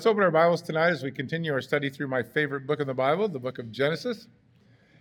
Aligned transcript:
Let's 0.00 0.06
open 0.06 0.22
our 0.22 0.30
Bibles 0.30 0.62
tonight 0.62 0.88
as 0.88 1.02
we 1.02 1.10
continue 1.10 1.52
our 1.52 1.60
study 1.60 1.90
through 1.90 2.08
my 2.08 2.22
favorite 2.22 2.66
book 2.66 2.80
in 2.80 2.86
the 2.86 2.94
Bible, 2.94 3.28
the 3.28 3.38
book 3.38 3.58
of 3.58 3.70
Genesis. 3.70 4.28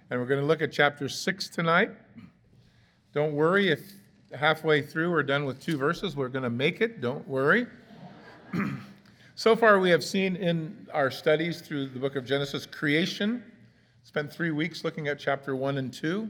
And 0.10 0.20
we're 0.20 0.26
going 0.26 0.42
to 0.42 0.46
look 0.46 0.62
at 0.62 0.74
chapter 0.74 1.08
6 1.08 1.48
tonight. 1.48 1.92
Don't 3.14 3.32
worry 3.32 3.70
if 3.70 3.80
halfway 4.38 4.82
through 4.82 5.12
we're 5.12 5.24
done 5.24 5.46
with 5.46 5.62
two 5.62 5.78
verses. 5.78 6.18
We're 6.18 6.28
going 6.28 6.44
to 6.44 6.50
make 6.50 6.82
it. 6.82 7.00
Don't 7.00 7.26
worry. 7.30 7.66
so 9.36 9.56
far, 9.56 9.80
we 9.80 9.90
have 9.90 10.04
seen 10.04 10.36
in 10.36 10.86
our 10.94 11.10
studies 11.10 11.62
through 11.62 11.88
the 11.88 12.00
book 12.00 12.18
of 12.18 12.26
Genesis 12.26 12.66
creation. 12.66 13.42
Spent 14.04 14.30
three 14.30 14.52
weeks 14.52 14.84
looking 14.84 15.08
at 15.08 15.18
chapter 15.18 15.56
1 15.56 15.78
and 15.78 15.94
2, 15.94 16.30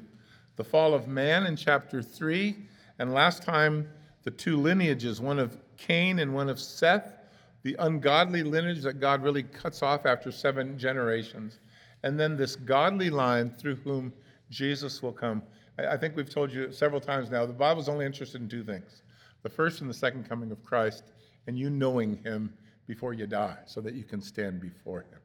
the 0.57 0.63
fall 0.63 0.93
of 0.93 1.07
man 1.07 1.47
in 1.47 1.55
chapter 1.55 2.03
3, 2.03 2.55
and 2.99 3.15
last 3.15 3.41
time, 3.41 3.89
the 4.25 4.31
two 4.31 4.57
lineages, 4.57 5.19
one 5.19 5.39
of 5.39 5.57
Cain 5.75 6.19
and 6.19 6.35
one 6.35 6.49
of 6.49 6.59
Seth 6.59 7.18
the 7.63 7.75
ungodly 7.79 8.43
lineage 8.43 8.81
that 8.83 8.99
God 8.99 9.21
really 9.21 9.43
cuts 9.43 9.83
off 9.83 10.05
after 10.05 10.31
seven 10.31 10.77
generations, 10.77 11.59
and 12.03 12.19
then 12.19 12.37
this 12.37 12.55
godly 12.55 13.09
line 13.09 13.51
through 13.51 13.75
whom 13.75 14.13
Jesus 14.49 15.01
will 15.01 15.11
come. 15.11 15.43
I 15.77 15.97
think 15.97 16.15
we've 16.15 16.29
told 16.29 16.51
you 16.51 16.71
several 16.71 17.01
times 17.01 17.29
now 17.29 17.45
the 17.45 17.53
Bible's 17.53 17.89
only 17.89 18.05
interested 18.05 18.41
in 18.41 18.49
two 18.49 18.63
things 18.63 19.03
the 19.41 19.49
first 19.49 19.79
and 19.79 19.89
the 19.89 19.93
second 19.93 20.27
coming 20.27 20.51
of 20.51 20.61
Christ, 20.63 21.03
and 21.47 21.57
you 21.57 21.69
knowing 21.69 22.17
him 22.17 22.53
before 22.87 23.13
you 23.13 23.25
die 23.25 23.57
so 23.65 23.79
that 23.79 23.93
you 23.93 24.03
can 24.03 24.21
stand 24.21 24.59
before 24.59 25.01
him. 25.01 25.19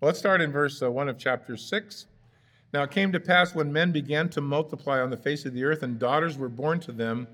Well, 0.00 0.08
let's 0.08 0.18
start 0.18 0.40
in 0.40 0.50
verse 0.50 0.82
uh, 0.82 0.90
1 0.90 1.08
of 1.08 1.16
chapter 1.16 1.56
6. 1.56 2.06
Now 2.72 2.82
it 2.82 2.90
came 2.90 3.12
to 3.12 3.20
pass 3.20 3.54
when 3.54 3.72
men 3.72 3.92
began 3.92 4.28
to 4.30 4.40
multiply 4.40 5.00
on 5.00 5.10
the 5.10 5.16
face 5.16 5.44
of 5.44 5.54
the 5.54 5.62
earth, 5.62 5.82
and 5.82 5.98
daughters 5.98 6.38
were 6.38 6.48
born 6.48 6.80
to 6.80 6.92
them 6.92 7.28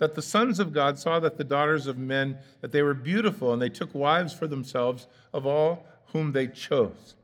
that 0.00 0.14
the 0.14 0.22
sons 0.22 0.58
of 0.58 0.72
God 0.72 0.98
saw 0.98 1.20
that 1.20 1.36
the 1.36 1.44
daughters 1.44 1.86
of 1.86 1.98
men 1.98 2.38
that 2.62 2.72
they 2.72 2.82
were 2.82 2.94
beautiful, 2.94 3.52
and 3.52 3.60
they 3.60 3.68
took 3.68 3.94
wives 3.94 4.32
for 4.32 4.46
themselves 4.46 5.06
of 5.32 5.46
all 5.46 5.86
whom 6.06 6.32
they 6.32 6.48
chose. 6.48 7.14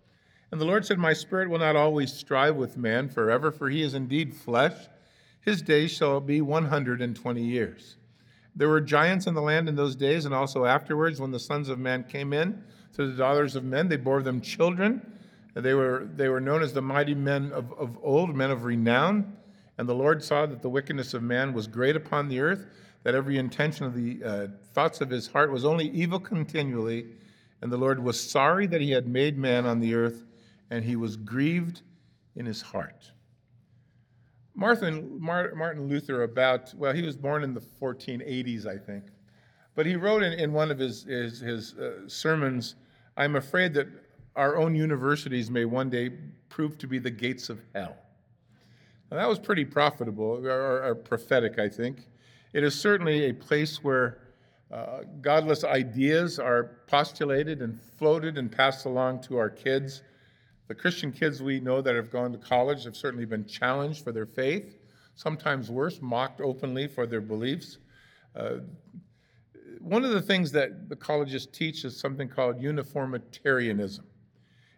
And 0.52 0.60
the 0.60 0.66
Lord 0.66 0.84
said, 0.84 0.98
My 0.98 1.14
spirit 1.14 1.48
will 1.48 1.58
not 1.58 1.74
always 1.74 2.12
strive 2.12 2.54
with 2.54 2.76
man 2.76 3.08
forever, 3.08 3.50
for 3.50 3.70
he 3.70 3.82
is 3.82 3.94
indeed 3.94 4.36
flesh. 4.36 4.74
His 5.40 5.62
days 5.62 5.90
shall 5.90 6.20
be 6.20 6.42
120 6.42 7.42
years. 7.42 7.96
There 8.54 8.68
were 8.68 8.82
giants 8.82 9.26
in 9.26 9.34
the 9.34 9.42
land 9.42 9.70
in 9.70 9.74
those 9.74 9.96
days, 9.96 10.26
and 10.26 10.34
also 10.34 10.66
afterwards, 10.66 11.18
when 11.18 11.30
the 11.30 11.40
sons 11.40 11.70
of 11.70 11.78
man 11.78 12.04
came 12.04 12.34
in 12.34 12.62
to 12.94 13.06
the 13.06 13.16
daughters 13.16 13.56
of 13.56 13.64
men, 13.64 13.88
they 13.88 13.96
bore 13.96 14.22
them 14.22 14.42
children. 14.42 15.00
They 15.54 15.72
were, 15.72 16.06
they 16.14 16.28
were 16.28 16.40
known 16.40 16.62
as 16.62 16.74
the 16.74 16.82
mighty 16.82 17.14
men 17.14 17.52
of, 17.52 17.72
of 17.78 17.98
old, 18.02 18.34
men 18.36 18.50
of 18.50 18.64
renown. 18.64 19.34
And 19.78 19.88
the 19.88 19.94
Lord 19.94 20.22
saw 20.22 20.46
that 20.46 20.62
the 20.62 20.68
wickedness 20.68 21.14
of 21.14 21.22
man 21.22 21.52
was 21.52 21.66
great 21.66 21.96
upon 21.96 22.28
the 22.28 22.40
earth, 22.40 22.66
that 23.02 23.14
every 23.14 23.38
intention 23.38 23.84
of 23.86 23.94
the 23.94 24.24
uh, 24.24 24.46
thoughts 24.72 25.00
of 25.00 25.10
his 25.10 25.26
heart 25.26 25.50
was 25.50 25.64
only 25.64 25.88
evil 25.90 26.18
continually. 26.18 27.06
And 27.60 27.70
the 27.70 27.76
Lord 27.76 28.02
was 28.02 28.18
sorry 28.18 28.66
that 28.68 28.80
he 28.80 28.90
had 28.90 29.06
made 29.06 29.38
man 29.38 29.66
on 29.66 29.80
the 29.80 29.94
earth, 29.94 30.24
and 30.70 30.84
he 30.84 30.96
was 30.96 31.16
grieved 31.16 31.82
in 32.34 32.46
his 32.46 32.62
heart. 32.62 33.10
Martin, 34.54 35.20
Martin 35.20 35.86
Luther, 35.88 36.22
about, 36.22 36.72
well, 36.74 36.94
he 36.94 37.02
was 37.02 37.16
born 37.16 37.44
in 37.44 37.52
the 37.52 37.60
1480s, 37.60 38.66
I 38.66 38.78
think. 38.78 39.04
But 39.74 39.84
he 39.84 39.96
wrote 39.96 40.22
in, 40.22 40.32
in 40.32 40.52
one 40.52 40.70
of 40.70 40.78
his, 40.78 41.04
his, 41.04 41.40
his 41.40 41.74
uh, 41.74 42.08
sermons 42.08 42.76
I'm 43.16 43.36
afraid 43.36 43.72
that 43.74 43.88
our 44.34 44.56
own 44.56 44.74
universities 44.74 45.50
may 45.50 45.64
one 45.64 45.88
day 45.88 46.10
prove 46.48 46.76
to 46.78 46.86
be 46.86 46.98
the 46.98 47.10
gates 47.10 47.48
of 47.48 47.60
hell. 47.74 47.96
Now, 49.10 49.18
that 49.18 49.28
was 49.28 49.38
pretty 49.38 49.64
profitable 49.64 50.44
or, 50.44 50.84
or, 50.84 50.94
prophetic, 50.94 51.58
I 51.58 51.68
think. 51.68 52.08
It 52.52 52.64
is 52.64 52.74
certainly 52.74 53.26
a 53.26 53.34
place 53.34 53.82
where 53.84 54.18
uh, 54.72 55.02
godless 55.20 55.62
ideas 55.62 56.40
are 56.40 56.78
postulated 56.88 57.62
and 57.62 57.80
floated 57.98 58.36
and 58.36 58.50
passed 58.50 58.84
along 58.84 59.22
to 59.22 59.36
our 59.36 59.48
kids. 59.48 60.02
The 60.66 60.74
Christian 60.74 61.12
kids 61.12 61.40
we 61.40 61.60
know 61.60 61.80
that 61.80 61.94
have 61.94 62.10
gone 62.10 62.32
to 62.32 62.38
college 62.38 62.84
have 62.84 62.96
certainly 62.96 63.26
been 63.26 63.46
challenged 63.46 64.02
for 64.02 64.10
their 64.10 64.26
faith, 64.26 64.76
sometimes 65.14 65.70
worse, 65.70 66.00
mocked 66.02 66.40
openly 66.40 66.88
for 66.88 67.06
their 67.06 67.20
beliefs. 67.20 67.78
Uh, 68.34 68.56
one 69.80 70.04
of 70.04 70.10
the 70.10 70.22
things 70.22 70.50
that 70.50 70.88
the 70.88 70.96
colleges 70.96 71.46
teach 71.46 71.84
is 71.84 71.96
something 71.96 72.28
called 72.28 72.60
uniformitarianism. 72.60 74.04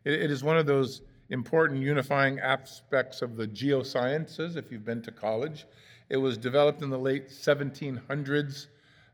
it, 0.04 0.12
it 0.12 0.30
is 0.30 0.44
one 0.44 0.58
of 0.58 0.66
those 0.66 1.00
important 1.30 1.82
unifying 1.82 2.38
aspects 2.40 3.22
of 3.22 3.36
the 3.36 3.46
geosciences, 3.46 4.56
if 4.56 4.72
you've 4.72 4.84
been 4.84 5.02
to 5.02 5.12
college. 5.12 5.66
It 6.08 6.16
was 6.16 6.38
developed 6.38 6.82
in 6.82 6.90
the 6.90 6.98
late 6.98 7.28
1700s, 7.28 8.68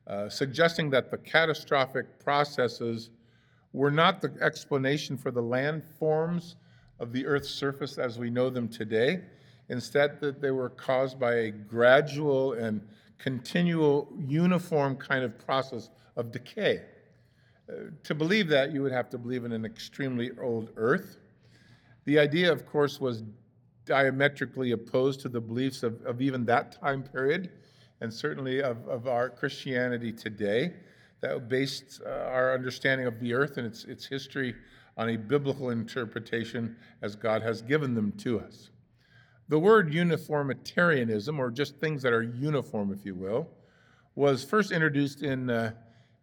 uh, 0.06 0.28
suggesting 0.28 0.90
that 0.90 1.10
the 1.10 1.18
catastrophic 1.18 2.20
processes 2.20 3.10
were 3.72 3.90
not 3.90 4.20
the 4.20 4.32
explanation 4.40 5.16
for 5.16 5.32
the 5.32 5.42
landforms 5.42 6.54
of 7.00 7.12
the 7.12 7.26
Earth's 7.26 7.50
surface 7.50 7.98
as 7.98 8.18
we 8.18 8.30
know 8.30 8.48
them 8.48 8.68
today. 8.68 9.20
Instead, 9.68 10.20
that 10.20 10.40
they 10.40 10.52
were 10.52 10.70
caused 10.70 11.18
by 11.18 11.34
a 11.34 11.50
gradual 11.50 12.52
and 12.52 12.80
continual 13.18 14.08
uniform 14.26 14.96
kind 14.96 15.24
of 15.24 15.36
process 15.44 15.90
of 16.16 16.30
decay. 16.30 16.82
Uh, 17.68 17.72
to 18.02 18.14
believe 18.14 18.46
that, 18.48 18.72
you 18.72 18.82
would 18.82 18.92
have 18.92 19.08
to 19.10 19.18
believe 19.18 19.44
in 19.44 19.52
an 19.52 19.64
extremely 19.64 20.30
old 20.40 20.70
Earth. 20.76 21.16
The 22.04 22.18
idea, 22.18 22.52
of 22.52 22.66
course, 22.66 23.00
was 23.00 23.22
diametrically 23.86 24.72
opposed 24.72 25.20
to 25.20 25.28
the 25.28 25.40
beliefs 25.40 25.82
of, 25.82 26.04
of 26.04 26.20
even 26.20 26.44
that 26.46 26.72
time 26.80 27.02
period, 27.02 27.50
and 28.00 28.12
certainly 28.12 28.62
of, 28.62 28.86
of 28.88 29.06
our 29.08 29.30
Christianity 29.30 30.12
today, 30.12 30.74
that 31.20 31.48
based 31.48 32.02
uh, 32.04 32.10
our 32.10 32.52
understanding 32.52 33.06
of 33.06 33.18
the 33.20 33.32
earth 33.32 33.56
and 33.56 33.66
its, 33.66 33.84
its 33.84 34.04
history 34.04 34.54
on 34.96 35.10
a 35.10 35.16
biblical 35.16 35.70
interpretation 35.70 36.76
as 37.02 37.16
God 37.16 37.42
has 37.42 37.62
given 37.62 37.94
them 37.94 38.12
to 38.18 38.40
us. 38.40 38.70
The 39.48 39.58
word 39.58 39.92
uniformitarianism, 39.92 41.38
or 41.38 41.50
just 41.50 41.76
things 41.76 42.02
that 42.02 42.12
are 42.12 42.22
uniform, 42.22 42.92
if 42.92 43.04
you 43.04 43.14
will, 43.14 43.48
was 44.14 44.44
first 44.44 44.72
introduced 44.72 45.22
in 45.22 45.50
uh, 45.50 45.72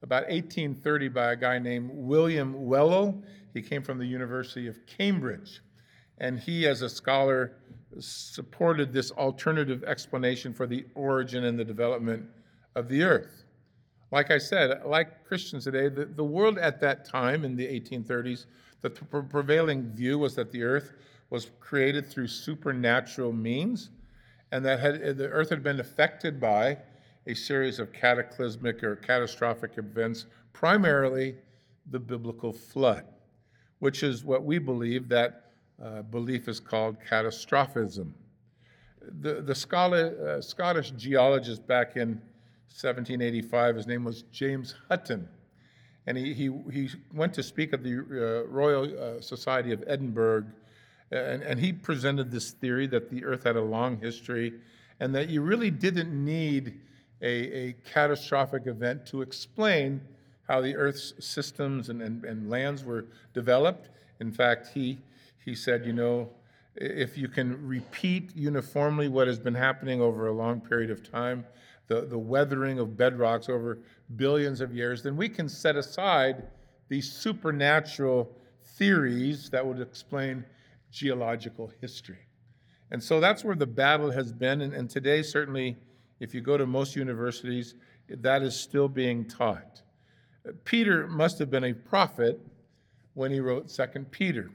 about 0.03 0.23
1830 0.23 1.09
by 1.09 1.31
a 1.33 1.35
guy 1.35 1.59
named 1.59 1.89
William 1.91 2.65
Whewell. 2.65 3.21
He 3.53 3.61
came 3.61 3.83
from 3.83 3.97
the 3.97 4.05
University 4.05 4.67
of 4.67 4.85
Cambridge 4.85 5.61
and 6.21 6.39
he, 6.39 6.67
as 6.67 6.83
a 6.83 6.89
scholar, 6.89 7.53
supported 7.99 8.93
this 8.93 9.11
alternative 9.11 9.83
explanation 9.83 10.53
for 10.53 10.67
the 10.67 10.85
origin 10.93 11.45
and 11.45 11.59
the 11.59 11.65
development 11.65 12.23
of 12.75 12.87
the 12.87 13.03
earth. 13.03 13.43
Like 14.11 14.29
I 14.29 14.37
said, 14.37 14.83
like 14.85 15.25
Christians 15.25 15.63
today, 15.63 15.89
the, 15.89 16.05
the 16.05 16.23
world 16.23 16.59
at 16.59 16.79
that 16.81 17.05
time 17.05 17.43
in 17.43 17.55
the 17.55 17.65
1830s, 17.65 18.45
the 18.81 18.91
prevailing 18.91 19.91
view 19.93 20.19
was 20.19 20.35
that 20.35 20.51
the 20.51 20.63
earth 20.63 20.93
was 21.31 21.49
created 21.59 22.07
through 22.07 22.27
supernatural 22.27 23.33
means 23.33 23.89
and 24.51 24.63
that 24.63 24.79
had, 24.79 25.17
the 25.17 25.27
earth 25.27 25.49
had 25.49 25.63
been 25.63 25.79
affected 25.79 26.39
by 26.39 26.77
a 27.25 27.33
series 27.33 27.79
of 27.79 27.91
cataclysmic 27.93 28.83
or 28.83 28.95
catastrophic 28.95 29.77
events, 29.77 30.27
primarily 30.53 31.35
the 31.89 31.99
biblical 31.99 32.53
flood, 32.53 33.05
which 33.79 34.03
is 34.03 34.23
what 34.23 34.43
we 34.43 34.59
believe 34.59 35.09
that 35.09 35.50
uh, 35.83 36.01
belief 36.03 36.47
is 36.47 36.59
called 36.59 36.97
catastrophism. 37.07 38.13
The, 39.21 39.41
the 39.41 39.55
scholar, 39.55 40.37
uh, 40.37 40.41
Scottish 40.41 40.91
geologist 40.91 41.65
back 41.65 41.95
in 41.95 42.21
1785, 42.69 43.75
his 43.75 43.87
name 43.87 44.03
was 44.03 44.23
James 44.31 44.75
Hutton, 44.89 45.27
and 46.07 46.17
he, 46.17 46.33
he, 46.33 46.51
he 46.71 46.89
went 47.13 47.33
to 47.33 47.43
speak 47.43 47.73
at 47.73 47.83
the 47.83 47.97
uh, 47.97 48.47
Royal 48.47 48.83
uh, 48.83 49.21
Society 49.21 49.71
of 49.71 49.83
Edinburgh, 49.87 50.45
and, 51.11 51.41
and 51.41 51.59
he 51.59 51.73
presented 51.73 52.31
this 52.31 52.51
theory 52.51 52.87
that 52.87 53.09
the 53.09 53.25
Earth 53.25 53.43
had 53.43 53.55
a 53.55 53.61
long 53.61 53.99
history 53.99 54.53
and 55.01 55.13
that 55.15 55.29
you 55.29 55.41
really 55.41 55.71
didn't 55.71 56.13
need 56.13 56.79
a, 57.21 57.27
a 57.27 57.73
catastrophic 57.91 58.67
event 58.67 59.05
to 59.07 59.21
explain 59.21 59.99
how 60.47 60.61
the 60.61 60.75
Earth's 60.75 61.13
systems 61.19 61.89
and, 61.89 62.01
and, 62.01 62.23
and 62.23 62.49
lands 62.49 62.83
were 62.83 63.05
developed. 63.33 63.89
In 64.19 64.31
fact, 64.31 64.67
he 64.73 64.99
he 65.43 65.55
said, 65.55 65.85
you 65.85 65.93
know, 65.93 66.29
if 66.75 67.17
you 67.17 67.27
can 67.27 67.67
repeat 67.67 68.35
uniformly 68.35 69.07
what 69.07 69.27
has 69.27 69.39
been 69.39 69.55
happening 69.55 70.01
over 70.01 70.27
a 70.27 70.33
long 70.33 70.61
period 70.61 70.89
of 70.89 71.09
time, 71.09 71.45
the, 71.87 72.01
the 72.01 72.17
weathering 72.17 72.79
of 72.79 72.89
bedrocks 72.89 73.49
over 73.49 73.79
billions 74.15 74.61
of 74.61 74.73
years, 74.73 75.03
then 75.03 75.17
we 75.17 75.27
can 75.27 75.49
set 75.49 75.75
aside 75.75 76.43
these 76.87 77.11
supernatural 77.11 78.33
theories 78.77 79.49
that 79.49 79.65
would 79.65 79.81
explain 79.81 80.45
geological 80.91 81.71
history. 81.81 82.19
And 82.91 83.01
so 83.01 83.19
that's 83.19 83.43
where 83.43 83.55
the 83.55 83.65
battle 83.65 84.11
has 84.11 84.31
been. 84.31 84.61
And, 84.61 84.73
and 84.73 84.89
today, 84.89 85.21
certainly, 85.23 85.77
if 86.19 86.33
you 86.33 86.41
go 86.41 86.57
to 86.57 86.65
most 86.65 86.95
universities, 86.95 87.75
that 88.09 88.41
is 88.41 88.57
still 88.57 88.87
being 88.87 89.25
taught. 89.25 89.81
Peter 90.65 91.07
must 91.07 91.39
have 91.39 91.49
been 91.49 91.63
a 91.63 91.73
prophet 91.73 92.39
when 93.13 93.31
he 93.31 93.39
wrote 93.39 93.69
Second 93.69 94.11
Peter. 94.11 94.51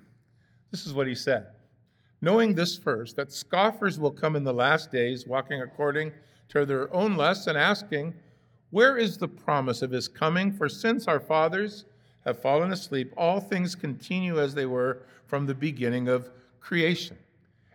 This 0.70 0.86
is 0.86 0.92
what 0.94 1.06
he 1.06 1.14
said 1.14 1.46
Knowing 2.22 2.54
this 2.54 2.76
first, 2.76 3.16
that 3.16 3.32
scoffers 3.32 3.98
will 4.00 4.10
come 4.10 4.36
in 4.36 4.44
the 4.44 4.52
last 4.52 4.90
days, 4.90 5.26
walking 5.26 5.60
according 5.60 6.12
to 6.48 6.64
their 6.64 6.92
own 6.94 7.16
lusts, 7.16 7.46
and 7.46 7.58
asking, 7.58 8.14
Where 8.70 8.96
is 8.96 9.18
the 9.18 9.28
promise 9.28 9.82
of 9.82 9.90
his 9.90 10.08
coming? 10.08 10.52
For 10.52 10.68
since 10.68 11.06
our 11.06 11.20
fathers 11.20 11.84
have 12.24 12.40
fallen 12.40 12.72
asleep, 12.72 13.12
all 13.16 13.40
things 13.40 13.74
continue 13.74 14.40
as 14.40 14.54
they 14.54 14.66
were 14.66 15.02
from 15.26 15.46
the 15.46 15.54
beginning 15.54 16.08
of 16.08 16.30
creation. 16.60 17.16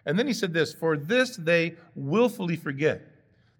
And 0.06 0.18
then 0.18 0.28
he 0.28 0.34
said 0.34 0.54
this 0.54 0.74
For 0.74 0.98
this 0.98 1.38
they 1.38 1.76
willfully 1.96 2.56
forget 2.56 3.02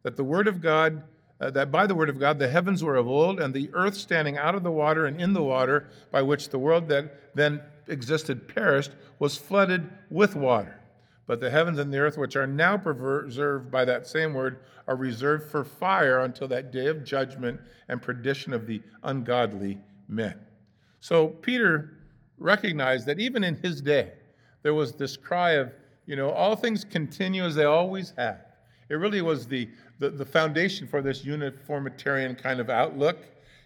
that 0.04 0.18
the 0.18 0.24
word 0.24 0.48
of 0.48 0.62
God, 0.62 1.04
uh, 1.40 1.52
that 1.52 1.72
by 1.72 1.86
the 1.86 1.96
word 1.96 2.10
of 2.10 2.20
God 2.20 2.40
the 2.40 2.50
heavens 2.50 2.84
were 2.84 2.96
of 2.96 3.08
old, 3.08 3.40
and 3.40 3.54
the 3.54 3.70
earth 3.74 3.96
standing 3.96 4.38
out 4.38 4.56
of 4.56 4.64
the 4.64 4.72
water 4.72 5.06
and 5.06 5.22
in 5.22 5.34
the 5.34 5.44
water, 5.44 5.88
by 6.12 6.22
which 6.24 6.50
the 6.50 6.60
world 6.60 6.88
that 6.88 7.36
then 7.36 7.62
existed 7.88 8.48
perished, 8.48 8.92
was 9.20 9.38
flooded 9.38 9.90
with 10.10 10.36
water. 10.36 10.80
But 11.28 11.40
the 11.40 11.50
heavens 11.50 11.80
and 11.80 11.94
the 11.94 12.00
earth, 12.00 12.18
which 12.18 12.36
are 12.36 12.48
now 12.48 12.78
preserved 12.78 13.72
by 13.72 13.86
that 13.86 14.08
same 14.08 14.34
word, 14.34 14.60
are 14.88 14.96
reserved 14.96 15.50
for 15.50 15.64
fire 15.64 16.22
until 16.22 16.48
that 16.50 16.72
day 16.72 16.88
of 16.88 17.04
judgment 17.04 17.62
and 17.88 18.02
perdition 18.02 18.54
of 18.54 18.68
the 18.68 18.82
ungodly 19.04 19.78
men. 20.08 20.38
So 21.00 21.28
Peter 21.28 21.98
recognized 22.38 23.06
that 23.06 23.20
even 23.20 23.44
in 23.44 23.56
his 23.56 23.82
day, 23.82 24.12
there 24.64 24.74
was 24.74 24.94
this 24.94 25.16
cry 25.16 25.52
of, 25.52 25.72
you 26.06 26.16
know, 26.16 26.32
all 26.32 26.56
things 26.56 26.84
continue 26.84 27.44
as 27.44 27.56
they 27.56 27.66
always 27.66 28.14
have. 28.18 28.42
It 28.90 28.96
really 28.96 29.22
was 29.22 29.48
the, 29.48 29.70
the, 30.00 30.10
the 30.10 30.26
foundation 30.26 30.88
for 30.88 31.02
this 31.02 31.24
uniformitarian 31.24 32.36
kind 32.36 32.60
of 32.60 32.70
outlook. 32.70 33.20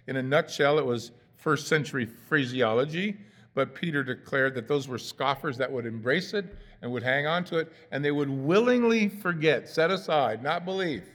In 0.07 0.17
a 0.17 0.23
nutshell, 0.23 0.77
it 0.77 0.85
was 0.85 1.11
first 1.35 1.67
century 1.67 2.05
phraseology, 2.05 3.17
but 3.55 3.73
Peter 3.73 4.03
declared 4.03 4.53
that 4.53 4.67
those 4.67 4.87
were 4.87 4.97
scoffers 4.97 5.57
that 5.57 5.71
would 5.71 5.85
embrace 5.85 6.33
it 6.33 6.45
and 6.81 6.91
would 6.91 7.01
hang 7.01 7.25
on 7.25 7.43
to 7.45 7.57
it, 7.57 7.71
and 7.91 8.03
they 8.03 8.11
would 8.11 8.29
willingly 8.29 9.09
forget, 9.09 9.67
set 9.67 9.89
aside, 9.89 10.43
not 10.43 10.65
believe, 10.65 11.05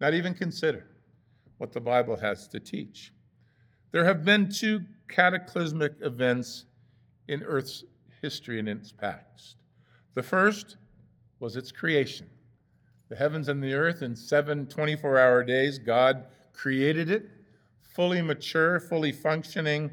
not 0.00 0.14
even 0.14 0.32
consider 0.32 0.86
what 1.58 1.72
the 1.72 1.80
Bible 1.80 2.16
has 2.16 2.48
to 2.48 2.60
teach. 2.60 3.12
There 3.90 4.04
have 4.04 4.24
been 4.24 4.48
two 4.48 4.82
cataclysmic 5.08 5.94
events 6.00 6.64
in 7.28 7.42
Earth's 7.42 7.84
history 8.22 8.58
and 8.58 8.68
its 8.68 8.92
past. 8.92 9.56
The 10.14 10.22
first 10.22 10.76
was 11.40 11.56
its 11.56 11.72
creation. 11.72 12.30
The 13.08 13.16
heavens 13.16 13.48
and 13.48 13.62
the 13.62 13.74
earth 13.74 14.00
in 14.02 14.16
seven 14.16 14.66
24 14.66 15.18
hour 15.18 15.44
days, 15.44 15.78
God 15.78 16.24
created 16.52 17.10
it, 17.10 17.28
fully 17.82 18.22
mature, 18.22 18.80
fully 18.80 19.12
functioning. 19.12 19.90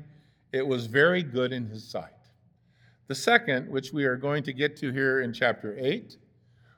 It 0.51 0.66
was 0.66 0.88
very 0.88 1.24
good 1.24 1.54
in 1.54 1.68
His 1.68 1.88
sight. 1.88 2.12
The 3.07 3.16
second, 3.16 3.69
which 3.69 3.92
we 3.92 4.06
are 4.06 4.16
going 4.16 4.44
to 4.44 4.54
get 4.54 4.78
to 4.78 4.92
here 4.92 5.22
in 5.22 5.34
chapter 5.34 5.75
8, 5.80 6.18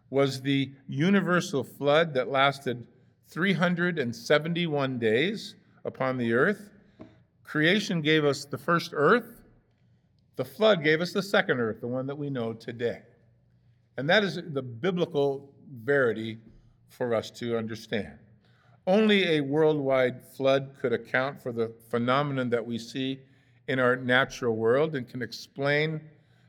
was 0.10 0.42
the 0.42 0.72
universal 0.88 1.64
flood 1.64 2.14
that 2.14 2.30
lasted 2.30 2.86
371 3.30 5.00
days 5.00 5.56
upon 5.86 6.18
the 6.18 6.34
earth. 6.34 6.70
Creation 7.44 8.02
gave 8.02 8.26
us 8.26 8.46
the 8.46 8.58
first 8.58 8.92
earth, 8.94 9.42
the 10.36 10.46
flood 10.46 10.84
gave 10.84 11.02
us 11.02 11.14
the 11.14 11.22
second 11.22 11.60
earth, 11.60 11.82
the 11.82 11.88
one 11.88 12.08
that 12.08 12.18
we 12.18 12.30
know 12.30 12.54
today. 12.54 13.02
And 13.98 14.10
that 14.10 14.24
is 14.24 14.36
the 14.36 14.62
biblical 14.62 15.54
verity 15.84 16.40
for 16.90 17.14
us 17.14 17.30
to 17.32 17.58
understand. 17.58 18.18
Only 18.88 19.38
a 19.38 19.42
worldwide 19.42 20.26
flood 20.26 20.72
could 20.80 20.94
account 20.94 21.42
for 21.42 21.52
the 21.52 21.74
phenomenon 21.90 22.50
that 22.50 22.66
we 22.66 22.78
see 22.78 23.20
in 23.68 23.80
our 23.80 23.96
natural 23.96 24.56
world 24.56 24.96
and 24.96 25.08
can 25.08 25.22
explain 25.22 26.02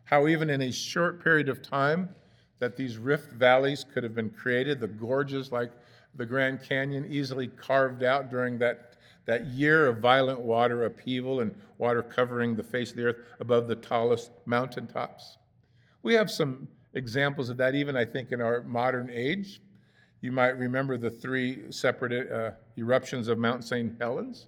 how 0.04 0.26
even 0.26 0.50
in 0.50 0.62
a 0.62 0.72
short 0.72 1.22
period 1.22 1.48
of 1.48 1.62
time 1.62 2.08
that 2.58 2.76
these 2.76 2.96
rift 2.96 3.32
valleys 3.32 3.84
could 3.92 4.02
have 4.04 4.14
been 4.14 4.30
created, 4.30 4.78
the 4.78 4.88
gorges 4.88 5.50
like 5.50 5.72
the 6.14 6.26
Grand 6.26 6.62
Canyon 6.62 7.06
easily 7.10 7.48
carved 7.48 8.02
out 8.02 8.30
during 8.30 8.58
that, 8.58 8.96
that 9.24 9.46
year 9.46 9.86
of 9.86 9.98
violent 9.98 10.40
water 10.40 10.84
upheaval 10.84 11.40
and 11.40 11.54
water 11.78 12.02
covering 12.02 12.54
the 12.54 12.62
face 12.62 12.90
of 12.90 12.96
the 12.96 13.04
earth 13.04 13.16
above 13.40 13.68
the 13.68 13.74
tallest 13.74 14.30
mountaintops. 14.46 15.38
We 16.02 16.14
have 16.14 16.30
some 16.30 16.68
examples 16.94 17.48
of 17.48 17.56
that 17.56 17.74
even, 17.74 17.96
I 17.96 18.04
think, 18.04 18.32
in 18.32 18.40
our 18.40 18.62
modern 18.62 19.10
age. 19.10 19.60
You 20.20 20.30
might 20.30 20.58
remember 20.58 20.96
the 20.96 21.10
three 21.10 21.70
separate 21.70 22.30
uh, 22.30 22.52
eruptions 22.76 23.28
of 23.28 23.38
Mount 23.38 23.64
St. 23.64 23.92
Helens. 23.98 24.46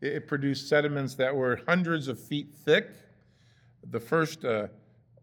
It, 0.00 0.28
produced 0.28 0.68
sediments 0.68 1.14
that 1.16 1.34
were 1.34 1.60
hundreds 1.66 2.08
of 2.08 2.20
feet 2.20 2.54
thick. 2.64 2.90
The 3.90 3.98
first 3.98 4.44
uh, 4.44 4.68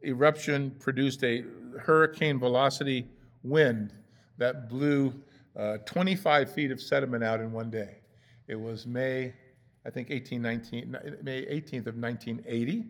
eruption 0.03 0.71
produced 0.79 1.23
a 1.23 1.45
hurricane 1.79 2.39
velocity 2.39 3.07
wind 3.43 3.93
that 4.37 4.69
blew 4.69 5.13
uh, 5.57 5.77
25 5.85 6.51
feet 6.51 6.71
of 6.71 6.81
sediment 6.81 7.23
out 7.23 7.39
in 7.39 7.51
one 7.51 7.69
day. 7.69 7.97
It 8.47 8.59
was 8.59 8.85
May, 8.85 9.33
I 9.85 9.89
think 9.89 10.09
1819, 10.09 10.97
May 11.23 11.45
18th 11.45 11.87
of 11.87 11.95
1980. 11.95 12.85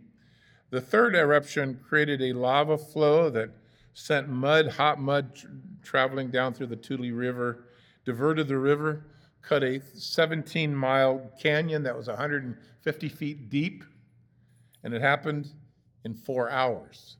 The 0.71 0.81
third 0.81 1.15
eruption 1.15 1.79
created 1.87 2.21
a 2.21 2.33
lava 2.33 2.77
flow 2.77 3.29
that 3.29 3.51
sent 3.93 4.27
mud, 4.27 4.67
hot 4.69 4.99
mud, 4.99 5.35
tr- 5.35 5.47
traveling 5.83 6.29
down 6.29 6.53
through 6.53 6.67
the 6.67 6.75
Toutle 6.75 7.11
River, 7.11 7.65
diverted 8.03 8.47
the 8.47 8.57
river, 8.57 9.05
cut 9.47 9.63
a 9.63 9.81
17 9.93 10.75
mile 10.75 11.21
canyon 11.41 11.83
that 11.83 11.95
was 11.95 12.07
150 12.07 13.09
feet 13.09 13.49
deep, 13.49 13.83
and 14.83 14.93
it 14.93 15.01
happened 15.01 15.49
in 16.03 16.13
four 16.13 16.49
hours, 16.49 17.17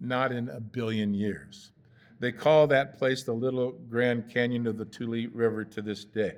not 0.00 0.32
in 0.32 0.48
a 0.50 0.60
billion 0.60 1.14
years. 1.14 1.72
They 2.20 2.32
call 2.32 2.66
that 2.68 2.98
place 2.98 3.22
the 3.22 3.32
Little 3.32 3.72
Grand 3.88 4.28
Canyon 4.28 4.66
of 4.66 4.76
the 4.76 4.84
Toutle 4.84 5.26
River 5.32 5.64
to 5.64 5.82
this 5.82 6.04
day. 6.04 6.36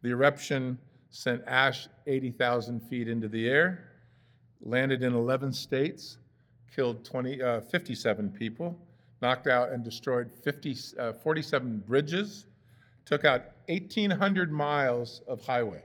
The 0.00 0.10
eruption 0.10 0.78
sent 1.10 1.42
ash 1.46 1.88
80,000 2.06 2.80
feet 2.80 3.08
into 3.08 3.28
the 3.28 3.48
air, 3.48 3.90
landed 4.62 5.02
in 5.02 5.12
11 5.12 5.52
states, 5.52 6.18
killed 6.74 7.04
20, 7.04 7.42
uh, 7.42 7.60
57 7.60 8.30
people, 8.30 8.78
knocked 9.20 9.46
out 9.46 9.70
and 9.70 9.84
destroyed 9.84 10.30
50, 10.42 10.76
uh, 10.98 11.12
47 11.12 11.82
bridges, 11.86 12.46
took 13.04 13.24
out 13.24 13.61
1,800 13.68 14.52
miles 14.52 15.22
of 15.26 15.44
highway 15.44 15.82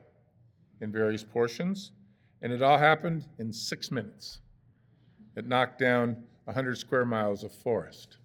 in 0.81 0.91
various 0.91 1.23
portions, 1.23 1.91
and 2.41 2.51
it 2.51 2.61
all 2.61 2.77
happened 2.77 3.25
in 3.39 3.51
six 3.51 3.91
minutes. 3.91 4.39
It 5.35 5.47
knocked 5.47 5.79
down 5.79 6.23
100 6.45 6.77
square 6.77 7.05
miles 7.05 7.43
of 7.43 7.51
forest. 7.51 8.17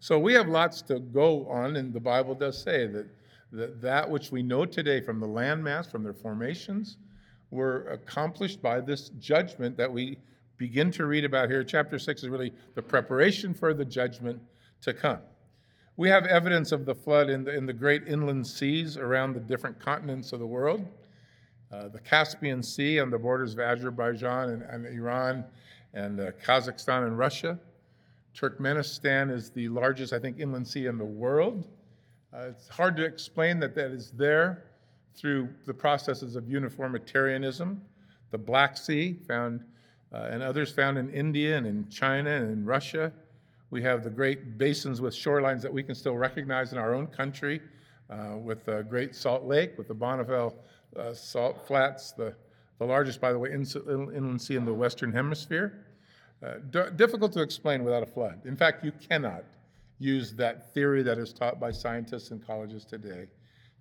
So 0.00 0.18
we 0.18 0.32
have 0.34 0.48
lots 0.48 0.82
to 0.82 0.98
go 0.98 1.46
on, 1.48 1.76
and 1.76 1.92
the 1.92 2.00
Bible 2.00 2.34
does 2.34 2.60
say 2.60 2.86
that 2.86 3.06
that, 3.52 3.80
that 3.80 4.08
which 4.08 4.30
we 4.30 4.42
know 4.42 4.64
today 4.64 5.00
from 5.00 5.20
the 5.20 5.26
landmass, 5.26 5.90
from 5.90 6.02
their 6.02 6.12
formations, 6.12 6.96
were 7.50 7.88
accomplished 7.88 8.62
by 8.62 8.80
this 8.80 9.10
judgment 9.18 9.76
that 9.76 9.92
we 9.92 10.18
begin 10.56 10.90
to 10.92 11.06
read 11.06 11.24
about 11.24 11.48
here. 11.48 11.64
Chapter 11.64 11.98
6 11.98 12.22
is 12.22 12.28
really 12.28 12.52
the 12.74 12.82
preparation 12.82 13.52
for 13.52 13.74
the 13.74 13.84
judgment 13.84 14.40
to 14.82 14.92
come. 14.92 15.18
We 16.00 16.08
have 16.08 16.24
evidence 16.24 16.72
of 16.72 16.86
the 16.86 16.94
flood 16.94 17.28
in 17.28 17.44
the, 17.44 17.54
in 17.54 17.66
the 17.66 17.74
great 17.74 18.08
inland 18.08 18.46
seas 18.46 18.96
around 18.96 19.34
the 19.34 19.40
different 19.40 19.78
continents 19.78 20.32
of 20.32 20.38
the 20.38 20.46
world. 20.46 20.82
Uh, 21.70 21.88
the 21.88 21.98
Caspian 21.98 22.62
Sea 22.62 23.00
on 23.00 23.10
the 23.10 23.18
borders 23.18 23.52
of 23.52 23.60
Azerbaijan 23.60 24.48
and, 24.48 24.62
and 24.62 24.86
Iran 24.86 25.44
and 25.92 26.18
uh, 26.18 26.30
Kazakhstan 26.42 27.06
and 27.06 27.18
Russia. 27.18 27.58
Turkmenistan 28.34 29.30
is 29.30 29.50
the 29.50 29.68
largest, 29.68 30.14
I 30.14 30.18
think, 30.18 30.40
inland 30.40 30.66
sea 30.66 30.86
in 30.86 30.96
the 30.96 31.04
world. 31.04 31.68
Uh, 32.32 32.46
it's 32.48 32.68
hard 32.68 32.96
to 32.96 33.04
explain 33.04 33.60
that 33.60 33.74
that 33.74 33.90
is 33.90 34.10
there 34.12 34.64
through 35.14 35.50
the 35.66 35.74
processes 35.74 36.34
of 36.34 36.48
uniformitarianism. 36.48 37.78
The 38.30 38.38
Black 38.38 38.78
Sea, 38.78 39.18
found, 39.28 39.64
uh, 40.14 40.28
and 40.30 40.42
others 40.42 40.72
found 40.72 40.96
in 40.96 41.10
India 41.10 41.58
and 41.58 41.66
in 41.66 41.90
China 41.90 42.30
and 42.30 42.50
in 42.50 42.64
Russia. 42.64 43.12
We 43.70 43.82
have 43.82 44.04
the 44.04 44.10
great 44.10 44.58
basins 44.58 45.00
with 45.00 45.14
shorelines 45.14 45.62
that 45.62 45.72
we 45.72 45.82
can 45.82 45.94
still 45.94 46.16
recognize 46.16 46.72
in 46.72 46.78
our 46.78 46.94
own 46.94 47.06
country, 47.06 47.60
uh, 48.10 48.36
with 48.36 48.64
the 48.64 48.82
Great 48.82 49.14
Salt 49.14 49.44
Lake, 49.44 49.78
with 49.78 49.88
the 49.88 49.94
Bonneville 49.94 50.54
uh, 50.96 51.14
Salt 51.14 51.66
Flats, 51.66 52.12
the 52.12 52.34
the 52.80 52.86
largest, 52.86 53.20
by 53.20 53.30
the 53.30 53.38
way, 53.38 53.52
inland 53.52 54.40
sea 54.40 54.56
in 54.56 54.64
the 54.64 54.72
Western 54.72 55.12
Hemisphere. 55.12 55.84
Uh, 56.42 56.54
d- 56.70 56.90
difficult 56.96 57.30
to 57.30 57.42
explain 57.42 57.84
without 57.84 58.02
a 58.02 58.06
flood. 58.06 58.40
In 58.46 58.56
fact, 58.56 58.82
you 58.82 58.90
cannot 58.92 59.44
use 59.98 60.32
that 60.32 60.72
theory 60.72 61.02
that 61.02 61.18
is 61.18 61.34
taught 61.34 61.60
by 61.60 61.70
scientists 61.70 62.30
in 62.30 62.38
colleges 62.40 62.86
today 62.86 63.26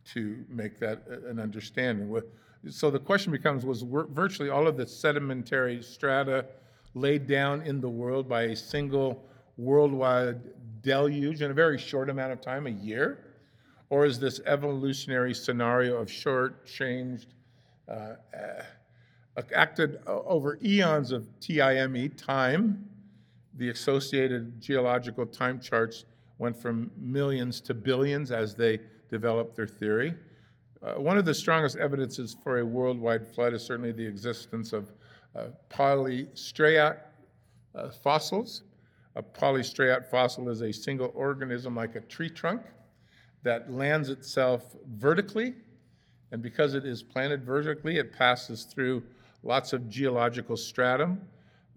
to 0.04 0.44
make 0.50 0.78
that 0.80 1.08
an 1.08 1.40
understanding. 1.40 2.22
So 2.68 2.92
the 2.92 3.00
question 3.00 3.32
becomes 3.32 3.66
was 3.66 3.84
virtually 3.84 4.50
all 4.50 4.68
of 4.68 4.76
the 4.76 4.86
sedimentary 4.86 5.82
strata 5.82 6.46
laid 6.94 7.26
down 7.26 7.62
in 7.62 7.80
the 7.80 7.88
world 7.88 8.28
by 8.28 8.44
a 8.44 8.56
single 8.56 9.24
worldwide 9.60 10.40
deluge 10.82 11.42
in 11.42 11.52
a 11.52 11.54
very 11.54 11.78
short 11.78 12.10
amount 12.10 12.32
of 12.32 12.42
time, 12.42 12.66
a 12.68 12.72
year? 12.72 13.26
Or 13.90 14.06
is 14.06 14.20
this 14.20 14.40
evolutionary 14.46 15.34
scenario 15.34 15.98
of 15.98 16.10
short, 16.10 16.66
changed, 16.66 17.34
uh, 17.88 18.16
acted 19.56 20.00
over 20.06 20.60
eons 20.64 21.12
of 21.12 21.28
TIME, 21.40 22.10
time. 22.12 22.90
The 23.56 23.70
associated 23.70 24.62
geological 24.62 25.26
time 25.26 25.60
charts 25.60 26.06
went 26.38 26.56
from 26.56 26.92
millions 26.98 27.60
to 27.62 27.74
billions 27.74 28.32
as 28.32 28.56
they 28.56 28.80
developed 29.10 29.56
their 29.56 29.68
theory. 29.68 30.14
Uh, 30.82 30.94
one 30.94 31.18
of 31.18 31.26
the 31.26 31.34
strongest 31.34 31.76
evidences 31.78 32.38
for 32.42 32.60
a 32.60 32.66
worldwide 32.66 33.28
flood 33.28 33.54
is 33.54 33.64
certainly 33.64 33.92
the 33.92 34.06
existence 34.06 34.72
of, 34.72 34.94
uh, 35.36 35.48
uh, 37.76 37.90
fossils. 37.90 38.64
A 39.16 39.24
polystrate 39.24 40.06
fossil 40.06 40.50
is 40.50 40.62
a 40.62 40.72
single 40.72 41.12
organism 41.16 41.76
like 41.76 41.96
a 41.96 42.02
tree 42.02 42.30
trunk 42.30 42.62
that 43.44 43.72
lands 43.72 44.10
itself 44.10 44.76
vertically, 44.88 45.56
and 46.32 46.42
because 46.42 46.74
it 46.74 46.86
is 46.86 47.02
planted 47.02 47.44
vertically, 47.44 47.98
it 47.98 48.14
passes 48.14 48.64
through 48.64 49.04
lots 49.44 49.74
of 49.74 49.90
geological 49.90 50.56
stratum, 50.56 51.22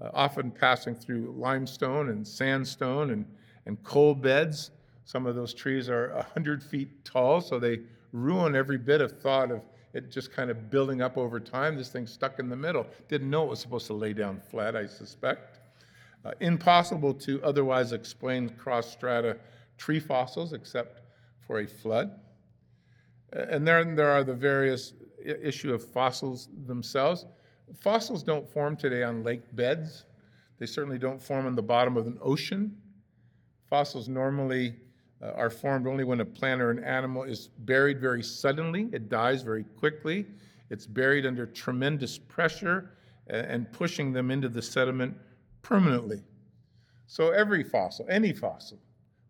uh, 0.00 0.10
often 0.12 0.50
passing 0.50 0.94
through 0.94 1.34
limestone 1.36 2.10
and 2.10 2.26
sandstone 2.26 3.10
and, 3.10 3.24
and 3.66 3.82
coal 3.82 4.14
beds. 4.14 4.72
Some 5.04 5.26
of 5.26 5.34
those 5.34 5.54
trees 5.54 5.88
are 5.88 6.12
100 6.14 6.62
feet 6.62 7.04
tall, 7.04 7.40
so 7.40 7.58
they 7.58 7.80
ruin 8.12 8.54
every 8.54 8.78
bit 8.78 9.00
of 9.00 9.20
thought 9.20 9.50
of 9.50 9.62
it 9.94 10.10
just 10.10 10.32
kind 10.32 10.50
of 10.50 10.70
building 10.70 11.02
up 11.02 11.18
over 11.18 11.38
time. 11.38 11.76
This 11.76 11.90
thing 11.90 12.06
stuck 12.06 12.38
in 12.38 12.48
the 12.48 12.56
middle. 12.56 12.86
Didn't 13.08 13.28
know 13.28 13.44
it 13.44 13.50
was 13.50 13.60
supposed 13.60 13.86
to 13.88 13.92
lay 13.92 14.12
down 14.12 14.40
flat, 14.40 14.74
I 14.74 14.86
suspect. 14.86 15.51
Uh, 16.24 16.30
impossible 16.40 17.12
to 17.12 17.42
otherwise 17.42 17.92
explain 17.92 18.48
cross 18.50 18.92
strata 18.92 19.36
tree 19.76 19.98
fossils 19.98 20.52
except 20.52 21.00
for 21.44 21.60
a 21.60 21.66
flood. 21.66 22.12
And 23.32 23.66
then 23.66 23.96
there 23.96 24.10
are 24.10 24.22
the 24.22 24.34
various 24.34 24.92
issue 25.24 25.74
of 25.74 25.84
fossils 25.84 26.48
themselves. 26.66 27.26
Fossils 27.74 28.22
don't 28.22 28.48
form 28.48 28.76
today 28.76 29.02
on 29.02 29.24
lake 29.24 29.42
beds. 29.56 30.04
They 30.58 30.66
certainly 30.66 30.98
don't 30.98 31.20
form 31.20 31.46
on 31.46 31.56
the 31.56 31.62
bottom 31.62 31.96
of 31.96 32.06
an 32.06 32.18
ocean. 32.22 32.76
Fossils 33.68 34.08
normally 34.08 34.76
uh, 35.22 35.32
are 35.32 35.50
formed 35.50 35.88
only 35.88 36.04
when 36.04 36.20
a 36.20 36.24
plant 36.24 36.60
or 36.60 36.70
an 36.70 36.84
animal 36.84 37.24
is 37.24 37.48
buried 37.60 38.00
very 38.00 38.22
suddenly. 38.22 38.88
It 38.92 39.08
dies 39.08 39.42
very 39.42 39.64
quickly. 39.64 40.26
It's 40.70 40.86
buried 40.86 41.26
under 41.26 41.46
tremendous 41.46 42.16
pressure 42.16 42.90
and 43.28 43.70
pushing 43.72 44.12
them 44.12 44.30
into 44.30 44.48
the 44.48 44.62
sediment 44.62 45.16
permanently. 45.62 46.22
So 47.06 47.30
every 47.30 47.64
fossil, 47.64 48.06
any 48.08 48.32
fossil, 48.32 48.78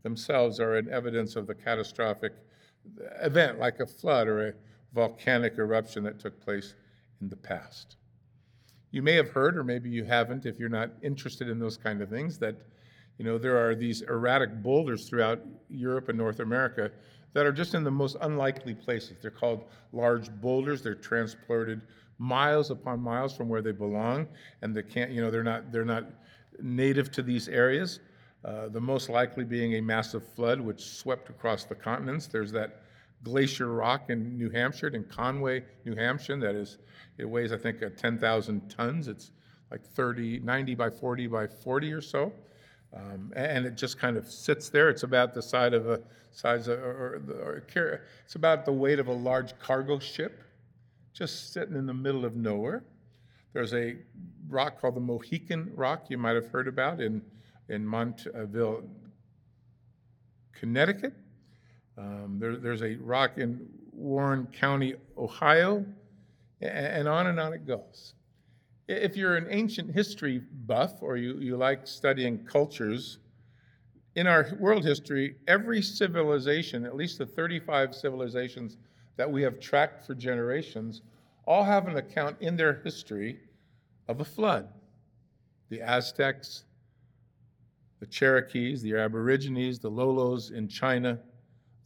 themselves 0.02 0.60
are 0.60 0.76
an 0.76 0.88
evidence 0.90 1.36
of 1.36 1.46
the 1.46 1.54
catastrophic 1.54 2.32
event 3.22 3.58
like 3.58 3.80
a 3.80 3.86
flood 3.86 4.28
or 4.28 4.48
a 4.48 4.52
volcanic 4.92 5.58
eruption 5.58 6.02
that 6.04 6.18
took 6.18 6.40
place 6.40 6.74
in 7.20 7.28
the 7.28 7.36
past. 7.36 7.96
You 8.90 9.02
may 9.02 9.14
have 9.14 9.30
heard, 9.30 9.56
or 9.56 9.64
maybe 9.64 9.88
you 9.88 10.04
haven't 10.04 10.44
if 10.44 10.58
you're 10.58 10.68
not 10.68 10.90
interested 11.02 11.48
in 11.48 11.58
those 11.58 11.76
kind 11.76 12.02
of 12.02 12.10
things, 12.10 12.38
that 12.38 12.56
you 13.18 13.24
know 13.24 13.38
there 13.38 13.56
are 13.56 13.74
these 13.74 14.02
erratic 14.02 14.62
boulders 14.62 15.08
throughout 15.08 15.40
Europe 15.70 16.08
and 16.08 16.18
North 16.18 16.40
America 16.40 16.90
that 17.32 17.46
are 17.46 17.52
just 17.52 17.74
in 17.74 17.84
the 17.84 17.90
most 17.90 18.16
unlikely 18.20 18.74
places. 18.74 19.16
They're 19.22 19.30
called 19.30 19.64
large 19.92 20.30
boulders. 20.30 20.82
They're 20.82 20.94
transported 20.94 21.80
miles 22.18 22.70
upon 22.70 23.00
miles 23.00 23.34
from 23.34 23.48
where 23.48 23.62
they 23.62 23.72
belong, 23.72 24.28
and 24.60 24.76
they 24.76 24.82
can't, 24.82 25.10
you 25.10 25.22
know, 25.22 25.30
they're 25.30 25.42
not 25.42 25.72
they're 25.72 25.84
not 25.84 26.04
native 26.60 27.10
to 27.12 27.22
these 27.22 27.48
areas. 27.48 28.00
Uh, 28.44 28.68
the 28.68 28.80
most 28.80 29.08
likely 29.08 29.44
being 29.44 29.74
a 29.74 29.80
massive 29.80 30.26
flood 30.34 30.60
which 30.60 30.84
swept 30.84 31.30
across 31.30 31.64
the 31.64 31.74
continents. 31.74 32.26
There's 32.26 32.50
that 32.52 32.82
Glacier 33.22 33.68
Rock 33.68 34.10
in 34.10 34.36
New 34.36 34.50
Hampshire, 34.50 34.88
in 34.88 35.04
Conway, 35.04 35.62
New 35.84 35.94
Hampshire, 35.94 36.36
that 36.40 36.56
is, 36.56 36.78
it 37.18 37.24
weighs, 37.24 37.52
I 37.52 37.56
think, 37.56 37.82
uh, 37.82 37.90
10,000 37.96 38.68
tons. 38.68 39.06
It's 39.06 39.30
like 39.70 39.84
30, 39.84 40.40
90 40.40 40.74
by 40.74 40.90
40 40.90 41.28
by 41.28 41.46
40 41.46 41.92
or 41.92 42.00
so. 42.00 42.32
Um, 42.94 43.32
and 43.36 43.64
it 43.64 43.76
just 43.76 43.98
kind 43.98 44.16
of 44.16 44.28
sits 44.28 44.68
there. 44.68 44.90
It's 44.90 45.04
about 45.04 45.34
the 45.34 45.40
size 45.40 45.72
of 45.72 45.88
a 45.88 46.00
size 46.32 46.68
of, 46.68 46.78
or, 46.78 47.22
or, 47.30 47.64
or, 47.76 48.02
it's 48.24 48.34
about 48.34 48.64
the 48.64 48.72
weight 48.72 48.98
of 48.98 49.08
a 49.08 49.12
large 49.12 49.58
cargo 49.58 49.98
ship, 49.98 50.42
just 51.14 51.52
sitting 51.52 51.76
in 51.76 51.86
the 51.86 51.94
middle 51.94 52.24
of 52.24 52.36
nowhere. 52.36 52.84
There's 53.52 53.74
a 53.74 53.96
rock 54.48 54.80
called 54.80 54.96
the 54.96 55.00
Mohegan 55.00 55.72
Rock 55.74 56.06
you 56.08 56.18
might 56.18 56.34
have 56.34 56.46
heard 56.46 56.68
about 56.68 57.00
in 57.00 57.22
in 57.68 57.86
Montville, 57.86 58.82
Connecticut. 60.52 61.14
Um, 61.96 62.38
there, 62.38 62.56
there's 62.56 62.82
a 62.82 62.96
rock 62.96 63.38
in 63.38 63.68
Warren 63.92 64.46
County, 64.46 64.94
Ohio, 65.16 65.86
and 66.60 67.08
on 67.08 67.28
and 67.28 67.38
on 67.38 67.52
it 67.52 67.66
goes. 67.66 68.14
If 68.88 69.16
you're 69.16 69.36
an 69.36 69.46
ancient 69.50 69.92
history 69.94 70.42
buff 70.66 70.94
or 71.00 71.16
you, 71.16 71.38
you 71.38 71.56
like 71.56 71.86
studying 71.86 72.44
cultures, 72.44 73.18
in 74.14 74.26
our 74.26 74.50
world 74.58 74.84
history, 74.84 75.36
every 75.48 75.80
civilization, 75.80 76.84
at 76.84 76.94
least 76.94 77.18
the 77.18 77.26
35 77.26 77.94
civilizations 77.94 78.76
that 79.16 79.30
we 79.30 79.42
have 79.42 79.58
tracked 79.58 80.04
for 80.04 80.14
generations, 80.14 81.02
all 81.46 81.64
have 81.64 81.88
an 81.88 81.96
account 81.96 82.36
in 82.40 82.56
their 82.56 82.80
history 82.84 83.40
of 84.08 84.20
a 84.20 84.24
flood. 84.24 84.68
The 85.68 85.80
Aztecs, 85.80 86.64
the 88.00 88.06
Cherokees, 88.06 88.82
the 88.82 88.96
Aborigines, 88.96 89.78
the 89.78 89.90
Lolos 89.90 90.52
in 90.52 90.68
China, 90.68 91.18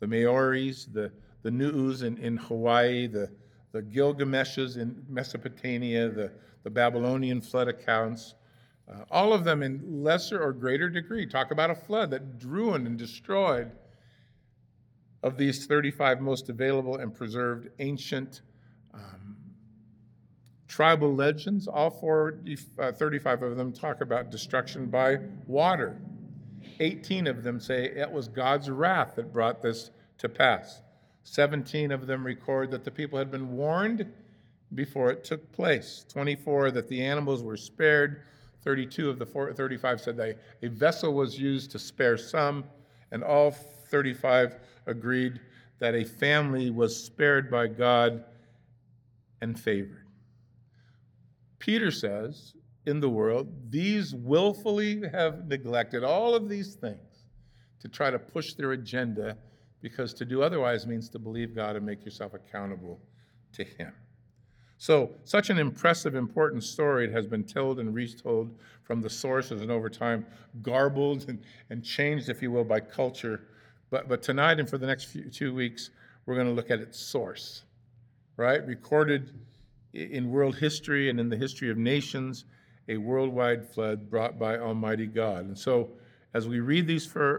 the 0.01 0.07
Maoris, 0.07 0.87
the, 0.93 1.13
the 1.43 1.51
Nuus 1.51 2.03
in, 2.03 2.17
in 2.19 2.37
Hawaii, 2.37 3.07
the, 3.07 3.31
the 3.73 3.83
Gilgameshes 3.83 4.77
in 4.77 5.05
Mesopotamia, 5.09 6.09
the, 6.09 6.33
the 6.65 6.71
Babylonian 6.71 7.41
flood 7.41 7.69
accounts, 7.69 8.35
uh, 8.89 9.05
all 9.11 9.33
of 9.33 9.45
them 9.45 9.63
in 9.63 9.83
lesser 10.03 10.41
or 10.41 10.53
greater 10.53 10.89
degree 10.89 11.27
talk 11.27 11.51
about 11.51 11.71
a 11.71 11.75
flood 11.75 12.11
that 12.11 12.23
ruined 12.45 12.87
and 12.87 12.97
destroyed 12.97 13.71
of 15.23 15.37
these 15.37 15.67
35 15.67 16.21
most 16.21 16.49
available 16.49 16.97
and 16.97 17.15
preserved 17.15 17.69
ancient 17.81 18.43
tribal 20.69 21.15
legends. 21.15 21.69
All 21.69 21.91
four, 21.91 22.41
uh, 22.79 22.93
35 22.93 23.43
of 23.43 23.57
them 23.57 23.73
talk 23.73 24.01
about 24.01 24.31
destruction 24.31 24.87
by 24.87 25.19
water. 25.47 26.01
18 26.81 27.27
of 27.27 27.43
them 27.43 27.61
say 27.61 27.85
it 27.85 28.11
was 28.11 28.29
God's 28.29 28.71
wrath 28.71 29.15
that 29.17 29.33
brought 29.33 29.63
this 29.63 29.91
to 30.19 30.29
pass. 30.29 30.83
17 31.25 31.91
of 31.91 32.07
them 32.07 32.25
record 32.25 32.71
that 32.71 32.85
the 32.85 32.91
people 32.91 33.19
had 33.19 33.31
been 33.31 33.53
warned 33.53 34.07
before 34.75 35.11
it 35.11 35.25
took 35.25 35.51
place. 35.53 36.05
24 36.09 36.71
that 36.73 36.89
the 36.89 37.03
animals 37.03 37.43
were 37.43 37.57
spared. 37.57 38.23
32 38.63 39.11
of 39.11 39.19
the 39.19 39.27
35 39.27 40.01
said 40.01 40.17
that 40.17 40.39
a 40.63 40.69
vessel 40.69 41.15
was 41.15 41.39
used 41.39 41.71
to 41.71 41.79
spare 41.79 42.17
some, 42.17 42.65
and 43.13 43.23
all 43.23 43.51
35 43.51 44.57
agreed 44.87 45.41
that 45.79 45.95
a 45.95 46.05
family 46.05 46.71
was 46.71 46.97
spared 46.97 47.51
by 47.51 47.67
God 47.67 48.25
and 49.41 49.59
favored. 49.59 50.06
Peter 51.59 51.91
says 51.91 52.55
in 52.87 53.01
the 53.01 53.09
world, 53.09 53.49
these 53.71 54.15
willfully 54.15 55.03
have 55.13 55.47
neglected 55.47 56.05
all 56.05 56.35
of 56.35 56.49
these 56.49 56.75
things 56.75 57.25
to 57.81 57.89
try 57.89 58.11
to 58.11 58.19
push 58.19 58.55
their 58.55 58.73
agenda 58.73 59.37
because 59.81 60.15
to 60.15 60.25
do 60.25 60.43
otherwise 60.43 60.87
means 60.87 61.09
to 61.11 61.19
believe 61.19 61.55
God 61.55 61.77
and 61.77 61.85
make 61.85 62.05
yourself 62.05 62.35
accountable 62.35 63.01
to 63.53 63.65
Him. 63.65 63.93
So, 64.79 65.11
such 65.25 65.49
an 65.49 65.59
impressive, 65.59 66.15
important 66.15 66.63
story 66.63 67.11
has 67.11 67.27
been 67.27 67.45
told 67.45 67.81
and 67.81 67.95
retold 67.95 68.51
from 68.83 69.01
the 69.01 69.09
sources 69.09 69.63
and 69.63 69.71
over 69.71 69.89
time 69.89 70.27
garbled 70.63 71.29
and, 71.29 71.43
and 71.71 71.83
changed, 71.83 72.29
if 72.29 72.43
you 72.43 72.51
will, 72.51 72.65
by 72.65 72.81
culture. 72.81 73.49
But, 73.91 74.09
but 74.09 74.23
tonight 74.23 74.61
and 74.61 74.69
for 74.69 74.77
the 74.77 74.87
next 74.87 75.05
few 75.05 75.31
two 75.31 75.55
weeks, 75.55 75.91
we're 76.27 76.35
going 76.35 76.47
to 76.47 76.53
look 76.53 76.71
at 76.71 76.81
its 76.81 76.99
source, 76.99 77.63
right? 78.37 78.67
Recorded 78.67 79.33
in 79.97 80.31
world 80.31 80.57
history 80.57 81.09
and 81.11 81.19
in 81.19 81.29
the 81.29 81.37
history 81.37 81.71
of 81.71 81.79
nations 81.79 82.45
a 82.89 82.97
worldwide 82.97 83.69
flood 83.69 84.09
brought 84.09 84.39
by 84.39 84.59
Almighty 84.59 85.07
God. 85.07 85.47
And 85.47 85.59
so, 85.59 85.91
as 86.35 86.47
we 86.47 86.61
read 86.61 86.87
these 86.87 87.15
uh, 87.17 87.39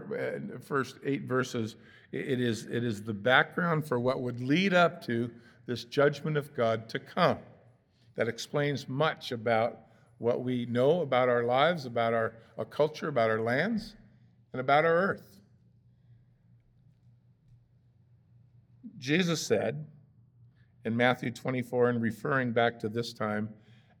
first 0.60 0.96
eight 1.04 1.22
verses, 1.22 1.76
it 2.10 2.40
is, 2.40 2.66
it 2.66 2.84
is 2.84 3.02
the 3.02 3.14
background 3.14 3.86
for 3.86 4.00
what 4.00 4.20
would 4.20 4.40
lead 4.40 4.74
up 4.74 5.04
to 5.06 5.30
this 5.66 5.84
judgment 5.84 6.36
of 6.36 6.54
God 6.56 6.88
to 6.88 6.98
come. 6.98 7.38
That 8.16 8.28
explains 8.28 8.88
much 8.88 9.30
about 9.30 9.78
what 10.18 10.42
we 10.42 10.66
know 10.66 11.02
about 11.02 11.28
our 11.28 11.44
lives, 11.44 11.86
about 11.86 12.12
our, 12.12 12.34
our 12.56 12.64
culture, 12.64 13.08
about 13.08 13.30
our 13.30 13.40
lands, 13.40 13.94
and 14.52 14.60
about 14.60 14.84
our 14.84 14.96
earth. 14.96 15.38
Jesus 18.98 19.46
said 19.46 19.86
in 20.88 20.96
Matthew 20.96 21.30
24, 21.30 21.90
and 21.90 22.02
referring 22.02 22.50
back 22.50 22.80
to 22.80 22.88
this 22.88 23.12
time, 23.12 23.50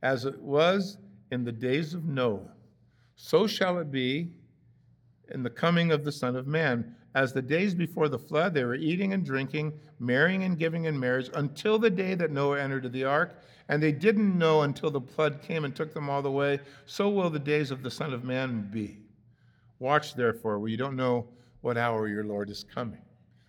as 0.02 0.24
it 0.24 0.40
was 0.40 0.96
in 1.30 1.44
the 1.44 1.52
days 1.52 1.92
of 1.92 2.06
Noah, 2.06 2.50
so 3.14 3.46
shall 3.46 3.78
it 3.78 3.92
be 3.92 4.32
in 5.30 5.42
the 5.42 5.50
coming 5.50 5.92
of 5.92 6.02
the 6.02 6.10
Son 6.10 6.34
of 6.34 6.46
Man. 6.46 6.96
As 7.14 7.32
the 7.32 7.42
days 7.42 7.74
before 7.74 8.08
the 8.08 8.18
flood, 8.18 8.54
they 8.54 8.64
were 8.64 8.74
eating 8.74 9.12
and 9.12 9.22
drinking, 9.24 9.78
marrying 9.98 10.44
and 10.44 10.58
giving 10.58 10.84
in 10.84 10.98
marriage 10.98 11.28
until 11.34 11.78
the 11.78 11.90
day 11.90 12.14
that 12.14 12.30
Noah 12.30 12.60
entered 12.60 12.90
the 12.90 13.04
ark. 13.04 13.42
And 13.68 13.82
they 13.82 13.92
didn't 13.92 14.38
know 14.38 14.62
until 14.62 14.90
the 14.90 15.00
flood 15.00 15.42
came 15.42 15.66
and 15.66 15.76
took 15.76 15.92
them 15.92 16.08
all 16.08 16.22
the 16.22 16.30
way. 16.30 16.60
So 16.86 17.10
will 17.10 17.28
the 17.28 17.38
days 17.38 17.70
of 17.70 17.82
the 17.82 17.90
Son 17.90 18.14
of 18.14 18.24
Man 18.24 18.68
be. 18.70 18.98
Watch, 19.78 20.14
therefore, 20.14 20.58
where 20.58 20.70
you 20.70 20.78
don't 20.78 20.96
know 20.96 21.26
what 21.60 21.76
hour 21.76 22.08
your 22.08 22.24
Lord 22.24 22.48
is 22.48 22.64
coming. 22.64 23.02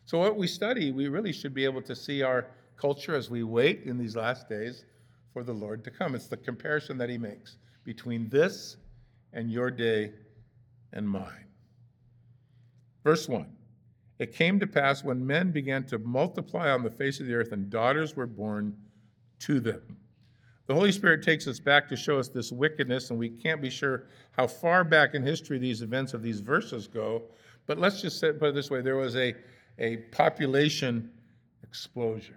So, 0.05 0.17
what 0.17 0.35
we 0.35 0.47
study, 0.47 0.91
we 0.91 1.07
really 1.07 1.31
should 1.31 1.53
be 1.53 1.63
able 1.63 1.83
to 1.83 1.95
see 1.95 2.23
our 2.23 2.47
culture 2.79 3.15
as 3.15 3.29
we 3.29 3.43
wait 3.43 3.83
in 3.83 3.97
these 3.97 4.15
last 4.15 4.47
days 4.47 4.85
for 5.33 5.43
the 5.43 5.53
Lord 5.53 5.83
to 5.83 5.91
come. 5.91 6.15
It's 6.15 6.27
the 6.27 6.37
comparison 6.37 6.97
that 6.97 7.09
he 7.09 7.17
makes 7.17 7.57
between 7.83 8.29
this 8.29 8.77
and 9.33 9.51
your 9.51 9.69
day 9.69 10.13
and 10.93 11.07
mine. 11.07 11.45
Verse 13.03 13.27
1 13.27 13.47
It 14.19 14.33
came 14.33 14.59
to 14.59 14.67
pass 14.67 15.03
when 15.03 15.25
men 15.25 15.51
began 15.51 15.83
to 15.85 15.99
multiply 15.99 16.71
on 16.71 16.83
the 16.83 16.89
face 16.89 17.19
of 17.19 17.27
the 17.27 17.33
earth 17.33 17.51
and 17.51 17.69
daughters 17.69 18.15
were 18.15 18.27
born 18.27 18.75
to 19.39 19.59
them. 19.59 19.97
The 20.67 20.75
Holy 20.75 20.91
Spirit 20.91 21.23
takes 21.23 21.47
us 21.47 21.59
back 21.59 21.89
to 21.89 21.95
show 21.95 22.19
us 22.19 22.27
this 22.27 22.51
wickedness, 22.51 23.09
and 23.09 23.17
we 23.17 23.29
can't 23.29 23.59
be 23.59 23.71
sure 23.71 24.03
how 24.33 24.45
far 24.45 24.83
back 24.83 25.15
in 25.15 25.23
history 25.23 25.57
these 25.57 25.81
events 25.81 26.13
of 26.13 26.21
these 26.21 26.41
verses 26.41 26.87
go. 26.87 27.23
But 27.65 27.79
let's 27.79 28.01
just 28.03 28.21
put 28.21 28.43
it 28.43 28.53
this 28.53 28.69
way 28.69 28.81
there 28.81 28.95
was 28.95 29.15
a, 29.15 29.33
a 29.79 29.97
population 30.11 31.09
explosion. 31.63 32.35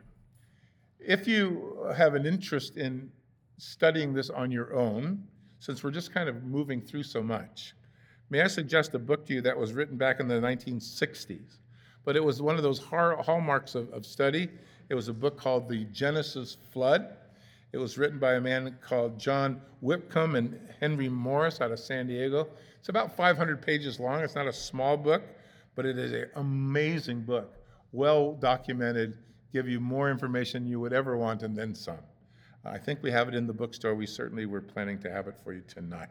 If 1.06 1.26
you 1.26 1.92
have 1.96 2.14
an 2.14 2.26
interest 2.26 2.76
in 2.76 3.10
studying 3.58 4.12
this 4.12 4.30
on 4.30 4.50
your 4.50 4.74
own, 4.74 5.26
since 5.58 5.82
we're 5.82 5.90
just 5.90 6.12
kind 6.12 6.28
of 6.28 6.44
moving 6.44 6.80
through 6.80 7.02
so 7.02 7.22
much, 7.22 7.74
may 8.30 8.42
I 8.42 8.46
suggest 8.46 8.94
a 8.94 8.98
book 8.98 9.26
to 9.26 9.34
you 9.34 9.40
that 9.42 9.56
was 9.56 9.72
written 9.72 9.96
back 9.96 10.20
in 10.20 10.28
the 10.28 10.34
1960s? 10.34 11.58
But 12.04 12.16
it 12.16 12.22
was 12.22 12.40
one 12.40 12.56
of 12.56 12.62
those 12.62 12.78
hallmarks 12.78 13.74
of, 13.74 13.90
of 13.92 14.06
study. 14.06 14.48
It 14.88 14.94
was 14.94 15.08
a 15.08 15.12
book 15.12 15.36
called 15.36 15.68
The 15.68 15.84
Genesis 15.86 16.56
Flood. 16.72 17.16
It 17.72 17.78
was 17.78 17.98
written 17.98 18.18
by 18.18 18.34
a 18.34 18.40
man 18.40 18.76
called 18.80 19.18
John 19.18 19.60
Whitcomb 19.80 20.36
and 20.36 20.58
Henry 20.80 21.08
Morris 21.08 21.60
out 21.60 21.72
of 21.72 21.80
San 21.80 22.06
Diego. 22.06 22.48
It's 22.78 22.88
about 22.88 23.16
500 23.16 23.62
pages 23.62 23.98
long. 23.98 24.20
It's 24.20 24.34
not 24.34 24.46
a 24.46 24.52
small 24.52 24.96
book, 24.96 25.22
but 25.74 25.86
it 25.86 25.98
is 25.98 26.12
an 26.12 26.26
amazing 26.36 27.22
book, 27.22 27.56
well 27.92 28.34
documented, 28.34 29.16
give 29.52 29.68
you 29.68 29.80
more 29.80 30.10
information 30.10 30.66
you 30.66 30.80
would 30.80 30.92
ever 30.92 31.16
want 31.16 31.42
and 31.42 31.56
then 31.56 31.74
some. 31.74 31.98
I 32.64 32.78
think 32.78 33.02
we 33.02 33.10
have 33.10 33.28
it 33.28 33.34
in 33.34 33.46
the 33.46 33.52
bookstore. 33.52 33.94
We 33.94 34.06
certainly 34.06 34.46
were 34.46 34.60
planning 34.60 34.98
to 35.00 35.10
have 35.10 35.26
it 35.26 35.34
for 35.42 35.52
you 35.52 35.62
tonight. 35.62 36.08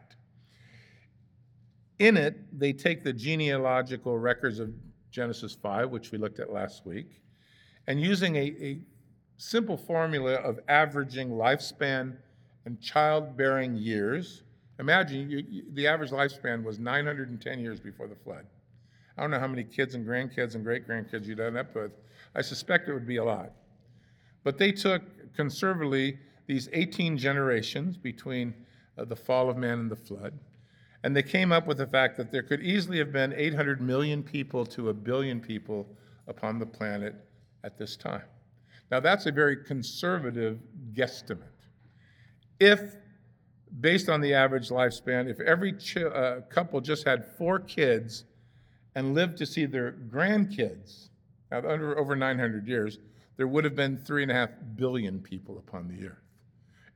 In 1.98 2.16
it, 2.16 2.36
they 2.58 2.72
take 2.72 3.04
the 3.04 3.12
genealogical 3.12 4.18
records 4.18 4.58
of 4.58 4.72
Genesis 5.10 5.54
5, 5.54 5.90
which 5.90 6.10
we 6.10 6.18
looked 6.18 6.40
at 6.40 6.52
last 6.52 6.84
week, 6.84 7.20
and 7.86 8.00
using 8.00 8.36
a, 8.36 8.54
a 8.60 8.78
simple 9.36 9.76
formula 9.76 10.34
of 10.34 10.58
averaging 10.68 11.30
lifespan 11.30 12.16
and 12.64 12.80
childbearing 12.80 13.76
years. 13.76 14.42
Imagine 14.78 15.30
you, 15.30 15.44
you, 15.48 15.62
the 15.72 15.86
average 15.86 16.10
lifespan 16.10 16.64
was 16.64 16.78
910 16.78 17.60
years 17.60 17.80
before 17.80 18.08
the 18.08 18.14
flood. 18.14 18.46
I 19.16 19.20
don't 19.20 19.30
know 19.30 19.40
how 19.40 19.46
many 19.46 19.64
kids 19.64 19.94
and 19.94 20.06
grandkids 20.06 20.54
and 20.54 20.64
great 20.64 20.88
grandkids 20.88 21.26
you'd 21.26 21.40
end 21.40 21.56
up 21.56 21.74
with. 21.74 21.92
I 22.34 22.42
suspect 22.42 22.88
it 22.88 22.94
would 22.94 23.06
be 23.06 23.16
a 23.16 23.24
lot. 23.24 23.52
But 24.44 24.58
they 24.58 24.72
took 24.72 25.02
conservatively 25.34 26.18
these 26.46 26.68
18 26.72 27.16
generations 27.16 27.96
between 27.96 28.54
uh, 28.98 29.04
the 29.04 29.16
fall 29.16 29.48
of 29.48 29.56
man 29.56 29.78
and 29.78 29.90
the 29.90 29.96
flood, 29.96 30.38
and 31.04 31.16
they 31.16 31.22
came 31.22 31.52
up 31.52 31.66
with 31.66 31.78
the 31.78 31.86
fact 31.86 32.16
that 32.16 32.30
there 32.30 32.42
could 32.42 32.62
easily 32.62 32.98
have 32.98 33.12
been 33.12 33.32
800 33.32 33.80
million 33.80 34.22
people 34.22 34.64
to 34.66 34.88
a 34.90 34.94
billion 34.94 35.40
people 35.40 35.86
upon 36.28 36.58
the 36.58 36.66
planet 36.66 37.14
at 37.64 37.78
this 37.78 37.96
time. 37.96 38.22
Now, 38.90 39.00
that's 39.00 39.26
a 39.26 39.32
very 39.32 39.56
conservative 39.56 40.58
guesstimate. 40.92 41.38
If, 42.60 42.96
based 43.80 44.08
on 44.08 44.20
the 44.20 44.34
average 44.34 44.68
lifespan, 44.68 45.28
if 45.30 45.40
every 45.40 45.72
ch- 45.72 45.96
uh, 45.96 46.42
couple 46.50 46.80
just 46.80 47.04
had 47.06 47.24
four 47.38 47.58
kids 47.58 48.24
and 48.94 49.14
lived 49.14 49.38
to 49.38 49.46
see 49.46 49.64
their 49.64 49.92
grandkids, 49.92 51.08
now, 51.52 51.58
under 51.68 51.96
over 51.98 52.16
900 52.16 52.66
years, 52.66 52.98
there 53.36 53.46
would 53.46 53.62
have 53.64 53.76
been 53.76 53.98
three 53.98 54.22
and 54.22 54.30
a 54.30 54.34
half 54.34 54.48
billion 54.74 55.20
people 55.20 55.58
upon 55.58 55.86
the 55.86 56.06
earth 56.06 56.16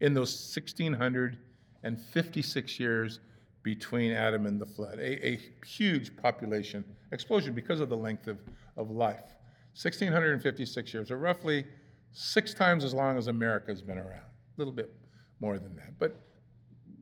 in 0.01 0.15
those 0.15 0.57
1,656 0.57 2.81
years 2.81 3.21
between 3.63 4.13
Adam 4.13 4.47
and 4.47 4.59
the 4.59 4.65
flood. 4.65 4.99
A, 4.99 5.27
a 5.27 5.39
huge 5.67 6.17
population 6.17 6.83
explosion 7.13 7.53
because 7.53 7.81
of 7.81 7.91
the 7.91 7.97
length 7.97 8.29
of, 8.29 8.39
of 8.79 8.91
life. 8.91 9.37
1,656 9.81 10.95
years, 10.95 11.11
or 11.11 11.19
roughly 11.19 11.67
six 12.13 12.55
times 12.55 12.83
as 12.83 12.95
long 12.95 13.19
as 13.19 13.27
America's 13.27 13.83
been 13.83 13.99
around, 13.99 14.23
a 14.23 14.57
little 14.57 14.73
bit 14.73 14.91
more 15.39 15.59
than 15.59 15.77
that, 15.77 15.99
but 15.99 16.19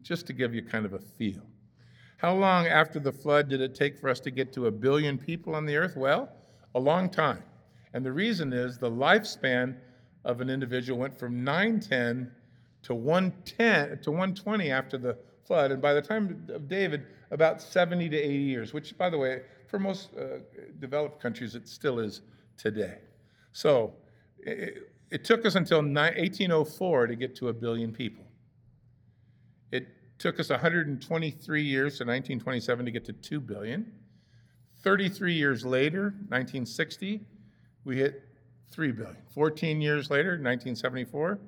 just 0.02 0.26
to 0.26 0.32
give 0.32 0.56
you 0.56 0.62
kind 0.62 0.84
of 0.84 0.92
a 0.92 0.98
feel. 0.98 1.46
How 2.16 2.34
long 2.34 2.66
after 2.66 2.98
the 2.98 3.12
flood 3.12 3.48
did 3.48 3.60
it 3.60 3.76
take 3.76 3.96
for 3.96 4.08
us 4.08 4.18
to 4.20 4.32
get 4.32 4.52
to 4.54 4.66
a 4.66 4.72
billion 4.72 5.18
people 5.18 5.54
on 5.54 5.66
the 5.66 5.76
earth? 5.76 5.96
Well, 5.96 6.32
a 6.74 6.80
long 6.80 7.08
time. 7.08 7.42
And 7.92 8.04
the 8.04 8.12
reason 8.12 8.52
is 8.52 8.78
the 8.78 8.90
lifespan 8.90 9.76
of 10.24 10.40
an 10.40 10.50
individual 10.50 10.98
went 10.98 11.16
from 11.16 11.44
910 11.44 12.30
to 12.82 12.94
110 12.94 14.00
to 14.02 14.10
120 14.10 14.70
after 14.70 14.98
the 14.98 15.16
flood, 15.46 15.70
and 15.70 15.80
by 15.80 15.92
the 15.92 16.02
time 16.02 16.46
of 16.52 16.68
David, 16.68 17.06
about 17.30 17.60
70 17.60 18.08
to 18.10 18.16
80 18.16 18.34
years, 18.34 18.72
which, 18.72 18.96
by 18.96 19.10
the 19.10 19.18
way, 19.18 19.42
for 19.68 19.78
most 19.78 20.10
uh, 20.16 20.38
developed 20.78 21.20
countries, 21.20 21.54
it 21.54 21.68
still 21.68 21.98
is 21.98 22.22
today. 22.56 22.98
So 23.52 23.92
it, 24.38 24.90
it 25.10 25.24
took 25.24 25.44
us 25.46 25.54
until 25.54 25.78
1804 25.78 27.06
to 27.06 27.14
get 27.14 27.34
to 27.36 27.48
a 27.48 27.52
billion 27.52 27.92
people. 27.92 28.24
It 29.70 29.88
took 30.18 30.40
us 30.40 30.50
123 30.50 31.62
years 31.62 31.98
to 31.98 32.04
1927 32.04 32.84
to 32.84 32.90
get 32.90 33.04
to 33.06 33.12
2 33.12 33.40
billion. 33.40 33.92
33 34.84 35.32
years 35.32 35.64
later, 35.64 36.14
1960, 36.28 37.22
we 37.84 37.96
hit 37.96 38.22
3 38.70 38.92
billion. 38.92 39.16
14 39.34 39.80
years 39.80 40.10
later, 40.10 40.32
1974, 40.32 41.38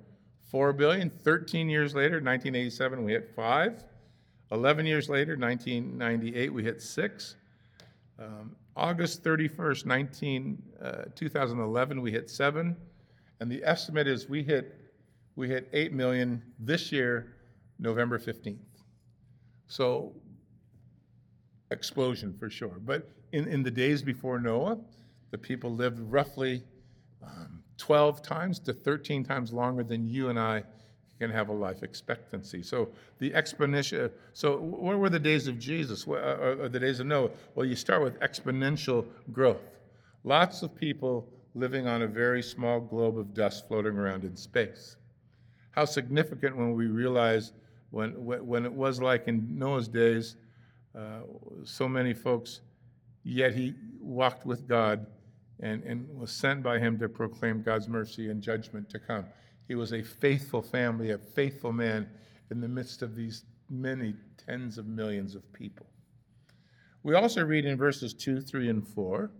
4 0.51 0.72
billion. 0.72 1.11
13 1.11 1.68
years 1.68 1.94
later, 1.94 2.14
1987, 2.14 3.05
we 3.05 3.12
hit 3.12 3.31
5. 3.37 3.85
11 4.53 4.87
years 4.87 5.11
later, 5.11 5.37
1998, 5.37 6.51
we 6.51 6.64
hit 6.64 6.81
6. 6.81 7.37
Um, 8.18 8.57
August 8.75 9.22
31st, 9.22 9.85
19, 9.85 10.62
uh, 10.81 11.03
2011, 11.14 12.01
we 12.01 12.11
hit 12.11 12.31
7. 12.31 12.75
And 13.40 13.53
the 13.53 13.62
estimate 13.64 14.07
is 14.07 14.31
we 14.31 14.42
hit, 14.42 14.81
we 15.35 15.46
hit 15.46 15.68
8 15.75 15.92
million 15.92 16.42
this 16.59 16.90
year, 16.90 17.35
November 17.79 18.18
15th. 18.18 18.57
So, 19.66 20.14
explosion 21.70 22.35
for 22.38 22.49
sure. 22.49 22.79
But 22.83 23.11
in, 23.33 23.47
in 23.49 23.62
the 23.62 23.71
days 23.71 24.03
before 24.03 24.39
Noah, 24.39 24.79
the 25.31 25.39
people 25.39 25.75
lived 25.75 26.01
roughly 26.01 26.62
um, 27.23 27.62
12 27.79 28.23
times 28.23 28.59
to 28.61 28.73
13 28.73 29.25
times 29.25 29.53
longer 29.53 29.83
than 29.83 30.09
you 30.09 30.29
and 30.29 30.39
I 30.39 30.65
can 31.19 31.31
have 31.31 31.49
a 31.49 31.53
life 31.53 31.83
expectancy. 31.83 32.62
So 32.62 32.91
the 33.19 33.31
exponential. 33.31 34.11
So 34.35 34.59
what 34.59 34.99
were 34.99 35.09
the 35.09 35.19
days 35.19 35.47
of 35.49 35.59
Jesus? 35.59 36.07
Or 36.07 36.19
uh, 36.19 36.65
uh, 36.65 36.69
the 36.69 36.81
days 36.81 37.01
of 37.01 37.07
Noah? 37.07 37.31
Well, 37.55 37.67
you 37.67 37.77
start 37.77 38.03
with 38.03 38.21
exponential 38.21 39.07
growth. 39.33 39.62
Lots 40.25 40.62
of 40.62 40.75
people 40.75 41.27
living 41.55 41.87
on 41.87 42.03
a 42.03 42.07
very 42.07 42.43
small 42.43 42.81
globe 42.81 43.19
of 43.19 43.33
dust 43.33 43.67
floating 43.67 43.97
around 43.97 44.25
in 44.25 44.37
space. 44.37 44.97
How 45.71 45.87
significant 45.87 46.57
when 46.57 46.75
we 46.75 46.87
realize 46.87 47.53
when, 47.91 48.12
when 48.25 48.67
it 48.67 48.73
was 48.73 49.01
like 49.01 49.27
in 49.27 49.47
Noah's 49.59 49.89
days, 49.89 50.37
uh, 50.95 51.21
so 51.65 51.89
many 51.89 52.12
folks, 52.12 52.61
yet 53.27 53.55
he 53.55 53.75
walked 54.01 54.47
with 54.47 54.69
God 54.69 55.07
and, 55.61 55.83
and 55.83 56.09
was 56.17 56.31
sent 56.31 56.62
by 56.62 56.79
him 56.79 56.99
to 56.99 57.09
proclaim 57.09 57.62
God's 57.62 57.89
mercy 57.89 58.31
and 58.31 58.41
judgment 58.41 58.89
to 58.91 58.99
come. 58.99 59.25
He 59.67 59.75
was 59.75 59.93
a 59.93 60.03
faithful 60.03 60.62
family, 60.62 61.11
a 61.11 61.19
faithful 61.19 61.73
man 61.73 62.09
in 62.51 62.61
the 62.61 62.69
midst 62.69 63.03
of 63.03 63.17
these 63.17 63.45
many 63.69 64.15
tens 64.47 64.79
of 64.79 64.87
millions 64.87 65.35
of 65.35 65.53
people. 65.53 65.87
We 67.03 67.15
also 67.15 67.45
read 67.45 67.65
in 67.65 67.77
verses 67.77 68.15
2, 68.15 68.41
3, 68.41 68.69
and 68.69 68.87
4 68.87 69.31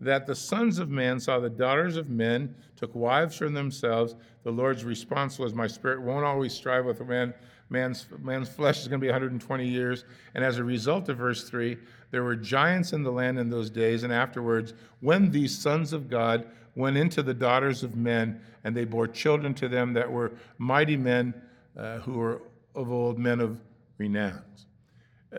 that 0.00 0.26
the 0.26 0.34
sons 0.34 0.78
of 0.78 0.90
man 0.90 1.20
saw 1.20 1.38
the 1.38 1.48
daughters 1.48 1.96
of 1.96 2.10
men, 2.10 2.54
took 2.76 2.94
wives 2.94 3.36
from 3.36 3.54
themselves. 3.54 4.16
The 4.42 4.50
Lord's 4.50 4.84
response 4.84 5.38
was, 5.38 5.54
My 5.54 5.68
spirit 5.68 6.02
won't 6.02 6.24
always 6.24 6.52
strive 6.52 6.84
with 6.84 7.00
man. 7.06 7.32
Man's, 7.70 8.06
man's 8.20 8.48
flesh 8.48 8.80
is 8.80 8.88
going 8.88 9.00
to 9.00 9.04
be 9.04 9.08
120 9.08 9.66
years. 9.66 10.04
And 10.34 10.44
as 10.44 10.58
a 10.58 10.64
result 10.64 11.08
of 11.08 11.18
verse 11.18 11.48
3, 11.48 11.76
there 12.10 12.22
were 12.22 12.36
giants 12.36 12.92
in 12.92 13.02
the 13.02 13.10
land 13.10 13.38
in 13.38 13.48
those 13.48 13.70
days 13.70 14.02
and 14.02 14.12
afterwards 14.12 14.74
when 15.00 15.30
these 15.30 15.56
sons 15.56 15.92
of 15.92 16.08
God 16.08 16.46
went 16.74 16.96
into 16.96 17.22
the 17.22 17.34
daughters 17.34 17.82
of 17.82 17.96
men, 17.96 18.40
and 18.64 18.74
they 18.74 18.84
bore 18.84 19.06
children 19.06 19.52
to 19.54 19.68
them 19.68 19.92
that 19.92 20.10
were 20.10 20.32
mighty 20.58 20.96
men 20.96 21.34
uh, 21.76 21.98
who 21.98 22.14
were 22.14 22.42
of 22.74 22.90
old 22.90 23.18
men 23.18 23.40
of 23.40 23.58
renown. 23.98 24.42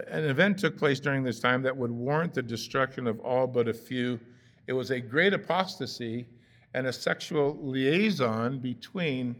An 0.08 0.24
event 0.24 0.58
took 0.58 0.78
place 0.78 1.00
during 1.00 1.24
this 1.24 1.40
time 1.40 1.62
that 1.64 1.76
would 1.76 1.92
warrant 1.92 2.34
the 2.34 2.42
destruction 2.42 3.06
of 3.06 3.20
all 3.20 3.46
but 3.46 3.68
a 3.68 3.74
few 3.74 4.20
it 4.66 4.74
was 4.74 4.92
a 4.92 5.00
great 5.00 5.34
apostasy 5.34 6.26
and 6.74 6.88
a 6.88 6.94
sexual 6.94 7.58
liaison 7.62 8.60
between 8.60 9.36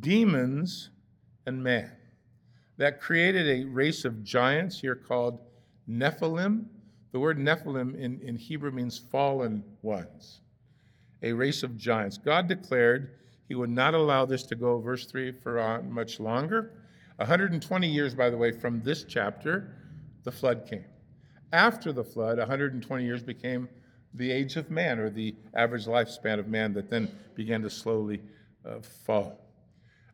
demons 0.00 0.90
and 1.46 1.62
man 1.62 1.90
that 2.80 2.98
created 2.98 3.46
a 3.46 3.68
race 3.68 4.06
of 4.06 4.24
giants 4.24 4.80
here 4.80 4.94
called 4.94 5.38
Nephilim. 5.86 6.64
The 7.12 7.20
word 7.20 7.38
Nephilim 7.38 7.94
in, 7.94 8.18
in 8.22 8.36
Hebrew 8.36 8.70
means 8.70 8.96
fallen 8.96 9.62
ones, 9.82 10.40
a 11.22 11.34
race 11.34 11.62
of 11.62 11.76
giants. 11.76 12.16
God 12.16 12.48
declared 12.48 13.18
He 13.48 13.54
would 13.54 13.68
not 13.68 13.92
allow 13.92 14.24
this 14.24 14.44
to 14.44 14.54
go, 14.54 14.80
verse 14.80 15.04
3, 15.04 15.30
for 15.30 15.58
uh, 15.58 15.82
much 15.82 16.20
longer. 16.20 16.72
120 17.16 17.86
years, 17.86 18.14
by 18.14 18.30
the 18.30 18.38
way, 18.38 18.50
from 18.50 18.80
this 18.80 19.04
chapter, 19.04 19.76
the 20.24 20.32
flood 20.32 20.66
came. 20.66 20.86
After 21.52 21.92
the 21.92 22.04
flood, 22.04 22.38
120 22.38 23.04
years 23.04 23.22
became 23.22 23.68
the 24.14 24.30
age 24.32 24.56
of 24.56 24.70
man, 24.70 24.98
or 24.98 25.10
the 25.10 25.34
average 25.52 25.84
lifespan 25.84 26.38
of 26.38 26.48
man, 26.48 26.72
that 26.72 26.88
then 26.88 27.14
began 27.34 27.60
to 27.60 27.68
slowly 27.68 28.22
uh, 28.64 28.80
fall. 28.80 29.49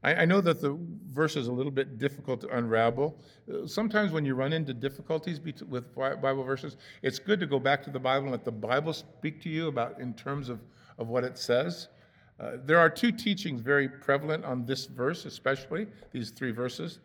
I, 0.07 0.23
I, 0.23 0.25
know 0.25 0.41
that 0.41 0.61
the 0.61 0.79
verse 1.11 1.35
is 1.35 1.49
a 1.49 1.53
little 1.53 1.73
bit 1.73 1.99
difficult 1.99 2.41
to 2.43 2.57
unravel. 2.57 3.19
Uh, 3.53 3.67
sometimes 3.67 4.13
when 4.13 4.25
you 4.25 4.37
run 4.37 4.53
into 4.53 4.73
difficulties 4.73 5.41
with 5.69 5.95
Bible 5.97 6.45
verses, 6.45 6.77
it's 7.03 7.19
good 7.19 7.41
to 7.41 7.47
go 7.47 7.59
back 7.59 7.83
to 7.83 7.91
the 7.91 7.99
Bible 7.99 8.27
and 8.27 8.31
let 8.31 8.45
the 8.45 8.53
Bible 8.53 8.93
speak 8.93 9.43
to 9.43 9.49
you 9.49 9.67
about 9.67 9.99
in 10.01 10.15
terms 10.15 10.49
of, 10.49 10.61
of 10.99 11.09
what 11.09 11.25
it 11.25 11.37
says. 11.37 11.89
Uh, 12.39 12.53
there 12.65 12.79
are 12.79 12.89
two 12.89 13.11
teachings 13.11 13.61
very 13.61 13.89
prevalent 13.89 14.45
on 14.45 14.65
this 14.65 14.87
verse, 14.87 15.25
especially 15.25 15.89
these 16.13 16.31
three 16.31 16.53
verses. 16.53 17.01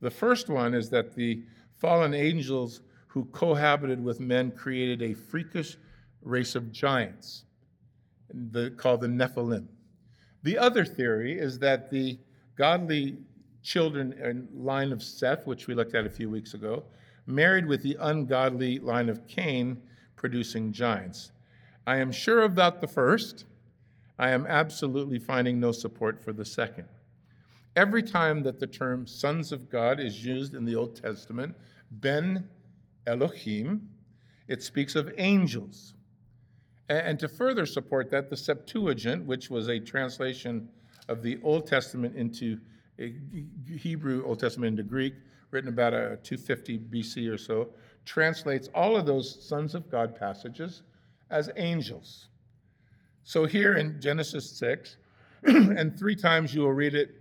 The 0.00 0.10
first 0.10 0.48
one 0.48 0.72
is 0.72 0.88
that 0.90 1.14
the 1.14 1.42
fallen 1.78 2.14
angels 2.14 2.80
who 3.06 3.26
cohabited 3.26 4.02
with 4.02 4.18
men 4.18 4.50
created 4.50 5.02
a 5.02 5.12
freakish 5.12 5.76
race 6.22 6.54
of 6.54 6.72
giants 6.72 7.44
the, 8.32 8.70
called 8.70 9.02
the 9.02 9.08
Nephilim. 9.08 9.66
The 10.42 10.56
other 10.56 10.84
theory 10.84 11.38
is 11.38 11.58
that 11.58 11.90
the 11.90 12.18
godly 12.56 13.16
children 13.62 14.14
and 14.22 14.48
line 14.54 14.92
of 14.92 15.02
Seth, 15.02 15.46
which 15.46 15.66
we 15.66 15.74
looked 15.74 15.94
at 15.94 16.06
a 16.06 16.10
few 16.10 16.30
weeks 16.30 16.54
ago, 16.54 16.84
married 17.26 17.66
with 17.66 17.82
the 17.82 17.96
ungodly 18.00 18.78
line 18.78 19.08
of 19.08 19.26
Cain, 19.26 19.80
producing 20.14 20.72
giants. 20.72 21.32
I 21.86 21.96
am 21.96 22.10
sure 22.10 22.42
about 22.42 22.80
the 22.80 22.86
first. 22.86 23.44
I 24.18 24.30
am 24.30 24.46
absolutely 24.46 25.18
finding 25.18 25.60
no 25.60 25.72
support 25.72 26.22
for 26.22 26.32
the 26.32 26.44
second. 26.44 26.86
Every 27.76 28.02
time 28.02 28.42
that 28.44 28.58
the 28.58 28.66
term 28.66 29.06
sons 29.06 29.52
of 29.52 29.68
God 29.68 30.00
is 30.00 30.24
used 30.24 30.54
in 30.54 30.64
the 30.64 30.74
Old 30.74 30.96
Testament, 30.96 31.54
Ben 31.90 32.48
Elohim, 33.06 33.88
it 34.48 34.62
speaks 34.62 34.96
of 34.96 35.12
angels. 35.18 35.94
And 36.88 37.18
to 37.18 37.28
further 37.28 37.66
support 37.66 38.10
that, 38.10 38.30
the 38.30 38.36
Septuagint, 38.36 39.26
which 39.26 39.50
was 39.50 39.68
a 39.68 39.78
translation 39.78 40.68
of 41.08 41.22
the 41.22 41.38
Old 41.42 41.66
Testament 41.66 42.16
into 42.16 42.58
eh, 42.98 43.10
Hebrew 43.76 44.24
Old 44.24 44.40
Testament 44.40 44.78
into 44.78 44.82
Greek, 44.82 45.14
written 45.50 45.68
about 45.68 45.94
uh, 45.94 46.12
a 46.12 46.16
250 46.16 46.78
BC 46.78 47.32
or 47.32 47.38
so, 47.38 47.68
translates 48.04 48.68
all 48.74 48.96
of 48.96 49.06
those 49.06 49.44
sons 49.46 49.74
of 49.74 49.90
God 49.90 50.16
passages 50.16 50.82
as 51.30 51.50
angels. 51.56 52.28
So 53.24 53.44
here 53.44 53.74
in 53.74 54.00
Genesis 54.00 54.48
6, 54.50 54.96
and 55.42 55.98
three 55.98 56.16
times 56.16 56.54
you 56.54 56.62
will 56.62 56.72
read 56.72 56.94
it 56.94 57.16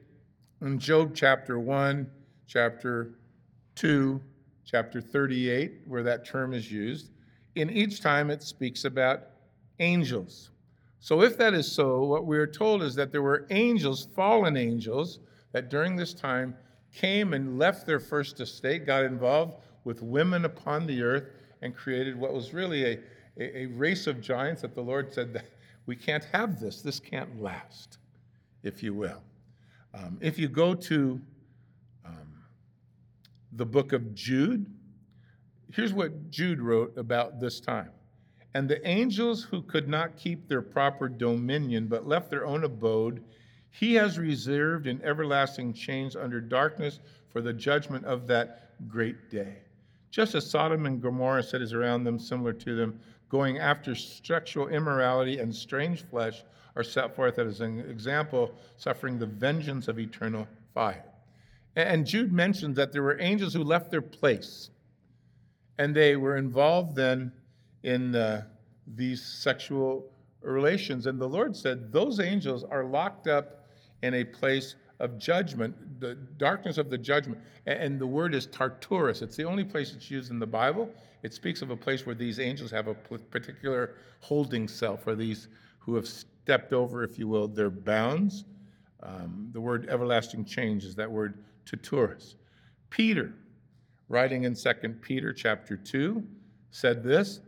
in 0.61 0.79
Job 0.79 1.11
chapter 1.15 1.59
1, 1.59 2.09
chapter 2.47 3.15
2, 3.75 4.21
chapter 4.65 5.01
38, 5.01 5.81
where 5.87 6.03
that 6.03 6.25
term 6.25 6.53
is 6.53 6.71
used. 6.71 7.09
In 7.55 7.69
each 7.69 8.01
time 8.01 8.29
it 8.29 8.43
speaks 8.43 8.85
about 8.85 9.21
angels. 9.79 10.51
So, 11.05 11.21
if 11.21 11.37
that 11.37 11.53
is 11.53 11.71
so, 11.71 12.03
what 12.03 12.25
we 12.25 12.35
are 12.35 12.47
told 12.47 12.81
is 12.81 12.95
that 12.95 13.11
there 13.11 13.21
were 13.21 13.45
angels, 13.51 14.07
fallen 14.15 14.57
angels, 14.57 15.19
that 15.51 15.69
during 15.69 15.95
this 15.95 16.15
time 16.15 16.55
came 16.91 17.35
and 17.35 17.59
left 17.59 17.85
their 17.85 17.99
first 17.99 18.39
estate, 18.39 18.87
got 18.87 19.03
involved 19.03 19.53
with 19.83 20.01
women 20.01 20.45
upon 20.45 20.87
the 20.87 21.03
earth, 21.03 21.25
and 21.61 21.75
created 21.75 22.17
what 22.19 22.33
was 22.33 22.55
really 22.55 22.85
a, 22.85 22.99
a, 23.37 23.57
a 23.59 23.65
race 23.67 24.07
of 24.07 24.19
giants 24.19 24.63
that 24.63 24.73
the 24.73 24.81
Lord 24.81 25.13
said 25.13 25.31
that 25.33 25.45
we 25.85 25.95
can't 25.95 26.23
have 26.33 26.59
this. 26.59 26.81
This 26.81 26.99
can't 26.99 27.39
last, 27.39 27.99
if 28.63 28.81
you 28.81 28.95
will. 28.95 29.21
Um, 29.93 30.17
if 30.21 30.39
you 30.39 30.47
go 30.47 30.73
to 30.73 31.21
um, 32.03 32.33
the 33.51 33.65
book 33.67 33.93
of 33.93 34.15
Jude, 34.15 34.65
here's 35.71 35.93
what 35.93 36.31
Jude 36.31 36.59
wrote 36.59 36.97
about 36.97 37.39
this 37.39 37.59
time. 37.59 37.91
And 38.55 38.69
the 38.69 38.87
angels 38.87 39.43
who 39.43 39.61
could 39.61 39.89
not 39.89 40.15
keep 40.15 40.47
their 40.47 40.61
proper 40.61 41.09
dominion, 41.09 41.87
but 41.87 42.07
left 42.07 42.29
their 42.29 42.45
own 42.45 42.63
abode, 42.63 43.21
he 43.69 43.95
has 43.95 44.17
reserved 44.17 44.87
in 44.87 45.01
everlasting 45.03 45.73
chains 45.73 46.15
under 46.15 46.39
darkness 46.39 47.01
for 47.33 47.41
the 47.41 47.51
judgment 47.51 48.05
of 48.05 48.27
that 48.27 48.71
great 48.87 49.29
day. 49.29 49.57
Just 50.09 50.35
as 50.35 50.49
Sodom 50.49 50.85
and 50.85 51.01
Gomorrah 51.01 51.43
cities 51.43 51.73
around 51.73 52.05
them, 52.05 52.17
similar 52.17 52.53
to 52.53 52.77
them, 52.77 52.97
going 53.27 53.57
after 53.57 53.93
sexual 53.93 54.69
immorality 54.69 55.39
and 55.39 55.53
strange 55.53 56.03
flesh, 56.03 56.45
are 56.77 56.83
set 56.83 57.13
forth 57.13 57.37
as 57.37 57.59
an 57.59 57.81
example, 57.81 58.53
suffering 58.77 59.19
the 59.19 59.25
vengeance 59.25 59.89
of 59.89 59.99
eternal 59.99 60.47
fire. 60.73 61.03
And 61.75 62.07
Jude 62.07 62.31
mentions 62.31 62.77
that 62.77 62.93
there 62.93 63.03
were 63.03 63.19
angels 63.19 63.53
who 63.53 63.65
left 63.65 63.91
their 63.91 64.01
place, 64.01 64.69
and 65.77 65.93
they 65.93 66.15
were 66.15 66.37
involved 66.37 66.95
then 66.95 67.33
in 67.85 68.15
uh, 68.15 68.43
these 68.95 69.23
sexual 69.23 70.11
relations. 70.41 71.05
And 71.05 71.21
the 71.21 71.29
Lord 71.29 71.55
said, 71.55 71.91
Those 71.91 72.19
angels 72.19 72.63
are 72.63 72.83
locked 72.83 73.27
up 73.27 73.67
in 74.01 74.15
a 74.15 74.23
place 74.23 74.75
of 74.99 75.17
judgment, 75.17 75.99
the 75.99 76.15
darkness 76.37 76.77
of 76.77 76.89
the 76.89 76.97
judgment. 76.97 77.39
And 77.67 77.99
the 77.99 78.07
word 78.07 78.33
is 78.33 78.47
Tartarus. 78.47 79.21
It's 79.21 79.35
the 79.35 79.43
only 79.43 79.63
place 79.63 79.93
it's 79.93 80.09
used 80.09 80.31
in 80.31 80.39
the 80.39 80.47
Bible. 80.47 80.89
It 81.21 81.33
speaks 81.33 81.61
of 81.61 81.69
a 81.69 81.77
place 81.77 82.05
where 82.05 82.15
these 82.15 82.39
angels 82.39 82.71
have 82.71 82.87
a 82.87 82.95
particular 82.95 83.95
holding 84.19 84.67
cell 84.67 84.97
for 84.97 85.15
these 85.15 85.47
who 85.79 85.95
have 85.95 86.07
stepped 86.07 86.73
over, 86.73 87.03
if 87.03 87.19
you 87.19 87.27
will, 87.27 87.47
their 87.47 87.69
bounds. 87.69 88.45
Um, 89.03 89.49
the 89.51 89.61
word 89.61 89.87
everlasting 89.89 90.45
change 90.45 90.83
is 90.83 90.95
that 90.95 91.09
word 91.09 91.43
Tartarus. 91.65 92.35
Peter, 92.89 93.33
writing 94.09 94.45
in 94.45 94.55
2 94.55 94.73
Peter 95.01 95.33
chapter 95.33 95.77
2, 95.77 96.23
said 96.71 97.03
this, 97.03 97.41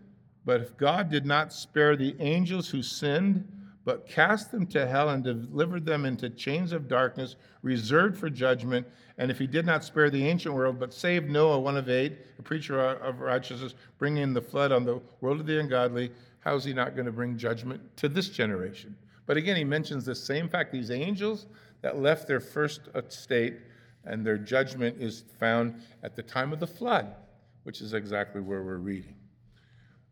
But 0.48 0.62
if 0.62 0.78
God 0.78 1.10
did 1.10 1.26
not 1.26 1.52
spare 1.52 1.98
the 1.98 2.16
angels 2.22 2.70
who 2.70 2.82
sinned, 2.82 3.46
but 3.84 4.08
cast 4.08 4.50
them 4.50 4.66
to 4.68 4.88
hell 4.88 5.10
and 5.10 5.22
delivered 5.22 5.86
them 5.86 6.06
into 6.06 6.30
chains 6.30 6.72
of 6.72 6.88
darkness 6.88 7.36
reserved 7.64 8.18
for 8.18 8.30
judgment, 8.30 8.88
and 9.18 9.30
if 9.30 9.38
he 9.38 9.46
did 9.46 9.66
not 9.66 9.84
spare 9.84 10.10
the 10.10 10.26
ancient 10.26 10.56
world, 10.56 10.80
but 10.80 10.94
saved 10.94 11.30
Noah, 11.30 11.60
one 11.60 11.76
of 11.76 11.90
eight, 11.90 12.20
a 12.40 12.42
preacher 12.42 12.80
of 12.80 13.20
righteousness, 13.20 13.76
bringing 13.98 14.34
the 14.34 14.42
flood 14.42 14.72
on 14.72 14.86
the 14.86 15.02
world 15.20 15.42
of 15.42 15.48
the 15.48 15.60
ungodly, 15.60 16.14
how 16.40 16.56
is 16.56 16.64
he 16.64 16.72
not 16.72 16.96
going 16.96 17.08
to 17.08 17.12
bring 17.12 17.38
judgment 17.38 17.82
to 17.98 18.08
this 18.08 18.30
generation? 18.30 18.96
But 19.26 19.36
again, 19.36 19.58
he 19.58 19.66
mentions 19.66 20.06
the 20.06 20.16
same 20.16 20.48
fact 20.48 20.72
these 20.72 20.92
angels 20.92 21.48
that 21.82 22.00
left 22.00 22.26
their 22.26 22.40
first 22.40 22.88
estate 22.96 23.58
and 24.06 24.26
their 24.26 24.38
judgment 24.38 24.96
is 24.98 25.26
found 25.42 25.82
at 26.04 26.16
the 26.16 26.24
time 26.24 26.54
of 26.54 26.62
the 26.62 26.68
flood, 26.68 27.16
which 27.64 27.82
is 27.82 27.94
exactly 27.94 28.40
where 28.40 28.64
we're 28.64 28.78
reading. 28.78 29.17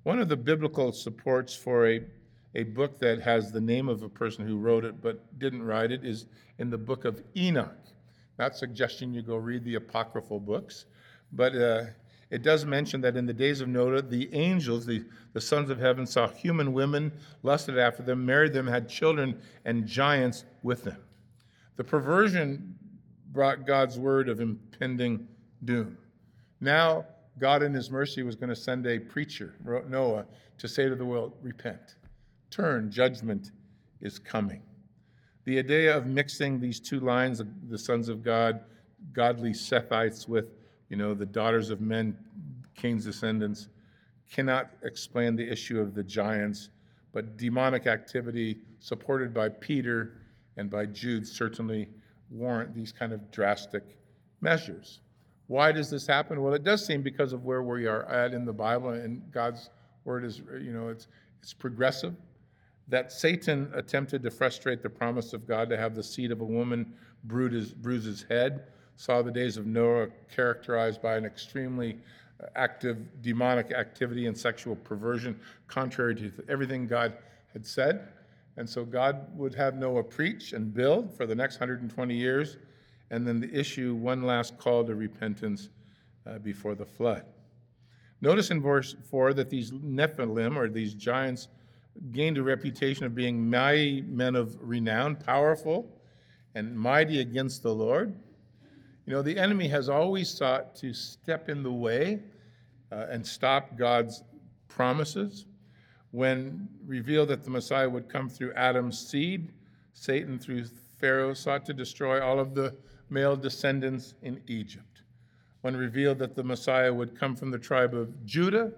One 0.05 0.19
of 0.19 0.29
the 0.29 0.37
biblical 0.37 0.91
supports 0.91 1.55
for 1.55 1.87
a, 1.89 2.03
a 2.53 2.61
book 2.61 2.99
that 2.99 3.23
has 3.23 3.51
the 3.51 3.59
name 3.59 3.89
of 3.89 4.03
a 4.03 4.07
person 4.07 4.45
who 4.45 4.59
wrote 4.59 4.85
it 4.85 5.01
but 5.01 5.39
didn't 5.39 5.63
write 5.63 5.91
it 5.91 6.05
is 6.05 6.27
in 6.59 6.69
the 6.69 6.77
book 6.77 7.05
of 7.05 7.23
Enoch. 7.35 7.75
Not 8.37 8.55
suggesting 8.55 9.15
you 9.15 9.23
go 9.23 9.37
read 9.37 9.63
the 9.63 9.73
apocryphal 9.73 10.39
books, 10.39 10.85
but 11.31 11.55
uh, 11.55 11.85
it 12.29 12.43
does 12.43 12.65
mention 12.65 13.01
that 13.01 13.17
in 13.17 13.25
the 13.25 13.33
days 13.33 13.61
of 13.61 13.67
Noah, 13.67 14.03
the 14.03 14.31
angels, 14.31 14.85
the, 14.85 15.03
the 15.33 15.41
sons 15.41 15.71
of 15.71 15.79
heaven, 15.79 16.05
saw 16.05 16.27
human 16.27 16.71
women, 16.71 17.11
lusted 17.41 17.79
after 17.79 18.03
them, 18.03 18.23
married 18.23 18.53
them, 18.53 18.67
had 18.67 18.87
children, 18.87 19.41
and 19.65 19.87
giants 19.87 20.45
with 20.61 20.83
them. 20.83 21.01
The 21.77 21.83
perversion 21.83 22.75
brought 23.31 23.65
God's 23.65 23.97
word 23.97 24.29
of 24.29 24.39
impending 24.39 25.27
doom. 25.63 25.97
Now, 26.61 27.07
God 27.39 27.63
in 27.63 27.73
his 27.73 27.91
mercy 27.91 28.23
was 28.23 28.35
going 28.35 28.49
to 28.49 28.55
send 28.55 28.85
a 28.87 28.99
preacher, 28.99 29.55
Noah, 29.89 30.25
to 30.57 30.67
say 30.67 30.87
to 30.87 30.95
the 30.95 31.05
world, 31.05 31.33
Repent, 31.41 31.95
turn, 32.49 32.89
judgment 32.89 33.51
is 34.01 34.19
coming. 34.19 34.61
The 35.43 35.59
idea 35.59 35.95
of 35.95 36.07
mixing 36.07 36.59
these 36.59 36.79
two 36.79 36.99
lines, 36.99 37.41
the 37.69 37.77
sons 37.77 38.09
of 38.09 38.23
God, 38.23 38.61
godly 39.13 39.51
Sethites, 39.51 40.27
with 40.27 40.51
you 40.89 40.97
know, 40.97 41.13
the 41.13 41.25
daughters 41.25 41.69
of 41.69 41.81
men, 41.81 42.17
Cain's 42.75 43.05
descendants, 43.05 43.67
cannot 44.31 44.71
explain 44.83 45.35
the 45.35 45.47
issue 45.47 45.79
of 45.79 45.93
the 45.93 46.03
giants, 46.03 46.69
but 47.13 47.37
demonic 47.37 47.87
activity 47.87 48.59
supported 48.79 49.33
by 49.33 49.49
Peter 49.49 50.17
and 50.57 50.69
by 50.69 50.85
Jude 50.85 51.27
certainly 51.27 51.89
warrant 52.29 52.73
these 52.73 52.91
kind 52.91 53.13
of 53.13 53.31
drastic 53.31 53.83
measures. 54.41 55.01
Why 55.47 55.71
does 55.71 55.89
this 55.89 56.07
happen? 56.07 56.41
Well, 56.41 56.53
it 56.53 56.63
does 56.63 56.85
seem 56.85 57.01
because 57.01 57.33
of 57.33 57.45
where 57.45 57.61
we 57.61 57.85
are 57.85 58.03
at 58.05 58.33
in 58.33 58.45
the 58.45 58.53
Bible, 58.53 58.89
and 58.89 59.21
God's 59.31 59.69
word 60.03 60.25
is, 60.25 60.41
you 60.59 60.71
know, 60.71 60.89
it's, 60.89 61.07
it's 61.41 61.53
progressive. 61.53 62.15
That 62.87 63.11
Satan 63.11 63.71
attempted 63.73 64.23
to 64.23 64.31
frustrate 64.31 64.81
the 64.81 64.89
promise 64.89 65.33
of 65.33 65.47
God 65.47 65.69
to 65.69 65.77
have 65.77 65.95
the 65.95 66.03
seed 66.03 66.31
of 66.31 66.41
a 66.41 66.45
woman 66.45 66.93
bruise 67.23 67.53
his, 67.53 67.73
bruise 67.73 68.05
his 68.05 68.23
head 68.23 68.67
saw 68.97 69.21
the 69.21 69.31
days 69.31 69.57
of 69.57 69.65
Noah 69.65 70.07
characterized 70.33 71.01
by 71.01 71.17
an 71.17 71.25
extremely 71.25 71.97
uh, 72.41 72.47
active 72.55 73.21
demonic 73.21 73.71
activity 73.71 74.27
and 74.27 74.37
sexual 74.37 74.75
perversion, 74.75 75.39
contrary 75.67 76.15
to 76.15 76.31
everything 76.47 76.87
God 76.87 77.13
had 77.53 77.65
said. 77.65 78.07
And 78.57 78.69
so 78.69 78.85
God 78.85 79.27
would 79.37 79.53
have 79.55 79.75
Noah 79.75 80.03
preach 80.03 80.53
and 80.53 80.73
build 80.73 81.15
for 81.15 81.25
the 81.25 81.35
next 81.35 81.59
120 81.59 82.15
years, 82.15 82.57
and 83.11 83.27
then 83.27 83.39
the 83.39 83.53
issue 83.53 83.95
one 83.95 84.23
last 84.23 84.57
call 84.57 84.83
to 84.85 84.95
repentance 84.95 85.69
uh, 86.25 86.39
before 86.39 86.75
the 86.75 86.85
flood. 86.85 87.23
Notice 88.21 88.49
in 88.51 88.61
verse 88.61 88.95
4 89.09 89.33
that 89.35 89.49
these 89.49 89.71
Nephilim, 89.71 90.55
or 90.55 90.69
these 90.69 90.93
giants, 90.93 91.47
gained 92.11 92.37
a 92.37 92.43
reputation 92.43 93.05
of 93.05 93.15
being 93.15 93.49
mighty 93.49 94.01
men 94.01 94.35
of 94.35 94.57
renown, 94.59 95.15
powerful, 95.15 95.87
and 96.55 96.77
mighty 96.77 97.19
against 97.19 97.63
the 97.63 97.73
Lord. 97.73 98.15
You 99.05 99.13
know, 99.13 99.21
the 99.21 99.37
enemy 99.37 99.67
has 99.67 99.89
always 99.89 100.29
sought 100.29 100.75
to 100.77 100.93
step 100.93 101.49
in 101.49 101.61
the 101.61 101.71
way 101.71 102.21
uh, 102.91 103.05
and 103.09 103.25
stop 103.25 103.77
God's 103.77 104.23
promises. 104.67 105.45
When 106.11 106.67
revealed 106.85 107.27
that 107.27 107.43
the 107.43 107.49
Messiah 107.49 107.89
would 107.89 108.09
come 108.09 108.29
through 108.29 108.53
Adam's 108.53 108.97
seed, 108.97 109.51
Satan, 109.93 110.39
through 110.39 110.65
Pharaoh, 110.99 111.33
sought 111.33 111.65
to 111.65 111.73
destroy 111.73 112.23
all 112.23 112.39
of 112.39 112.55
the 112.55 112.75
male 113.09 113.35
descendants 113.35 114.13
in 114.21 114.41
Egypt. 114.47 115.01
When 115.61 115.75
revealed 115.75 116.19
that 116.19 116.35
the 116.35 116.43
Messiah 116.43 116.93
would 116.93 117.19
come 117.19 117.35
from 117.35 117.51
the 117.51 117.57
tribe 117.57 117.93
of 117.93 118.25
Judah, 118.25 118.71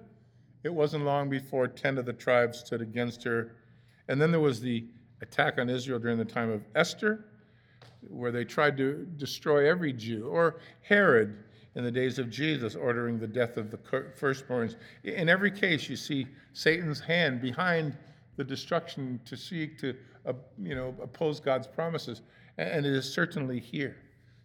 it 0.64 0.74
wasn't 0.74 1.06
long 1.06 1.30
before 1.30 1.68
10 1.68 1.98
of 1.98 2.06
the 2.06 2.14
tribes 2.14 2.60
stood 2.60 2.82
against 2.82 3.24
her. 3.24 3.56
And 4.08 4.22
then 4.22 4.32
there 4.32 4.40
was 4.40 4.60
the 4.60 4.86
attack 5.22 5.60
on 5.60 5.70
Israel 5.70 6.00
during 6.00 6.18
the 6.18 6.26
time 6.26 6.50
of 6.50 6.64
Esther, 6.76 7.26
where 8.10 8.32
they 8.32 8.46
tried 8.46 8.78
to 8.78 9.06
destroy 9.18 9.70
every 9.70 9.92
Jew, 9.94 10.28
or 10.28 10.60
Herod 10.82 11.44
in 11.76 11.84
the 11.84 11.92
days 11.92 12.20
of 12.20 12.30
Jesus, 12.30 12.76
ordering 12.76 13.20
the 13.20 13.28
death 13.28 13.58
of 13.58 13.70
the 13.70 13.78
firstborns. 13.78 14.76
In 15.04 15.30
every 15.30 15.52
case, 15.52 15.90
you 15.90 15.96
see 15.96 16.28
Satan's 16.54 17.00
hand 17.00 17.42
behind 17.42 17.96
the 18.36 18.44
destruction 18.44 19.20
to 19.26 19.36
seek 19.36 19.78
to 19.80 19.96
uh, 20.26 20.34
you 20.62 20.76
know, 20.76 20.96
oppose 21.02 21.40
God's 21.40 21.68
promises. 21.68 22.22
And 22.58 22.86
it 22.86 22.94
is 22.94 23.12
certainly 23.12 23.60
here. 23.60 23.98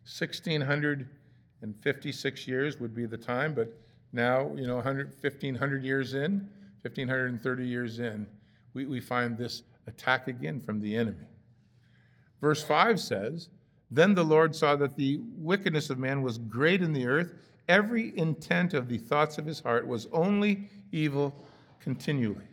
1656 0.05 2.49
years 2.49 2.81
would 2.81 2.95
be 2.95 3.07
the 3.07 3.17
time, 3.17 3.55
but 3.55 3.73
now, 4.13 4.53
you 4.57 4.67
know, 4.67 4.75
100, 4.77 5.15
1500 5.21 5.85
years 5.85 6.15
in, 6.15 6.49
1530 6.83 7.67
years 7.67 7.99
in, 8.01 8.27
we, 8.75 8.87
we 8.87 9.01
find 9.01 9.39
this 9.39 9.63
attack 9.87 10.29
again 10.29 10.61
from 10.61 10.81
the 10.81 10.97
enemy. 10.97 11.27
Verse 12.41 12.63
5 12.63 13.01
says, 13.01 13.49
Then 13.91 14.15
the 14.15 14.25
Lord 14.25 14.55
saw 14.55 14.77
that 14.77 14.97
the 14.97 15.21
wickedness 15.37 15.91
of 15.91 15.99
man 15.99 16.23
was 16.23 16.39
great 16.39 16.83
in 16.83 16.93
the 16.93 17.07
earth. 17.07 17.35
Every 17.69 18.17
intent 18.19 18.75
of 18.75 18.89
the 18.89 18.99
thoughts 18.99 19.39
of 19.39 19.47
his 19.47 19.61
heart 19.61 19.87
was 19.87 20.09
only 20.13 20.69
evil 20.91 21.35
continually. 21.81 22.49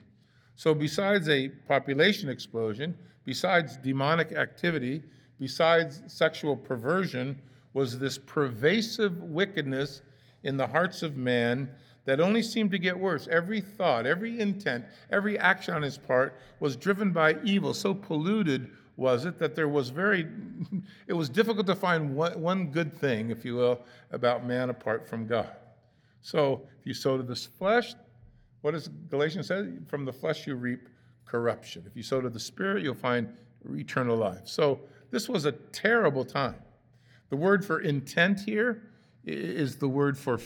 So, 0.55 0.73
besides 0.73 1.29
a 1.29 1.49
population 1.49 2.29
explosion, 2.29 2.97
besides 3.25 3.77
demonic 3.77 4.33
activity, 4.33 5.01
besides 5.39 6.01
sexual 6.07 6.55
perversion, 6.55 7.41
was 7.73 7.97
this 7.97 8.17
pervasive 8.17 9.21
wickedness 9.21 10.01
in 10.43 10.57
the 10.57 10.67
hearts 10.67 11.03
of 11.03 11.17
man 11.17 11.69
that 12.05 12.19
only 12.19 12.41
seemed 12.41 12.71
to 12.71 12.79
get 12.79 12.97
worse. 12.97 13.27
Every 13.29 13.61
thought, 13.61 14.05
every 14.05 14.39
intent, 14.39 14.85
every 15.11 15.37
action 15.37 15.73
on 15.73 15.81
his 15.81 15.97
part 15.97 16.39
was 16.59 16.75
driven 16.75 17.11
by 17.11 17.35
evil. 17.43 17.73
So 17.73 17.93
polluted 17.93 18.71
was 18.95 19.25
it 19.25 19.39
that 19.39 19.55
there 19.55 19.69
was 19.69 19.89
very, 19.89 20.27
it 21.07 21.13
was 21.13 21.29
difficult 21.29 21.67
to 21.67 21.75
find 21.75 22.15
one, 22.15 22.39
one 22.41 22.67
good 22.67 22.97
thing, 22.97 23.29
if 23.29 23.45
you 23.45 23.55
will, 23.55 23.81
about 24.11 24.45
man 24.45 24.69
apart 24.69 25.07
from 25.07 25.25
God. 25.25 25.55
So 26.21 26.63
if 26.79 26.85
you 26.85 26.93
sow 26.93 27.17
to 27.17 27.23
the 27.23 27.35
flesh, 27.35 27.93
what 28.61 28.71
does 28.71 28.89
Galatians 29.09 29.47
say? 29.47 29.69
From 29.87 30.03
the 30.03 30.11
flesh 30.11 30.47
you 30.47 30.55
reap 30.55 30.89
corruption. 31.25 31.83
If 31.85 31.95
you 31.95 32.03
sow 32.03 32.19
to 32.19 32.29
the 32.29 32.39
spirit, 32.39 32.83
you'll 32.83 32.95
find 32.95 33.29
eternal 33.71 34.17
life. 34.17 34.41
So 34.45 34.81
this 35.11 35.27
was 35.27 35.45
a 35.45 35.51
terrible 35.51 36.25
time. 36.25 36.55
The 37.29 37.35
word 37.35 37.63
for 37.63 37.81
intent 37.81 38.39
here 38.41 38.83
is 39.25 39.75
the 39.75 39.87
word 39.87 40.17
for, 40.17 40.39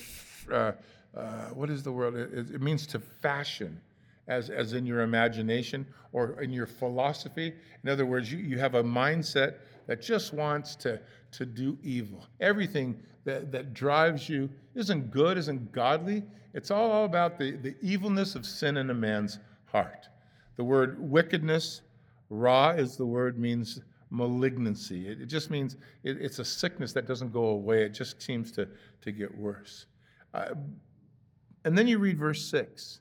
uh, 0.51 0.73
uh, 1.15 1.21
what 1.53 1.69
is 1.69 1.83
the 1.83 1.91
word? 1.91 2.15
It, 2.15 2.55
it, 2.55 2.61
means 2.61 2.85
to 2.87 2.99
fashion, 2.99 3.79
as, 4.27 4.49
as 4.49 4.73
in 4.73 4.85
your 4.85 5.01
imagination 5.01 5.85
or 6.11 6.41
in 6.41 6.51
your 6.51 6.65
philosophy. 6.65 7.53
In 7.83 7.89
other 7.89 8.05
words, 8.05 8.31
you, 8.31 8.39
you 8.39 8.57
have 8.59 8.75
a 8.75 8.83
mindset 8.83 9.55
that 9.87 10.01
just 10.01 10.33
wants 10.33 10.75
to, 10.77 10.99
to 11.31 11.45
do 11.45 11.77
evil. 11.83 12.25
Everything 12.39 12.97
that, 13.25 13.51
that 13.51 13.73
drives 13.73 14.27
you 14.27 14.49
isn't 14.75 15.11
good, 15.11 15.37
isn't 15.37 15.71
godly. 15.71 16.23
It's 16.53 16.71
all 16.71 17.05
about 17.05 17.37
the, 17.37 17.51
the 17.51 17.75
evilness 17.81 18.35
of 18.35 18.45
sin 18.45 18.77
in 18.77 18.89
a 18.89 18.93
man's 18.93 19.39
heart. 19.65 20.07
The 20.55 20.63
word 20.63 20.97
wickedness, 20.99 21.81
ra, 22.29 22.71
is 22.71 22.95
the 22.95 23.05
word 23.05 23.39
means 23.39 23.81
malignancy. 24.13 25.09
It, 25.09 25.21
it 25.21 25.25
just 25.25 25.49
means 25.49 25.75
it, 26.03 26.21
it's 26.21 26.39
a 26.39 26.45
sickness 26.45 26.93
that 26.93 27.07
doesn't 27.07 27.33
go 27.33 27.45
away, 27.45 27.83
it 27.83 27.89
just 27.89 28.21
seems 28.21 28.51
to, 28.53 28.67
to 29.01 29.11
get 29.11 29.35
worse. 29.35 29.87
Uh, 30.33 30.53
and 31.65 31.77
then 31.77 31.87
you 31.87 31.97
read 31.97 32.17
verse 32.17 32.45
6. 32.49 32.99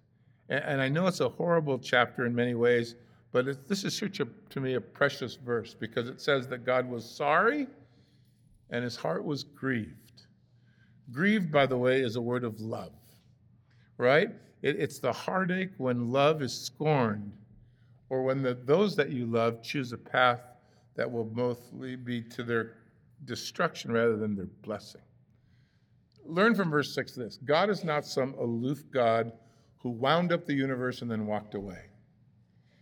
And, 0.48 0.64
and, 0.64 0.80
I 0.80 0.88
know 0.88 1.06
it's 1.06 1.20
a 1.20 1.28
horrible 1.28 1.78
chapter 1.78 2.24
in 2.24 2.34
many 2.34 2.54
ways, 2.54 2.94
but 3.30 3.46
it, 3.46 3.68
this 3.68 3.84
is 3.84 3.96
such 3.96 4.20
a, 4.20 4.28
to 4.50 4.60
me 4.60 4.74
a 4.74 4.80
precious 4.80 5.34
verse 5.34 5.74
because 5.74 6.08
it 6.08 6.20
says 6.20 6.48
that 6.48 6.64
God 6.64 6.88
was 6.88 7.08
sorry 7.08 7.66
and 8.70 8.82
his 8.82 8.96
heart 8.96 9.24
was 9.24 9.44
grieved. 9.44 10.22
Grieved, 11.12 11.52
by 11.52 11.66
the 11.66 11.76
way, 11.76 12.00
is 12.00 12.16
a 12.16 12.22
word 12.22 12.42
of 12.42 12.58
love, 12.60 12.92
right? 13.98 14.30
It, 14.62 14.76
it's 14.78 14.98
the 14.98 15.12
heartache 15.12 15.72
when 15.76 16.10
love 16.10 16.40
is 16.40 16.58
scorned 16.58 17.32
or 18.08 18.22
when 18.22 18.42
the, 18.42 18.54
those 18.54 18.96
that 18.96 19.10
you 19.10 19.26
love 19.26 19.62
choose 19.62 19.92
a 19.92 19.98
path 19.98 20.40
that 20.94 21.10
will 21.10 21.30
mostly 21.32 21.96
be 21.96 22.22
to 22.22 22.42
their 22.42 22.74
destruction 23.24 23.92
rather 23.92 24.16
than 24.16 24.34
their 24.34 24.48
blessing. 24.62 25.00
Learn 26.24 26.54
from 26.54 26.70
verse 26.70 26.94
6 26.94 27.12
this 27.12 27.38
God 27.44 27.70
is 27.70 27.84
not 27.84 28.04
some 28.04 28.34
aloof 28.34 28.84
God 28.90 29.32
who 29.78 29.90
wound 29.90 30.32
up 30.32 30.46
the 30.46 30.54
universe 30.54 31.02
and 31.02 31.10
then 31.10 31.26
walked 31.26 31.54
away. 31.54 31.86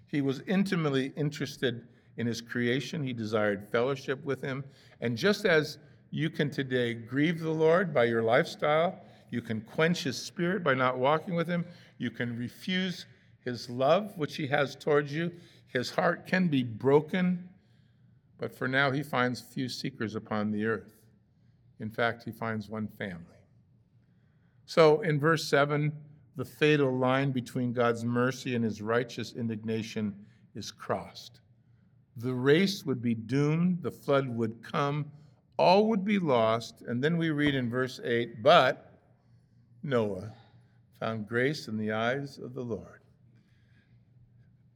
He 0.07 0.21
was 0.21 0.43
intimately 0.47 1.13
interested 1.17 1.87
in 2.17 2.27
his 2.27 2.41
creation, 2.41 3.03
he 3.03 3.13
desired 3.13 3.69
fellowship 3.71 4.23
with 4.25 4.43
him. 4.43 4.65
And 5.01 5.17
just 5.17 5.47
as 5.47 5.79
you 6.11 6.29
can 6.29 6.51
today 6.51 6.93
grieve 6.93 7.41
the 7.41 7.51
Lord 7.51 7.95
by 7.95 8.05
your 8.05 8.23
lifestyle, 8.23 9.01
you 9.31 9.41
can 9.41 9.61
quench 9.63 10.03
his 10.03 10.21
spirit 10.21 10.63
by 10.63 10.75
not 10.75 10.99
walking 10.99 11.35
with 11.35 11.47
him, 11.47 11.65
you 11.99 12.11
can 12.11 12.37
refuse 12.37 13.07
his 13.45 13.71
love, 13.71 14.13
which 14.17 14.37
he 14.37 14.47
has 14.49 14.77
towards 14.77 15.13
you. 15.13 15.33
His 15.69 15.91
heart 15.91 16.27
can 16.27 16.49
be 16.49 16.63
broken 16.63 17.49
but 18.41 18.57
for 18.57 18.67
now, 18.67 18.91
he 18.91 19.03
finds 19.03 19.41
few 19.41 19.69
seekers 19.69 20.15
upon 20.15 20.51
the 20.51 20.65
earth. 20.65 20.97
In 21.79 21.91
fact, 21.91 22.25
he 22.25 22.33
finds 22.33 22.71
one 22.71 22.89
family. 22.89 23.25
So 24.65 25.03
in 25.03 25.21
verse 25.21 25.47
7, 25.47 25.93
the 26.37 26.45
fatal 26.45 26.97
line 26.97 27.33
between 27.33 27.75
God's 27.75 28.03
mercy 28.03 28.55
and 28.55 28.65
his 28.65 28.81
righteous 28.81 29.35
indignation 29.35 30.15
is 30.55 30.73
crossed. 30.73 31.41
The 32.17 32.33
race 32.33 32.85
would 32.87 33.03
be 33.03 33.15
doomed, 33.15 33.83
the 33.83 33.91
flood 33.91 34.27
would 34.29 34.63
come, 34.63 35.11
all 35.59 35.87
would 35.89 36.05
be 36.05 36.19
lost. 36.19 36.83
And 36.87 37.05
then 37.05 37.19
we 37.19 37.31
read 37.31 37.55
in 37.55 37.69
verse 37.69 38.01
8, 38.03 38.43
but 38.43 38.99
Noah 39.83 40.33
found 40.99 41.29
grace 41.29 41.69
in 41.69 41.77
the 41.77 41.93
eyes 41.93 42.39
of 42.39 42.55
the 42.55 42.63
Lord. 42.63 43.01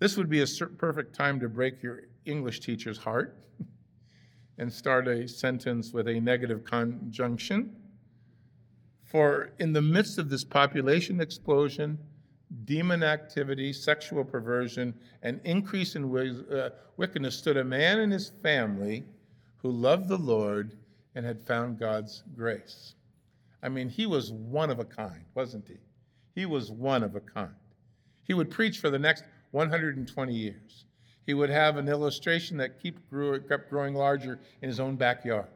This 0.00 0.18
would 0.18 0.28
be 0.28 0.42
a 0.42 0.46
perfect 0.76 1.14
time 1.14 1.40
to 1.40 1.48
break 1.48 1.82
your 1.82 2.02
English 2.26 2.60
teacher's 2.60 2.98
heart 2.98 3.36
and 4.58 4.72
start 4.72 5.08
a 5.08 5.28
sentence 5.28 5.92
with 5.92 6.08
a 6.08 6.20
negative 6.20 6.64
conjunction. 6.64 7.76
For 9.02 9.52
in 9.58 9.72
the 9.72 9.82
midst 9.82 10.18
of 10.18 10.28
this 10.28 10.44
population 10.44 11.20
explosion, 11.20 11.98
demon 12.64 13.02
activity, 13.02 13.72
sexual 13.72 14.24
perversion, 14.24 14.94
and 15.22 15.40
increase 15.44 15.96
in 15.96 16.04
uh, 16.14 16.70
wickedness 16.96 17.36
stood 17.36 17.56
a 17.56 17.64
man 17.64 18.00
and 18.00 18.12
his 18.12 18.32
family 18.42 19.04
who 19.56 19.70
loved 19.70 20.08
the 20.08 20.18
Lord 20.18 20.76
and 21.14 21.24
had 21.24 21.40
found 21.40 21.78
God's 21.78 22.22
grace. 22.34 22.94
I 23.62 23.68
mean, 23.68 23.88
he 23.88 24.06
was 24.06 24.32
one 24.32 24.70
of 24.70 24.78
a 24.78 24.84
kind, 24.84 25.24
wasn't 25.34 25.66
he? 25.66 25.78
He 26.34 26.46
was 26.46 26.70
one 26.70 27.02
of 27.02 27.16
a 27.16 27.20
kind. 27.20 27.54
He 28.24 28.34
would 28.34 28.50
preach 28.50 28.78
for 28.78 28.90
the 28.90 28.98
next 28.98 29.24
120 29.52 30.34
years 30.34 30.84
he 31.26 31.34
would 31.34 31.50
have 31.50 31.76
an 31.76 31.88
illustration 31.88 32.56
that 32.58 32.80
keep 32.80 33.08
grew, 33.08 33.40
kept 33.40 33.70
growing 33.70 33.94
larger 33.94 34.38
in 34.62 34.68
his 34.68 34.80
own 34.80 34.96
backyard. 34.96 35.46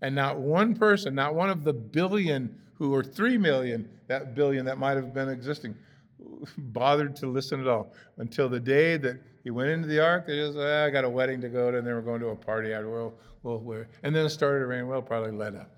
And 0.00 0.14
not 0.14 0.38
one 0.38 0.74
person, 0.74 1.14
not 1.14 1.34
one 1.34 1.50
of 1.50 1.64
the 1.64 1.72
billion 1.72 2.58
who 2.74 2.90
were 2.90 3.02
three 3.02 3.36
million, 3.36 3.88
that 4.06 4.34
billion 4.34 4.64
that 4.66 4.78
might 4.78 4.96
have 4.96 5.12
been 5.12 5.28
existing, 5.28 5.74
bothered 6.58 7.16
to 7.16 7.26
listen 7.26 7.60
at 7.60 7.66
all 7.66 7.92
until 8.18 8.48
the 8.48 8.60
day 8.60 8.96
that 8.96 9.20
he 9.44 9.50
went 9.50 9.70
into 9.70 9.88
the 9.88 10.02
ark. 10.02 10.26
They 10.26 10.36
just, 10.36 10.56
ah, 10.56 10.84
I 10.84 10.90
got 10.90 11.04
a 11.04 11.10
wedding 11.10 11.40
to 11.40 11.48
go 11.48 11.70
to, 11.70 11.78
and 11.78 11.86
they 11.86 11.92
were 11.92 12.02
going 12.02 12.20
to 12.20 12.28
a 12.28 12.36
party 12.36 12.72
out. 12.72 12.86
Well, 12.86 13.14
well, 13.42 13.58
where? 13.58 13.88
And 14.02 14.14
then 14.14 14.26
it 14.26 14.30
started 14.30 14.60
to 14.60 14.66
rain. 14.66 14.86
Well, 14.86 15.02
probably 15.02 15.32
let 15.32 15.54
up. 15.54 15.70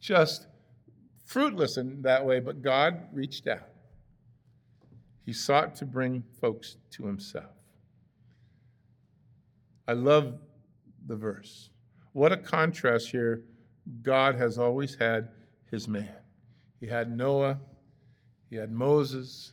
Just 0.00 0.46
fruitless 1.24 1.76
in 1.76 2.02
that 2.02 2.24
way, 2.24 2.40
but 2.40 2.62
God 2.62 3.00
reached 3.12 3.46
out. 3.46 3.68
He 5.24 5.32
sought 5.32 5.74
to 5.76 5.86
bring 5.86 6.22
folks 6.40 6.76
to 6.92 7.06
himself. 7.06 7.53
I 9.86 9.92
love 9.92 10.38
the 11.06 11.16
verse. 11.16 11.70
What 12.12 12.32
a 12.32 12.36
contrast 12.36 13.08
here. 13.08 13.44
God 14.02 14.34
has 14.36 14.58
always 14.58 14.94
had 14.94 15.28
his 15.70 15.88
man. 15.88 16.16
He 16.80 16.86
had 16.86 17.16
Noah, 17.16 17.58
he 18.48 18.56
had 18.56 18.72
Moses, 18.72 19.52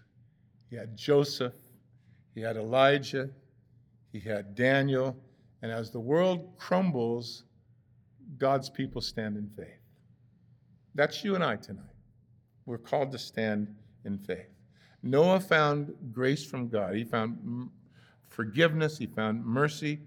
he 0.70 0.76
had 0.76 0.96
Joseph, 0.96 1.54
he 2.34 2.42
had 2.42 2.56
Elijah, 2.56 3.30
he 4.12 4.20
had 4.20 4.56
Daniel, 4.56 5.18
and 5.62 5.72
as 5.72 5.92
the 5.92 6.00
world 6.00 6.54
crumbles, 6.58 7.44
God's 8.38 8.70
people 8.70 9.02
stand 9.02 9.38
in 9.38 9.50
faith. 9.50 9.80
That's 10.96 11.24
you 11.24 11.36
and 11.36 11.44
I 11.44 11.56
tonight. 11.58 11.86
We're 12.66 12.78
called 12.78 13.12
to 13.12 13.18
stand 13.18 13.74
in 14.06 14.18
faith. 14.18 14.50
Noah 15.04 15.40
found 15.40 15.94
grace 16.12 16.46
from 16.46 16.68
God. 16.68 16.96
He 16.96 17.04
found 17.04 17.70
forgiveness, 18.30 18.98
he 18.98 19.08
found 19.08 19.46
mercy. 19.46 20.00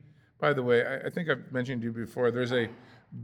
By 0.45 0.53
the 0.53 0.63
way, 0.63 0.85
I, 0.85 1.07
I 1.07 1.09
think 1.09 1.31
I've 1.31 1.51
mentioned 1.53 1.81
to 1.81 1.87
you 1.87 1.91
before, 1.91 2.31
there's 2.31 2.53
a 2.53 2.69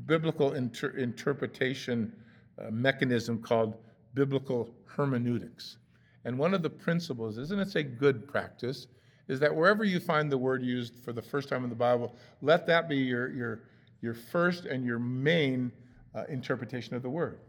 biblical 0.06 0.54
inter- 0.54 0.96
interpretation 0.96 2.14
uh, 2.58 2.70
mechanism 2.70 3.42
called 3.42 3.74
biblical 4.14 4.70
hermeneutics. 4.86 5.76
And 6.24 6.38
one 6.38 6.54
of 6.54 6.62
the 6.62 6.70
principles, 6.70 7.36
isn't 7.36 7.60
it 7.60 7.74
a 7.76 7.82
good 7.82 8.26
practice, 8.26 8.86
is 9.28 9.38
that 9.40 9.54
wherever 9.54 9.84
you 9.84 10.00
find 10.00 10.32
the 10.32 10.38
word 10.38 10.62
used 10.62 10.94
for 11.04 11.12
the 11.12 11.20
first 11.20 11.50
time 11.50 11.62
in 11.62 11.68
the 11.68 11.76
Bible, 11.76 12.16
let 12.40 12.66
that 12.68 12.88
be 12.88 12.96
your, 12.96 13.30
your, 13.32 13.60
your 14.00 14.14
first 14.14 14.64
and 14.64 14.82
your 14.82 14.98
main 14.98 15.70
uh, 16.14 16.24
interpretation 16.30 16.96
of 16.96 17.02
the 17.02 17.10
word. 17.10 17.40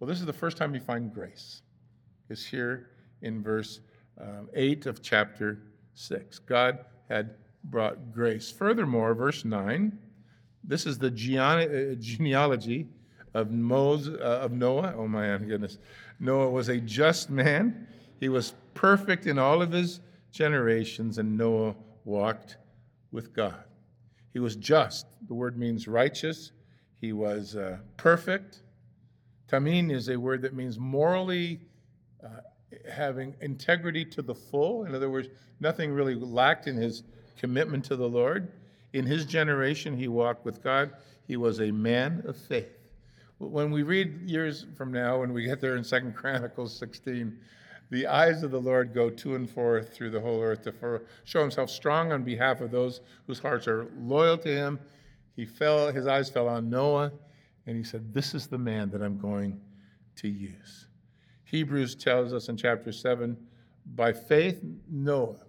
Well, 0.00 0.08
this 0.08 0.18
is 0.18 0.26
the 0.26 0.32
first 0.32 0.56
time 0.56 0.74
you 0.74 0.80
find 0.80 1.14
grace. 1.14 1.62
It's 2.30 2.44
here 2.44 2.90
in 3.22 3.44
verse 3.44 3.78
um, 4.20 4.48
8 4.54 4.86
of 4.86 5.02
chapter 5.02 5.62
6. 5.94 6.40
God 6.40 6.80
had 7.08 7.36
brought 7.64 8.12
grace. 8.12 8.50
Furthermore, 8.50 9.14
verse 9.14 9.44
9, 9.44 9.98
this 10.64 10.86
is 10.86 10.98
the 10.98 11.08
uh, 11.08 11.94
genealogy 12.00 12.88
of, 13.34 13.50
Moses, 13.50 14.18
uh, 14.20 14.40
of 14.40 14.52
Noah. 14.52 14.94
Oh 14.96 15.08
my 15.08 15.36
goodness. 15.38 15.78
Noah 16.18 16.50
was 16.50 16.68
a 16.68 16.78
just 16.78 17.30
man. 17.30 17.86
He 18.18 18.28
was 18.28 18.54
perfect 18.74 19.26
in 19.26 19.38
all 19.38 19.62
of 19.62 19.72
his 19.72 20.00
generations, 20.32 21.18
and 21.18 21.36
Noah 21.36 21.74
walked 22.04 22.56
with 23.12 23.32
God. 23.32 23.64
He 24.32 24.38
was 24.38 24.56
just. 24.56 25.06
The 25.28 25.34
word 25.34 25.58
means 25.58 25.88
righteous. 25.88 26.52
He 27.00 27.12
was 27.12 27.56
uh, 27.56 27.78
perfect. 27.96 28.62
Tamim 29.50 29.90
is 29.90 30.08
a 30.08 30.16
word 30.16 30.42
that 30.42 30.54
means 30.54 30.78
morally 30.78 31.60
uh, 32.22 32.28
having 32.88 33.34
integrity 33.40 34.04
to 34.04 34.22
the 34.22 34.34
full. 34.34 34.84
In 34.84 34.94
other 34.94 35.10
words, 35.10 35.28
nothing 35.58 35.90
really 35.90 36.14
lacked 36.14 36.66
in 36.68 36.76
his 36.76 37.02
commitment 37.40 37.82
to 37.86 37.96
the 37.96 38.08
Lord. 38.08 38.52
In 38.92 39.06
his 39.06 39.24
generation, 39.24 39.96
he 39.96 40.08
walked 40.08 40.44
with 40.44 40.62
God. 40.62 40.92
He 41.26 41.38
was 41.38 41.60
a 41.60 41.70
man 41.70 42.22
of 42.26 42.36
faith. 42.36 42.76
When 43.38 43.70
we 43.70 43.82
read 43.82 44.28
years 44.28 44.66
from 44.76 44.92
now, 44.92 45.20
when 45.20 45.32
we 45.32 45.44
get 45.44 45.58
there 45.58 45.76
in 45.76 45.82
Second 45.82 46.14
Chronicles 46.14 46.78
16, 46.78 47.34
the 47.88 48.06
eyes 48.06 48.42
of 48.42 48.50
the 48.50 48.60
Lord 48.60 48.92
go 48.92 49.08
to 49.08 49.36
and 49.36 49.48
forth 49.48 49.94
through 49.94 50.10
the 50.10 50.20
whole 50.20 50.42
earth 50.42 50.64
to 50.64 51.00
show 51.24 51.40
himself 51.40 51.70
strong 51.70 52.12
on 52.12 52.22
behalf 52.22 52.60
of 52.60 52.70
those 52.70 53.00
whose 53.26 53.38
hearts 53.38 53.66
are 53.66 53.88
loyal 53.98 54.36
to 54.36 54.48
him. 54.48 54.78
He 55.34 55.46
fell, 55.46 55.90
his 55.90 56.06
eyes 56.06 56.28
fell 56.28 56.46
on 56.46 56.68
Noah, 56.68 57.10
and 57.66 57.74
he 57.74 57.82
said, 57.82 58.12
This 58.12 58.34
is 58.34 58.48
the 58.48 58.58
man 58.58 58.90
that 58.90 59.00
I'm 59.00 59.18
going 59.18 59.58
to 60.16 60.28
use. 60.28 60.88
Hebrews 61.44 61.94
tells 61.94 62.34
us 62.34 62.50
in 62.50 62.58
chapter 62.58 62.92
7 62.92 63.34
by 63.94 64.12
faith, 64.12 64.60
Noah, 64.90 65.46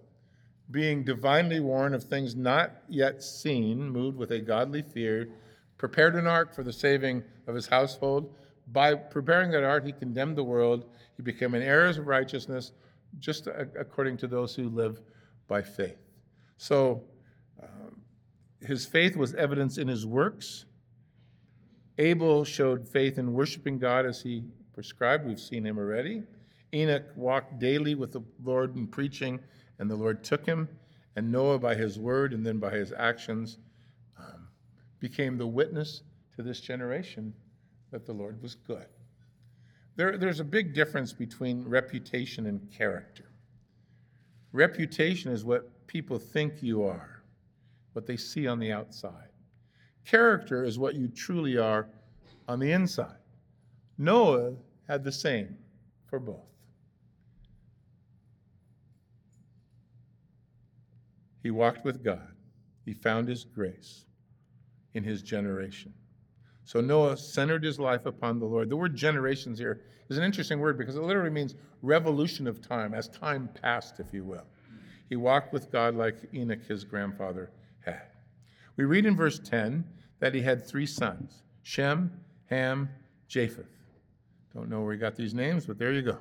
being 0.70 1.04
divinely 1.04 1.60
warned 1.60 1.94
of 1.94 2.04
things 2.04 2.34
not 2.34 2.72
yet 2.88 3.22
seen, 3.22 3.90
moved 3.90 4.16
with 4.16 4.32
a 4.32 4.40
godly 4.40 4.82
fear, 4.82 5.28
prepared 5.76 6.14
an 6.14 6.26
ark 6.26 6.54
for 6.54 6.62
the 6.62 6.72
saving 6.72 7.22
of 7.46 7.54
his 7.54 7.66
household. 7.66 8.34
By 8.68 8.94
preparing 8.94 9.50
that 9.50 9.64
ark, 9.64 9.84
he 9.84 9.92
condemned 9.92 10.36
the 10.36 10.44
world. 10.44 10.86
He 11.16 11.22
became 11.22 11.54
an 11.54 11.62
heir 11.62 11.86
of 11.86 12.06
righteousness, 12.06 12.72
just 13.18 13.46
according 13.46 14.16
to 14.18 14.26
those 14.26 14.54
who 14.54 14.68
live 14.68 15.00
by 15.48 15.60
faith. 15.60 15.98
So, 16.56 17.02
um, 17.62 18.00
his 18.60 18.86
faith 18.86 19.16
was 19.16 19.34
evidence 19.34 19.76
in 19.78 19.88
his 19.88 20.06
works. 20.06 20.64
Abel 21.98 22.44
showed 22.44 22.88
faith 22.88 23.18
in 23.18 23.32
worshiping 23.32 23.78
God 23.78 24.06
as 24.06 24.22
he 24.22 24.44
prescribed. 24.72 25.26
We've 25.26 25.40
seen 25.40 25.66
him 25.66 25.78
already. 25.78 26.22
Enoch 26.72 27.04
walked 27.16 27.58
daily 27.58 27.94
with 27.94 28.12
the 28.12 28.22
Lord 28.42 28.76
in 28.76 28.86
preaching, 28.86 29.40
and 29.82 29.90
the 29.90 29.96
Lord 29.96 30.22
took 30.22 30.46
him. 30.46 30.68
And 31.16 31.32
Noah, 31.32 31.58
by 31.58 31.74
his 31.74 31.98
word 31.98 32.32
and 32.32 32.46
then 32.46 32.58
by 32.58 32.70
his 32.70 32.92
actions, 32.96 33.58
um, 34.16 34.46
became 35.00 35.36
the 35.36 35.46
witness 35.46 36.02
to 36.36 36.42
this 36.42 36.60
generation 36.60 37.34
that 37.90 38.06
the 38.06 38.12
Lord 38.12 38.40
was 38.40 38.54
good. 38.54 38.86
There, 39.96 40.16
there's 40.16 40.38
a 40.38 40.44
big 40.44 40.72
difference 40.72 41.12
between 41.12 41.68
reputation 41.68 42.46
and 42.46 42.70
character. 42.70 43.24
Reputation 44.52 45.32
is 45.32 45.44
what 45.44 45.68
people 45.88 46.16
think 46.16 46.62
you 46.62 46.84
are, 46.84 47.24
what 47.92 48.06
they 48.06 48.16
see 48.16 48.46
on 48.46 48.60
the 48.60 48.70
outside. 48.70 49.30
Character 50.06 50.62
is 50.62 50.78
what 50.78 50.94
you 50.94 51.08
truly 51.08 51.58
are 51.58 51.88
on 52.46 52.60
the 52.60 52.70
inside. 52.70 53.18
Noah 53.98 54.52
had 54.86 55.02
the 55.02 55.12
same 55.12 55.56
for 56.06 56.20
both. 56.20 56.51
He 61.42 61.50
walked 61.50 61.84
with 61.84 62.04
God, 62.04 62.28
he 62.84 62.92
found 62.92 63.28
his 63.28 63.44
grace 63.44 64.04
in 64.94 65.04
his 65.04 65.22
generation. 65.22 65.92
So 66.64 66.80
Noah 66.80 67.16
centered 67.16 67.64
his 67.64 67.78
life 67.78 68.06
upon 68.06 68.38
the 68.38 68.46
Lord. 68.46 68.68
The 68.68 68.76
word 68.76 68.94
generations 68.94 69.58
here 69.58 69.82
is 70.08 70.18
an 70.18 70.24
interesting 70.24 70.60
word 70.60 70.78
because 70.78 70.96
it 70.96 71.02
literally 71.02 71.30
means 71.30 71.54
revolution 71.82 72.46
of 72.46 72.60
time, 72.60 72.94
as 72.94 73.08
time 73.08 73.48
passed, 73.60 73.98
if 73.98 74.12
you 74.12 74.24
will. 74.24 74.46
He 75.08 75.16
walked 75.16 75.52
with 75.52 75.70
God 75.70 75.94
like 75.94 76.16
Enoch, 76.32 76.62
his 76.66 76.84
grandfather, 76.84 77.50
had. 77.80 78.02
We 78.76 78.84
read 78.84 79.04
in 79.04 79.16
verse 79.16 79.38
10 79.38 79.84
that 80.20 80.34
he 80.34 80.40
had 80.40 80.66
three 80.66 80.86
sons 80.86 81.42
Shem, 81.62 82.12
Ham, 82.46 82.88
Japheth. 83.28 83.66
Don't 84.54 84.68
know 84.68 84.82
where 84.82 84.92
he 84.92 84.98
got 84.98 85.16
these 85.16 85.34
names, 85.34 85.66
but 85.66 85.78
there 85.78 85.92
you 85.92 86.02
go. 86.02 86.18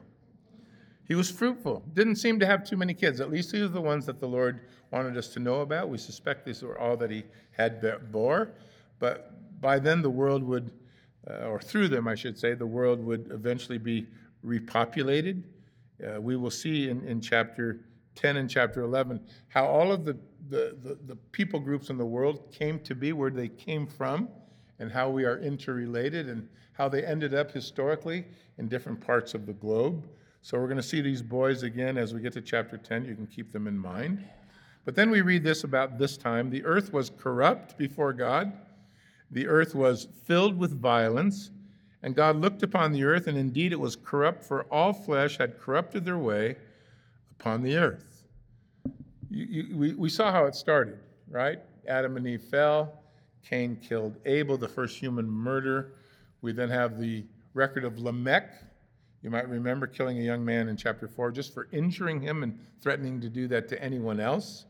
He 1.11 1.15
was 1.15 1.29
fruitful, 1.29 1.83
didn't 1.93 2.15
seem 2.15 2.39
to 2.39 2.45
have 2.45 2.63
too 2.63 2.77
many 2.77 2.93
kids. 2.93 3.19
At 3.19 3.29
least 3.29 3.51
these 3.51 3.63
are 3.63 3.67
the 3.67 3.81
ones 3.81 4.05
that 4.05 4.21
the 4.21 4.29
Lord 4.29 4.61
wanted 4.91 5.17
us 5.17 5.27
to 5.33 5.41
know 5.41 5.59
about. 5.59 5.89
We 5.89 5.97
suspect 5.97 6.45
these 6.45 6.61
were 6.63 6.79
all 6.79 6.95
that 6.95 7.11
he 7.11 7.25
had 7.51 7.81
bore, 8.13 8.53
but 8.97 9.59
by 9.59 9.77
then 9.77 10.01
the 10.01 10.09
world 10.09 10.41
would, 10.41 10.71
uh, 11.29 11.47
or 11.47 11.59
through 11.59 11.89
them, 11.89 12.07
I 12.07 12.15
should 12.15 12.39
say, 12.39 12.53
the 12.53 12.65
world 12.65 13.03
would 13.03 13.29
eventually 13.29 13.77
be 13.77 14.07
repopulated. 14.41 15.43
Uh, 16.01 16.21
we 16.21 16.37
will 16.37 16.49
see 16.49 16.87
in, 16.87 17.05
in 17.05 17.19
chapter 17.19 17.81
10 18.15 18.37
and 18.37 18.49
chapter 18.49 18.81
11 18.81 19.19
how 19.49 19.65
all 19.65 19.91
of 19.91 20.05
the, 20.05 20.17
the, 20.47 20.77
the, 20.81 20.97
the 21.07 21.17
people 21.33 21.59
groups 21.59 21.89
in 21.89 21.97
the 21.97 22.05
world 22.05 22.53
came 22.53 22.79
to 22.79 22.95
be, 22.95 23.11
where 23.11 23.31
they 23.31 23.49
came 23.49 23.85
from, 23.85 24.29
and 24.79 24.89
how 24.89 25.09
we 25.09 25.25
are 25.25 25.39
interrelated, 25.39 26.29
and 26.29 26.47
how 26.71 26.87
they 26.87 27.03
ended 27.03 27.33
up 27.33 27.51
historically 27.51 28.23
in 28.57 28.69
different 28.69 29.05
parts 29.05 29.33
of 29.33 29.45
the 29.45 29.51
globe. 29.51 30.07
So 30.43 30.57
we're 30.57 30.67
going 30.67 30.77
to 30.77 30.83
see 30.83 31.01
these 31.01 31.21
boys 31.21 31.63
again 31.63 31.97
as 31.97 32.13
we 32.13 32.21
get 32.21 32.33
to 32.33 32.41
chapter 32.41 32.77
10. 32.77 33.05
You 33.05 33.15
can 33.15 33.27
keep 33.27 33.51
them 33.51 33.67
in 33.67 33.77
mind. 33.77 34.25
But 34.85 34.95
then 34.95 35.11
we 35.11 35.21
read 35.21 35.43
this 35.43 35.63
about 35.63 35.99
this 35.99 36.17
time 36.17 36.49
the 36.49 36.65
earth 36.65 36.91
was 36.91 37.11
corrupt 37.11 37.77
before 37.77 38.13
God, 38.13 38.51
the 39.29 39.47
earth 39.47 39.75
was 39.75 40.07
filled 40.25 40.57
with 40.57 40.79
violence, 40.79 41.51
and 42.01 42.15
God 42.15 42.37
looked 42.37 42.63
upon 42.63 42.91
the 42.91 43.03
earth, 43.03 43.27
and 43.27 43.37
indeed 43.37 43.71
it 43.71 43.79
was 43.79 43.95
corrupt, 43.95 44.43
for 44.43 44.63
all 44.63 44.91
flesh 44.91 45.37
had 45.37 45.59
corrupted 45.59 46.03
their 46.03 46.17
way 46.17 46.55
upon 47.39 47.61
the 47.61 47.77
earth. 47.77 48.23
You, 49.29 49.45
you, 49.45 49.77
we, 49.77 49.93
we 49.93 50.09
saw 50.09 50.31
how 50.31 50.45
it 50.45 50.55
started, 50.55 50.97
right? 51.29 51.59
Adam 51.87 52.17
and 52.17 52.25
Eve 52.25 52.41
fell. 52.41 53.01
Cain 53.47 53.77
killed 53.77 54.17
Abel, 54.25 54.57
the 54.57 54.67
first 54.67 54.97
human 54.97 55.29
murder. 55.29 55.93
We 56.41 56.51
then 56.51 56.69
have 56.69 56.99
the 56.99 57.25
record 57.53 57.85
of 57.85 57.99
Lamech, 57.99 58.51
you 59.21 59.29
might 59.29 59.47
remember 59.47 59.85
killing 59.85 60.17
a 60.17 60.21
young 60.21 60.43
man 60.43 60.67
in 60.67 60.75
chapter 60.75 61.07
4 61.07 61.31
just 61.31 61.53
for 61.53 61.67
injuring 61.71 62.19
him 62.21 62.41
and 62.43 62.59
threatening 62.81 63.21
to 63.21 63.29
do 63.29 63.47
that 63.49 63.67
to 63.69 63.79
anyone 63.81 64.19
else. 64.19 64.65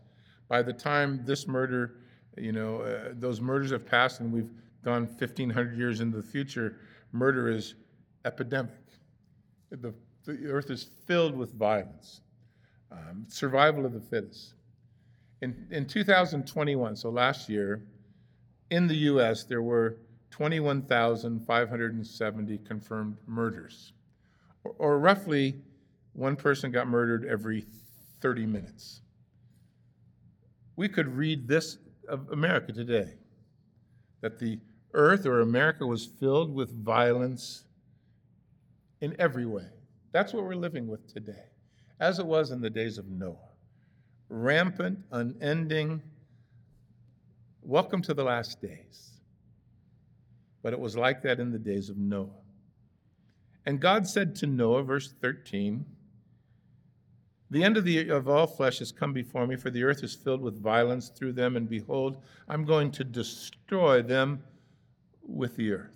By 0.49 0.61
the 0.61 0.73
time 0.73 1.23
this 1.25 1.47
murder, 1.47 1.95
you 2.37 2.51
know, 2.51 2.81
uh, 2.81 3.13
those 3.13 3.39
murders 3.39 3.71
have 3.71 3.85
passed 3.85 4.19
and 4.19 4.33
we've 4.33 4.51
gone 4.83 5.05
1,500 5.05 5.77
years 5.77 6.01
into 6.01 6.17
the 6.17 6.23
future, 6.23 6.79
murder 7.13 7.47
is 7.49 7.75
epidemic. 8.25 8.73
The, 9.69 9.93
the 10.25 10.47
earth 10.47 10.69
is 10.69 10.89
filled 11.05 11.37
with 11.37 11.53
violence, 11.53 12.19
um, 12.91 13.25
survival 13.29 13.85
of 13.85 13.93
the 13.93 14.01
fittest. 14.01 14.55
In, 15.41 15.65
in 15.71 15.87
2021, 15.87 16.97
so 16.97 17.09
last 17.09 17.47
year, 17.47 17.85
in 18.69 18.87
the 18.87 18.95
US, 18.95 19.45
there 19.45 19.61
were 19.61 19.99
21,570 20.29 22.57
confirmed 22.59 23.17
murders 23.27 23.93
or, 24.63 24.99
roughly 24.99 25.55
one 26.13 26.35
person 26.35 26.71
got 26.71 26.87
murdered 26.87 27.25
every 27.25 27.65
30 28.21 28.45
minutes. 28.45 29.01
We 30.75 30.87
could 30.87 31.07
read 31.07 31.47
this 31.47 31.77
of 32.07 32.29
America 32.31 32.71
today. 32.71 33.13
That 34.21 34.37
the 34.39 34.59
earth 34.93 35.25
or 35.25 35.39
America 35.39 35.85
was 35.85 36.05
filled 36.05 36.53
with 36.53 36.71
violence 36.83 37.63
in 38.99 39.15
every 39.19 39.45
way. 39.45 39.67
That's 40.11 40.33
what 40.33 40.43
we're 40.43 40.55
living 40.55 40.87
with 40.87 41.11
today, 41.11 41.45
as 41.99 42.19
it 42.19 42.25
was 42.25 42.51
in 42.51 42.61
the 42.61 42.69
days 42.69 42.97
of 42.97 43.07
Noah. 43.07 43.37
Rampant, 44.29 44.99
unending, 45.11 46.01
welcome 47.63 48.01
to 48.03 48.13
the 48.13 48.23
last 48.23 48.61
days. 48.61 49.11
But 50.61 50.73
it 50.73 50.79
was 50.79 50.95
like 50.95 51.21
that 51.23 51.39
in 51.39 51.51
the 51.51 51.59
days 51.59 51.89
of 51.89 51.97
Noah. 51.97 52.40
And 53.65 53.79
God 53.79 54.07
said 54.07 54.35
to 54.37 54.47
Noah, 54.47 54.83
verse 54.83 55.13
13, 55.21 55.85
The 57.49 57.63
end 57.63 57.77
of, 57.77 57.85
the, 57.85 58.09
of 58.09 58.27
all 58.27 58.47
flesh 58.47 58.79
has 58.79 58.91
come 58.91 59.13
before 59.13 59.45
me, 59.45 59.55
for 59.55 59.69
the 59.69 59.83
earth 59.83 60.03
is 60.03 60.15
filled 60.15 60.41
with 60.41 60.61
violence 60.61 61.09
through 61.09 61.33
them, 61.33 61.55
and 61.55 61.69
behold, 61.69 62.17
I'm 62.47 62.65
going 62.65 62.91
to 62.91 63.03
destroy 63.03 64.01
them 64.01 64.43
with 65.21 65.55
the 65.55 65.71
earth. 65.71 65.91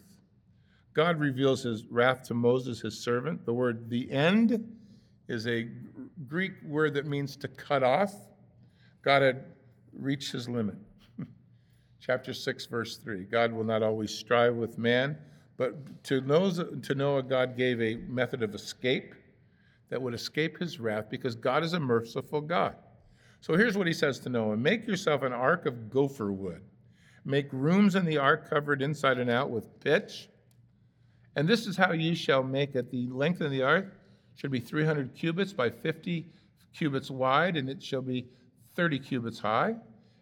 God 0.94 1.20
reveals 1.20 1.64
his 1.64 1.86
wrath 1.88 2.24
to 2.24 2.34
Moses, 2.34 2.82
his 2.82 2.98
servant. 2.98 3.46
The 3.46 3.54
word 3.54 3.90
the 3.90 4.10
end 4.12 4.66
is 5.28 5.46
a 5.46 5.68
Greek 6.28 6.54
word 6.64 6.94
that 6.94 7.06
means 7.06 7.36
to 7.38 7.48
cut 7.48 7.84
off. 7.84 8.14
God 9.02 9.22
had 9.22 9.44
reached 9.94 10.32
his 10.32 10.48
limit. 10.48 10.76
Chapter 12.00 12.34
6, 12.34 12.66
verse 12.68 12.98
3. 12.98 13.26
God 13.26 13.52
will 13.52 13.64
not 13.64 13.84
always 13.84 14.14
strive 14.14 14.56
with 14.56 14.78
man, 14.78 15.18
but 15.58 16.04
to 16.06 16.22
Noah, 16.22 16.52
to 16.82 16.96
Noah, 16.96 17.24
God 17.24 17.56
gave 17.56 17.82
a 17.82 17.96
method 18.08 18.44
of 18.44 18.54
escape 18.54 19.16
that 19.90 20.02
would 20.02 20.14
escape 20.14 20.58
his 20.60 20.80
wrath 20.80 21.06
because 21.10 21.36
God 21.36 21.64
is 21.64 21.74
a 21.74 21.80
merciful 21.80 22.42
God. 22.42 22.76
So 23.42 23.56
here's 23.56 23.78
what 23.78 23.88
he 23.88 23.94
says 23.94 24.20
to 24.20 24.30
Noah 24.30 24.58
Make 24.58 24.88
yourself 24.88 25.22
an 25.22 25.34
ark 25.34 25.66
of 25.66 25.90
gopher 25.90 26.32
wood. 26.32 26.62
Make 27.24 27.48
rooms 27.52 27.96
in 27.96 28.06
the 28.06 28.18
ark 28.18 28.50
covered 28.50 28.82
inside 28.82 29.18
and 29.18 29.30
out 29.30 29.50
with 29.50 29.80
pitch. 29.80 30.30
And 31.36 31.48
this 31.48 31.68
is 31.68 31.76
how 31.76 31.92
ye 31.92 32.16
shall 32.16 32.44
make 32.44 32.76
it. 32.76 32.92
The 32.92 33.08
length 33.08 33.42
of 33.42 33.52
the 33.52 33.64
ark 33.64 33.94
should 34.36 34.52
be 34.52 34.60
300 34.60 35.16
cubits 35.16 35.54
by 35.54 35.70
50 35.70 36.28
cubits 36.74 37.10
wide, 37.10 37.58
and 37.58 37.70
it 37.70 37.82
shall 37.82 38.02
be 38.02 38.28
30 38.76 39.00
cubits 39.00 39.40
high. 39.40 39.76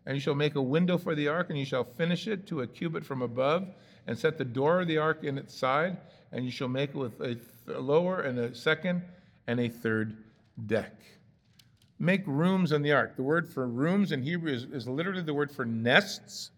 And 0.06 0.16
you 0.16 0.22
shall 0.22 0.36
make 0.36 0.56
a 0.56 0.62
window 0.62 0.98
for 0.98 1.16
the 1.16 1.28
ark, 1.28 1.50
and 1.50 1.58
you 1.58 1.66
shall 1.66 1.84
finish 1.84 2.28
it 2.28 2.48
to 2.48 2.62
a 2.62 2.68
cubit 2.68 3.06
from 3.06 3.22
above, 3.22 3.68
and 4.08 4.18
set 4.18 4.38
the 4.38 4.46
door 4.46 4.82
of 4.82 4.88
the 4.88 4.98
ark 4.98 5.24
in 5.24 5.38
its 5.38 5.56
side, 5.56 5.98
and 6.32 6.46
you 6.46 6.52
shall 6.52 6.68
make 6.68 6.90
it 6.92 6.96
with 6.96 7.20
a, 7.22 7.36
th- 7.36 7.78
lower 7.80 8.22
and 8.22 8.40
a 8.40 8.54
second 8.54 9.02
and 9.48 9.60
a 9.60 9.70
third 9.70 10.18
deck. 10.68 10.94
Make 12.00 12.26
rooms 12.26 12.72
in 12.72 12.82
the 12.82 12.92
ark. 12.92 13.16
The 13.16 13.24
word 13.24 13.48
for 13.48 13.68
rooms 13.68 14.12
in 14.12 14.22
Hebrew 14.22 14.52
is, 14.52 14.64
is 14.66 14.88
literally 14.88 15.22
the 15.22 15.34
word 15.34 15.52
for 15.52 15.66
nests. 15.66 16.52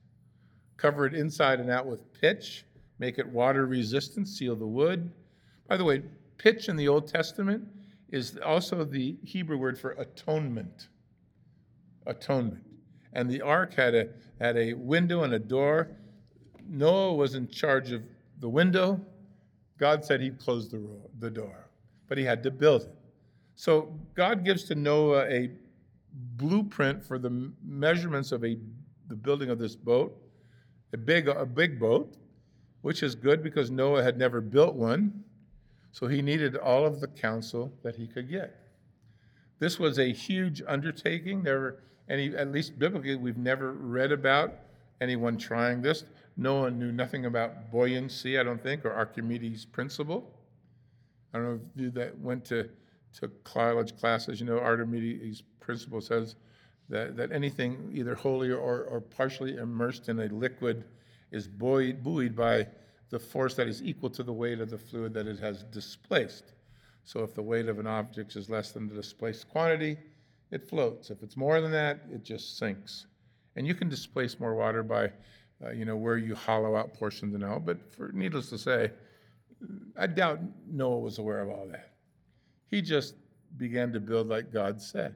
Cover 0.77 1.05
it 1.05 1.13
inside 1.13 1.59
and 1.59 1.69
out 1.69 1.85
with 1.85 1.99
pitch. 2.19 2.65
Make 2.99 3.19
it 3.19 3.27
water 3.27 3.65
resistant. 3.65 4.27
Seal 4.27 4.55
the 4.55 4.65
wood. 4.65 5.11
By 5.67 5.77
the 5.77 5.83
way, 5.83 6.01
pitch 6.37 6.69
in 6.69 6.75
the 6.75 6.87
Old 6.87 7.07
Testament 7.07 7.67
is 8.09 8.37
also 8.43 8.83
the 8.83 9.17
Hebrew 9.23 9.57
word 9.57 9.77
for 9.77 9.91
atonement. 9.91 10.87
Atonement. 12.05 12.63
And 13.13 13.29
the 13.29 13.41
ark 13.41 13.73
had 13.73 13.95
a, 13.95 14.09
had 14.39 14.57
a 14.57 14.73
window 14.73 15.23
and 15.23 15.33
a 15.33 15.39
door. 15.39 15.89
Noah 16.67 17.13
was 17.13 17.35
in 17.35 17.47
charge 17.47 17.91
of 17.91 18.03
the 18.39 18.49
window. 18.49 18.99
God 19.77 20.03
said 20.03 20.21
he'd 20.21 20.39
close 20.39 20.69
the, 20.69 20.81
the 21.19 21.29
door, 21.29 21.67
but 22.07 22.17
he 22.17 22.23
had 22.23 22.43
to 22.43 22.51
build 22.51 22.83
it. 22.83 22.95
So 23.55 23.93
God 24.15 24.43
gives 24.43 24.63
to 24.65 24.75
Noah 24.75 25.25
a 25.25 25.51
blueprint 26.37 27.05
for 27.05 27.17
the 27.17 27.51
measurements 27.63 28.31
of 28.31 28.43
a, 28.43 28.57
the 29.07 29.15
building 29.15 29.49
of 29.49 29.59
this 29.59 29.75
boat, 29.75 30.17
a 30.93 30.97
big, 30.97 31.27
a 31.27 31.45
big 31.45 31.79
boat, 31.79 32.15
which 32.81 33.03
is 33.03 33.15
good 33.15 33.43
because 33.43 33.71
Noah 33.71 34.03
had 34.03 34.17
never 34.17 34.41
built 34.41 34.75
one. 34.75 35.23
So 35.91 36.07
he 36.07 36.21
needed 36.21 36.57
all 36.57 36.85
of 36.85 36.99
the 36.99 37.07
counsel 37.07 37.71
that 37.83 37.95
he 37.95 38.07
could 38.07 38.29
get. 38.29 38.59
This 39.59 39.79
was 39.79 39.97
a 39.97 40.11
huge 40.11 40.61
undertaking. 40.67 41.43
Never 41.43 41.79
any, 42.09 42.35
at 42.35 42.51
least 42.51 42.77
biblically, 42.77 43.15
we've 43.15 43.37
never 43.37 43.71
read 43.71 44.11
about 44.11 44.53
anyone 45.01 45.37
trying 45.37 45.81
this. 45.81 46.03
Noah 46.37 46.71
knew 46.71 46.91
nothing 46.91 47.25
about 47.25 47.71
buoyancy, 47.71 48.37
I 48.37 48.43
don't 48.43 48.61
think, 48.61 48.85
or 48.85 48.91
Archimedes' 48.91 49.65
principle. 49.65 50.31
I 51.33 51.37
don't 51.37 51.47
know 51.47 51.53
if 51.53 51.81
you 51.81 51.91
that 51.91 52.17
went 52.19 52.45
to, 52.45 52.69
to 53.19 53.29
college 53.43 53.97
classes, 53.97 54.39
you 54.39 54.45
know, 54.45 54.59
Archimedes' 54.59 55.43
principle 55.59 56.01
says 56.01 56.35
that, 56.89 57.15
that 57.17 57.31
anything 57.31 57.91
either 57.93 58.15
wholly 58.15 58.51
or, 58.51 58.83
or 58.83 59.01
partially 59.01 59.57
immersed 59.57 60.09
in 60.09 60.19
a 60.19 60.27
liquid 60.27 60.85
is 61.31 61.47
buoyed, 61.47 62.03
buoyed 62.03 62.35
by 62.35 62.67
the 63.09 63.19
force 63.19 63.55
that 63.55 63.67
is 63.67 63.81
equal 63.83 64.09
to 64.09 64.23
the 64.23 64.33
weight 64.33 64.59
of 64.59 64.69
the 64.69 64.77
fluid 64.77 65.13
that 65.13 65.27
it 65.27 65.39
has 65.39 65.63
displaced. 65.63 66.53
So 67.03 67.23
if 67.23 67.33
the 67.33 67.41
weight 67.41 67.67
of 67.67 67.79
an 67.79 67.87
object 67.87 68.35
is 68.35 68.49
less 68.49 68.71
than 68.71 68.87
the 68.87 68.95
displaced 68.95 69.47
quantity, 69.49 69.97
it 70.51 70.67
floats. 70.67 71.09
If 71.09 71.21
it's 71.23 71.37
more 71.37 71.61
than 71.61 71.71
that, 71.71 72.01
it 72.11 72.23
just 72.23 72.57
sinks. 72.57 73.07
And 73.55 73.65
you 73.65 73.75
can 73.75 73.89
displace 73.89 74.39
more 74.39 74.55
water 74.55 74.83
by, 74.83 75.11
uh, 75.65 75.71
you 75.71 75.85
know, 75.85 75.95
where 75.95 76.17
you 76.17 76.35
hollow 76.35 76.75
out 76.75 76.93
portions 76.93 77.33
and 77.33 77.43
all. 77.43 77.59
But 77.59 77.93
for 77.93 78.11
needless 78.13 78.49
to 78.49 78.57
say, 78.57 78.91
I 79.97 80.07
doubt 80.07 80.39
Noah 80.69 80.99
was 80.99 81.17
aware 81.17 81.41
of 81.41 81.49
all 81.49 81.67
that. 81.71 81.93
He 82.69 82.81
just 82.81 83.15
began 83.57 83.91
to 83.93 83.99
build 83.99 84.27
like 84.27 84.51
God 84.51 84.81
said. 84.81 85.15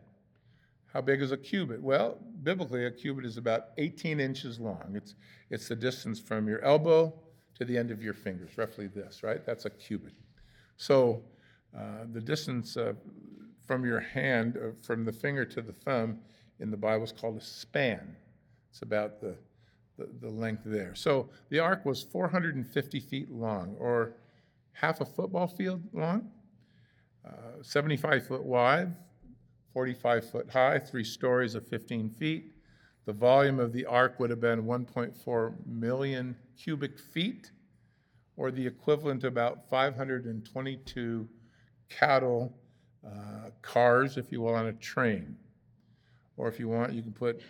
How 0.93 1.01
big 1.01 1.21
is 1.21 1.31
a 1.31 1.37
cubit? 1.37 1.81
Well, 1.81 2.17
biblically, 2.41 2.85
a 2.85 2.91
cubit 2.91 3.25
is 3.25 3.37
about 3.37 3.67
18 3.77 4.19
inches 4.19 4.59
long. 4.59 4.93
It's, 4.95 5.13
it's 5.51 5.67
the 5.67 5.75
distance 5.75 6.19
from 6.19 6.47
your 6.47 6.63
elbow 6.63 7.13
to 7.55 7.65
the 7.65 7.77
end 7.77 7.91
of 7.91 8.01
your 8.01 8.13
fingers, 8.13 8.57
roughly 8.57 8.87
this, 8.87 9.21
right? 9.21 9.45
That's 9.45 9.65
a 9.65 9.69
cubit. 9.69 10.13
So 10.77 11.21
uh, 11.77 12.05
the 12.11 12.21
distance 12.21 12.75
uh, 12.75 12.93
from 13.67 13.85
your 13.85 13.99
hand, 13.99 14.57
uh, 14.57 14.69
from 14.81 15.05
the 15.05 15.11
finger 15.11 15.45
to 15.45 15.61
the 15.61 15.73
thumb, 15.73 16.19
in 16.59 16.71
the 16.71 16.77
Bible 16.77 17.03
is 17.03 17.11
called 17.11 17.37
a 17.37 17.41
span. 17.41 18.15
It's 18.71 18.81
about 18.81 19.21
the, 19.21 19.35
the, 19.99 20.07
the 20.21 20.29
length 20.29 20.63
there. 20.65 20.95
So 20.95 21.29
the 21.49 21.59
ark 21.59 21.85
was 21.85 22.01
450 22.01 22.99
feet 22.99 23.29
long, 23.29 23.75
or 23.79 24.13
half 24.71 25.01
a 25.01 25.05
football 25.05 25.47
field 25.47 25.81
long, 25.93 26.31
uh, 27.27 27.61
75 27.61 28.25
foot 28.25 28.43
wide, 28.43 28.95
45 29.73 30.31
foot 30.31 30.49
high, 30.49 30.79
three 30.79 31.03
stories 31.03 31.53
of 31.53 31.67
15 31.67 32.09
feet. 32.09 32.53
The 33.05 33.13
volume 33.13 33.59
of 33.59 33.73
the 33.73 33.85
ark 33.85 34.19
would 34.19 34.29
have 34.29 34.41
been 34.41 34.63
1.4 34.63 35.53
million 35.67 36.35
cubic 36.57 36.97
feet, 36.99 37.51
or 38.37 38.51
the 38.51 38.65
equivalent 38.65 39.21
to 39.21 39.27
about 39.27 39.69
522 39.69 41.27
cattle 41.89 42.53
uh, 43.05 43.49
cars, 43.61 44.17
if 44.17 44.31
you 44.31 44.41
will, 44.41 44.55
on 44.55 44.67
a 44.67 44.73
train. 44.73 45.35
Or 46.37 46.47
if 46.47 46.59
you 46.59 46.69
want, 46.69 46.93
you 46.93 47.01
can 47.01 47.11
put 47.11 47.41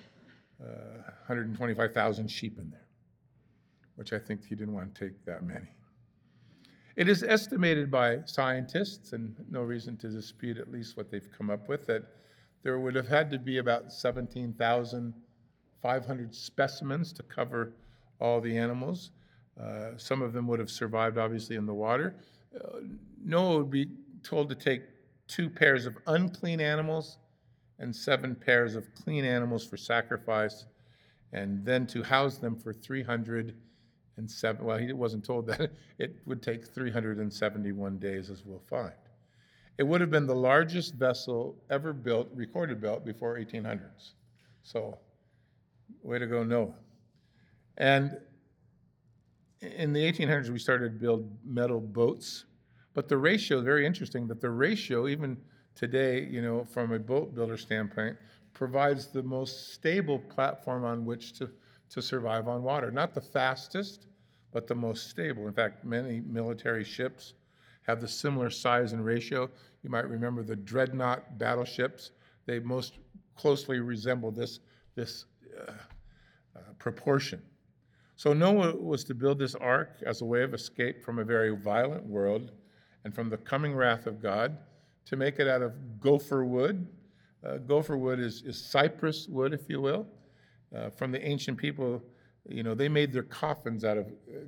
uh, 0.62 1.04
125,000 1.28 2.28
sheep 2.28 2.60
in 2.60 2.70
there, 2.70 2.86
which 3.96 4.14
I 4.14 4.20
think 4.20 4.46
he 4.46 4.56
didn't 4.56 4.74
want 4.74 4.94
to 4.94 5.06
take 5.06 5.26
that 5.26 5.44
many. 5.44 5.70
It 6.96 7.08
is 7.08 7.24
estimated 7.24 7.90
by 7.90 8.20
scientists, 8.26 9.14
and 9.14 9.34
no 9.50 9.62
reason 9.62 9.96
to 9.98 10.10
dispute 10.10 10.58
at 10.58 10.72
least 10.72 10.98
what 10.98 11.10
they've 11.10 11.30
come 11.38 11.50
up 11.50 11.70
with, 11.70 11.88
that 11.88 12.04
there 12.62 12.78
would 12.78 12.96
have 12.96 13.08
had 13.08 13.32
to 13.32 13.40
be 13.40 13.60
about 13.60 13.94
17,500 13.94 16.36
specimens 16.36 17.14
to 17.14 17.24
cover 17.24 17.72
all 18.20 18.42
the 18.42 18.58
animals. 18.58 19.12
Uh, 19.58 19.92
some 19.96 20.22
of 20.22 20.34
them 20.34 20.46
would 20.48 20.60
have 20.60 20.70
survived, 20.70 21.18
obviously, 21.18 21.56
in 21.56 21.66
the 21.66 21.74
water. 21.74 22.16
Uh, 22.54 22.80
Noah 23.24 23.60
would 23.60 23.72
be 23.72 23.88
told 24.24 24.50
to 24.50 24.56
take 24.56 24.82
two 25.28 25.50
pairs 25.50 25.86
of 25.86 25.98
unclean 26.08 26.60
animals 26.60 27.20
and 27.80 27.96
seven 27.96 28.36
pairs 28.36 28.76
of 28.76 28.94
clean 28.94 29.26
animals 29.26 29.66
for 29.66 29.78
sacrifice, 29.78 30.66
and 31.32 31.64
then 31.66 31.88
to 31.88 32.04
house 32.04 32.38
them 32.38 32.56
for 32.56 32.74
307. 32.74 34.66
Well, 34.66 34.78
he 34.78 34.94
wasn't 34.94 35.24
told 35.24 35.48
that. 35.48 35.72
It 35.98 36.16
would 36.26 36.42
take 36.42 36.66
371 36.66 37.98
days, 37.98 38.30
as 38.30 38.46
we'll 38.46 38.62
find. 38.70 38.94
It 39.78 39.84
would 39.84 40.02
have 40.02 40.12
been 40.12 40.28
the 40.28 40.36
largest 40.36 40.96
vessel 40.96 41.56
ever 41.70 41.94
built, 41.94 42.30
recorded 42.34 42.82
built, 42.82 43.06
before 43.06 43.38
1800s. 43.38 44.12
So, 44.64 44.98
way 46.04 46.20
to 46.20 46.28
go, 46.28 46.44
Noah. 46.44 46.74
And 47.78 48.18
in 49.62 49.94
the 49.94 50.00
1800s, 50.00 50.50
we 50.50 50.60
started 50.60 50.94
to 50.94 51.00
build 51.00 51.30
metal 51.46 51.80
boats. 51.80 52.46
But 52.94 53.08
the 53.08 53.18
ratio, 53.18 53.62
very 53.62 53.86
interesting, 53.86 54.28
that 54.28 54.42
the 54.42 54.50
ratio, 54.50 55.08
even 55.08 55.38
today, 55.80 56.28
you 56.30 56.42
know, 56.42 56.66
from 56.66 56.92
a 56.92 57.00
boat 57.00 57.34
builder 57.34 57.56
standpoint, 57.56 58.18
provides 58.54 59.08
the 59.08 59.24
most 59.24 59.74
stable 59.74 60.20
platform 60.20 60.84
on 60.84 61.06
which 61.06 61.32
to, 61.40 61.50
to 61.90 62.02
survive 62.02 62.50
on 62.50 62.62
water. 62.62 62.92
Not 62.92 63.14
the 63.14 63.22
fastest, 63.22 64.08
but 64.52 64.68
the 64.68 64.76
most 64.76 65.10
stable. 65.10 65.48
In 65.48 65.54
fact, 65.54 65.86
many 65.86 66.20
military 66.20 66.84
ships 66.84 67.36
have 67.84 68.02
the 68.02 68.08
similar 68.10 68.50
size 68.50 68.92
and 68.92 69.06
ratio. 69.06 69.50
You 69.82 69.90
might 69.90 70.10
remember 70.10 70.44
the 70.44 70.58
dreadnought 70.58 71.38
battleships. 71.38 72.12
They 72.46 72.60
most 72.60 72.98
closely 73.38 73.80
resemble 73.80 74.32
this, 74.32 74.60
this 74.96 75.26
uh, 75.58 75.72
proportion. 76.78 77.42
So 78.18 78.34
Noah 78.34 78.76
was 78.76 79.06
to 79.06 79.14
build 79.14 79.40
this 79.40 79.56
ark 79.56 80.04
as 80.06 80.20
a 80.20 80.26
way 80.26 80.44
of 80.44 80.54
escape 80.54 81.06
from 81.06 81.20
a 81.20 81.24
very 81.24 81.56
violent 81.56 82.06
world 82.06 82.52
and 83.06 83.16
from 83.16 83.30
the 83.30 83.38
coming 83.38 83.74
wrath 83.74 84.08
of 84.08 84.22
God, 84.22 84.58
to 85.10 85.16
make 85.16 85.40
it 85.40 85.48
out 85.48 85.64
of 85.64 86.00
gopher 86.00 86.46
wood. 86.46 86.88
Uh, 87.44 87.58
gopher 87.58 87.98
wood 87.98 88.20
is, 88.20 88.44
is 88.44 88.64
cypress 88.64 89.28
wood, 89.28 89.54
if 89.54 89.68
you 89.68 89.82
will. 89.82 90.06
Uh, 90.76 90.90
from 90.92 91.12
the 91.12 91.22
ancient 91.26 91.58
people, 91.58 92.02
you 92.48 92.62
know, 92.62 92.76
they 92.76 92.88
made 92.88 93.12
their 93.12 93.24
coffins 93.24 93.84
out 93.84 93.98
of 93.98 94.06
uh, 94.06 94.42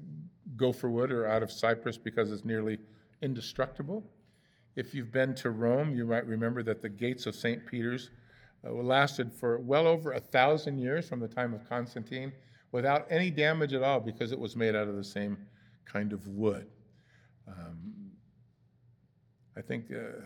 gopher 0.55 0.89
wood 0.89 1.12
or 1.12 1.26
out 1.26 1.41
of 1.41 1.51
cypress 1.51 1.97
because 1.97 2.32
it's 2.32 2.45
nearly 2.45 2.78
indestructible. 3.24 4.03
If 4.76 4.93
you've 4.93 5.12
been 5.12 5.34
to 5.36 5.49
Rome, 5.49 5.95
you 5.95 6.05
might 6.05 6.28
remember 6.28 6.62
that 6.64 6.84
the 6.84 6.89
gates 6.89 7.26
of 7.26 7.36
St. 7.36 7.66
Peter's 7.66 8.12
uh, 8.64 8.72
lasted 8.72 9.34
for 9.34 9.57
well 9.57 9.88
over 9.88 10.12
a 10.12 10.20
thousand 10.20 10.78
years 10.78 11.09
from 11.09 11.20
the 11.20 11.28
time 11.28 11.55
of 11.55 11.68
Constantine 11.68 12.32
without 12.72 13.07
any 13.09 13.32
damage 13.32 13.74
at 13.74 13.82
all 13.82 13.99
because 13.99 14.32
it 14.32 14.39
was 14.39 14.55
made 14.55 14.76
out 14.76 14.88
of 14.88 14.95
the 14.95 15.03
same 15.03 15.38
kind 15.86 16.14
of 16.14 16.28
wood. 16.28 16.68
Um, 17.47 18.12
I 19.57 19.62
think, 19.62 19.91
uh, 19.91 20.22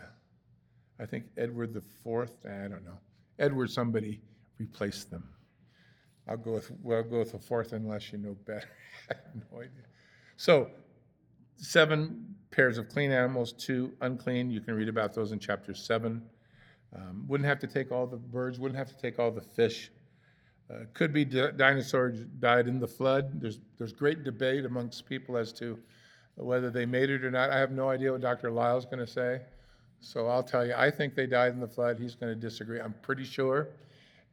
I 0.98 1.06
think 1.06 1.24
Edward 1.36 1.74
the 1.74 1.82
Fourth. 2.02 2.44
I 2.44 2.68
don't 2.68 2.84
know. 2.84 2.98
Edward 3.38 3.70
somebody 3.70 4.20
replaced 4.58 5.10
them. 5.10 5.28
I'll 6.28 6.36
go 6.36 6.52
with 6.52 6.70
well, 6.82 6.98
I'll 6.98 7.04
go 7.04 7.18
with 7.20 7.32
the 7.32 7.38
fourth 7.38 7.72
unless 7.72 8.12
you 8.12 8.18
know 8.18 8.36
better. 8.46 8.68
I 9.10 9.14
have 9.14 9.42
no 9.50 9.58
idea. 9.58 9.84
So, 10.36 10.70
seven 11.56 12.34
pairs 12.50 12.78
of 12.78 12.88
clean 12.88 13.12
animals, 13.12 13.52
two 13.52 13.92
unclean. 14.00 14.50
You 14.50 14.60
can 14.60 14.74
read 14.74 14.88
about 14.88 15.14
those 15.14 15.32
in 15.32 15.38
chapter 15.38 15.74
seven. 15.74 16.22
Um, 16.94 17.24
wouldn't 17.28 17.48
have 17.48 17.58
to 17.60 17.66
take 17.66 17.92
all 17.92 18.06
the 18.06 18.16
birds. 18.16 18.58
Wouldn't 18.58 18.78
have 18.78 18.88
to 18.88 18.96
take 18.96 19.18
all 19.18 19.30
the 19.30 19.40
fish. 19.40 19.90
Uh, 20.68 20.80
could 20.94 21.12
be 21.12 21.24
di- 21.24 21.52
dinosaurs 21.52 22.24
died 22.40 22.66
in 22.66 22.80
the 22.80 22.88
flood. 22.88 23.40
There's 23.40 23.60
there's 23.78 23.92
great 23.92 24.24
debate 24.24 24.64
amongst 24.64 25.06
people 25.06 25.36
as 25.36 25.52
to 25.54 25.78
whether 26.34 26.70
they 26.70 26.86
made 26.86 27.08
it 27.08 27.24
or 27.24 27.30
not. 27.30 27.50
I 27.50 27.58
have 27.58 27.70
no 27.70 27.88
idea 27.88 28.12
what 28.12 28.20
Dr. 28.20 28.50
Lyle's 28.50 28.84
going 28.84 28.98
to 28.98 29.06
say. 29.06 29.42
So 30.00 30.28
I'll 30.28 30.42
tell 30.42 30.66
you, 30.66 30.74
I 30.76 30.90
think 30.90 31.14
they 31.14 31.26
died 31.26 31.52
in 31.52 31.60
the 31.60 31.68
flood. 31.68 31.98
He's 31.98 32.14
going 32.14 32.32
to 32.32 32.40
disagree. 32.40 32.80
I'm 32.80 32.94
pretty 33.02 33.24
sure. 33.24 33.68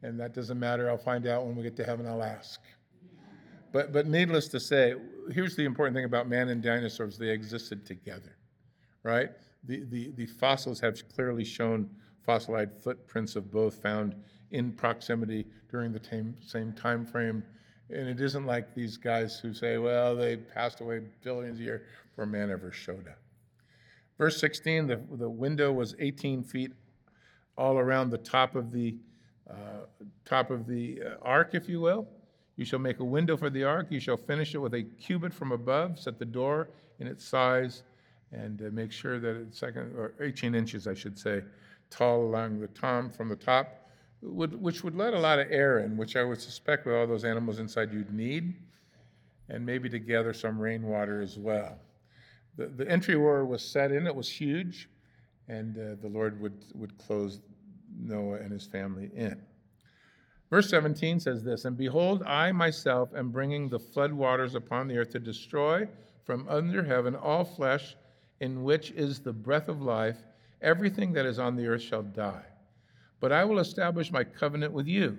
And 0.02 0.20
that 0.20 0.34
doesn't 0.34 0.58
matter. 0.58 0.88
I'll 0.88 0.98
find 0.98 1.26
out 1.26 1.46
when 1.46 1.56
we 1.56 1.62
get 1.62 1.76
to 1.76 1.84
heaven. 1.84 2.06
I'll 2.06 2.22
ask. 2.22 2.60
But, 3.72 3.92
but 3.92 4.06
needless 4.06 4.46
to 4.48 4.60
say, 4.60 4.94
here's 5.32 5.56
the 5.56 5.64
important 5.64 5.96
thing 5.96 6.04
about 6.04 6.28
man 6.28 6.48
and 6.50 6.62
dinosaurs 6.62 7.18
they 7.18 7.30
existed 7.30 7.84
together, 7.84 8.36
right? 9.02 9.30
The, 9.64 9.84
the, 9.90 10.12
the 10.14 10.26
fossils 10.26 10.78
have 10.80 10.96
clearly 11.08 11.44
shown 11.44 11.90
fossilized 12.24 12.70
footprints 12.82 13.34
of 13.34 13.50
both 13.50 13.82
found 13.82 14.14
in 14.52 14.72
proximity 14.72 15.46
during 15.70 15.92
the 15.92 16.00
same, 16.08 16.36
same 16.40 16.72
time 16.72 17.04
frame. 17.04 17.42
And 17.90 18.08
it 18.08 18.20
isn't 18.20 18.46
like 18.46 18.74
these 18.74 18.96
guys 18.96 19.40
who 19.40 19.52
say, 19.52 19.78
well, 19.78 20.14
they 20.14 20.36
passed 20.36 20.80
away 20.80 21.00
billions 21.22 21.58
of 21.58 21.64
years 21.64 21.82
before 22.10 22.26
man 22.26 22.50
ever 22.50 22.70
showed 22.70 23.08
up. 23.08 23.18
Verse 24.18 24.38
16 24.40 24.86
the, 24.86 25.00
the 25.12 25.28
window 25.28 25.72
was 25.72 25.94
18 25.98 26.42
feet 26.44 26.72
all 27.56 27.78
around 27.78 28.10
the 28.10 28.18
top 28.18 28.54
of 28.56 28.72
the, 28.72 28.96
uh, 29.48 29.86
top 30.24 30.50
of 30.50 30.66
the 30.66 31.00
uh, 31.02 31.14
ark, 31.22 31.50
if 31.52 31.68
you 31.68 31.80
will. 31.80 32.08
You 32.56 32.64
shall 32.64 32.78
make 32.78 33.00
a 33.00 33.04
window 33.04 33.36
for 33.36 33.50
the 33.50 33.64
ark. 33.64 33.88
You 33.90 34.00
shall 34.00 34.16
finish 34.16 34.54
it 34.54 34.58
with 34.58 34.74
a 34.74 34.82
cubit 34.82 35.32
from 35.32 35.52
above, 35.52 35.98
set 35.98 36.18
the 36.18 36.24
door 36.24 36.68
in 37.00 37.06
its 37.06 37.24
size, 37.24 37.82
and 38.32 38.60
uh, 38.62 38.64
make 38.72 38.92
sure 38.92 39.18
that 39.18 39.36
it's 39.36 39.58
second 39.58 39.92
or 39.96 40.14
18 40.20 40.54
inches, 40.54 40.86
I 40.86 40.94
should 40.94 41.18
say, 41.18 41.42
tall 41.90 42.22
along 42.22 42.60
the 42.60 42.68
tom 42.68 43.10
from 43.10 43.28
the 43.28 43.36
top, 43.36 43.88
would, 44.22 44.60
which 44.60 44.82
would 44.82 44.96
let 44.96 45.14
a 45.14 45.18
lot 45.18 45.38
of 45.38 45.50
air 45.50 45.80
in, 45.80 45.96
which 45.96 46.16
I 46.16 46.22
would 46.22 46.40
suspect 46.40 46.86
with 46.86 46.94
all 46.94 47.06
those 47.06 47.24
animals 47.24 47.58
inside 47.58 47.92
you'd 47.92 48.12
need, 48.12 48.54
and 49.48 49.66
maybe 49.66 49.88
to 49.90 49.98
gather 49.98 50.32
some 50.32 50.58
rainwater 50.58 51.20
as 51.20 51.38
well. 51.38 51.78
The, 52.56 52.66
the 52.66 52.88
entry 52.88 53.14
door 53.14 53.44
was 53.44 53.62
set 53.62 53.92
in; 53.92 54.06
it 54.06 54.14
was 54.14 54.28
huge, 54.28 54.88
and 55.48 55.76
uh, 55.76 55.96
the 56.00 56.08
Lord 56.08 56.40
would 56.40 56.64
would 56.74 56.96
close 56.98 57.40
Noah 57.98 58.36
and 58.36 58.52
his 58.52 58.66
family 58.66 59.10
in. 59.14 59.40
Verse 60.50 60.68
17 60.68 61.20
says 61.20 61.42
this 61.42 61.64
And 61.64 61.76
behold, 61.76 62.22
I 62.24 62.52
myself 62.52 63.10
am 63.14 63.30
bringing 63.30 63.68
the 63.68 63.78
flood 63.78 64.12
waters 64.12 64.54
upon 64.54 64.88
the 64.88 64.98
earth 64.98 65.10
to 65.10 65.18
destroy 65.18 65.88
from 66.24 66.46
under 66.48 66.82
heaven 66.82 67.14
all 67.14 67.44
flesh 67.44 67.96
in 68.40 68.62
which 68.62 68.90
is 68.92 69.20
the 69.20 69.32
breath 69.32 69.68
of 69.68 69.82
life. 69.82 70.18
Everything 70.62 71.12
that 71.12 71.26
is 71.26 71.38
on 71.38 71.56
the 71.56 71.66
earth 71.66 71.82
shall 71.82 72.02
die. 72.02 72.44
But 73.20 73.32
I 73.32 73.44
will 73.44 73.58
establish 73.58 74.12
my 74.12 74.24
covenant 74.24 74.72
with 74.72 74.86
you, 74.86 75.18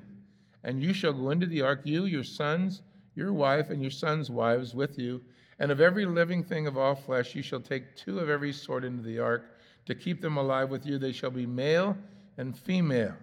and 0.63 0.81
you 0.81 0.93
shall 0.93 1.13
go 1.13 1.29
into 1.31 1.45
the 1.45 1.61
ark, 1.61 1.81
you, 1.83 2.05
your 2.05 2.23
sons, 2.23 2.81
your 3.15 3.33
wife, 3.33 3.69
and 3.69 3.81
your 3.81 3.91
sons' 3.91 4.29
wives 4.29 4.73
with 4.73 4.97
you. 4.97 5.21
And 5.59 5.71
of 5.71 5.79
every 5.79 6.05
living 6.05 6.43
thing 6.43 6.67
of 6.67 6.77
all 6.77 6.95
flesh, 6.95 7.33
you 7.33 7.41
shall 7.41 7.61
take 7.61 7.95
two 7.95 8.19
of 8.19 8.29
every 8.29 8.51
sort 8.51 8.83
into 8.83 9.01
the 9.01 9.19
ark 9.19 9.57
to 9.85 9.95
keep 9.95 10.21
them 10.21 10.37
alive 10.37 10.69
with 10.69 10.85
you. 10.85 10.97
They 10.97 11.11
shall 11.11 11.31
be 11.31 11.45
male 11.45 11.97
and 12.37 12.57
female 12.57 13.15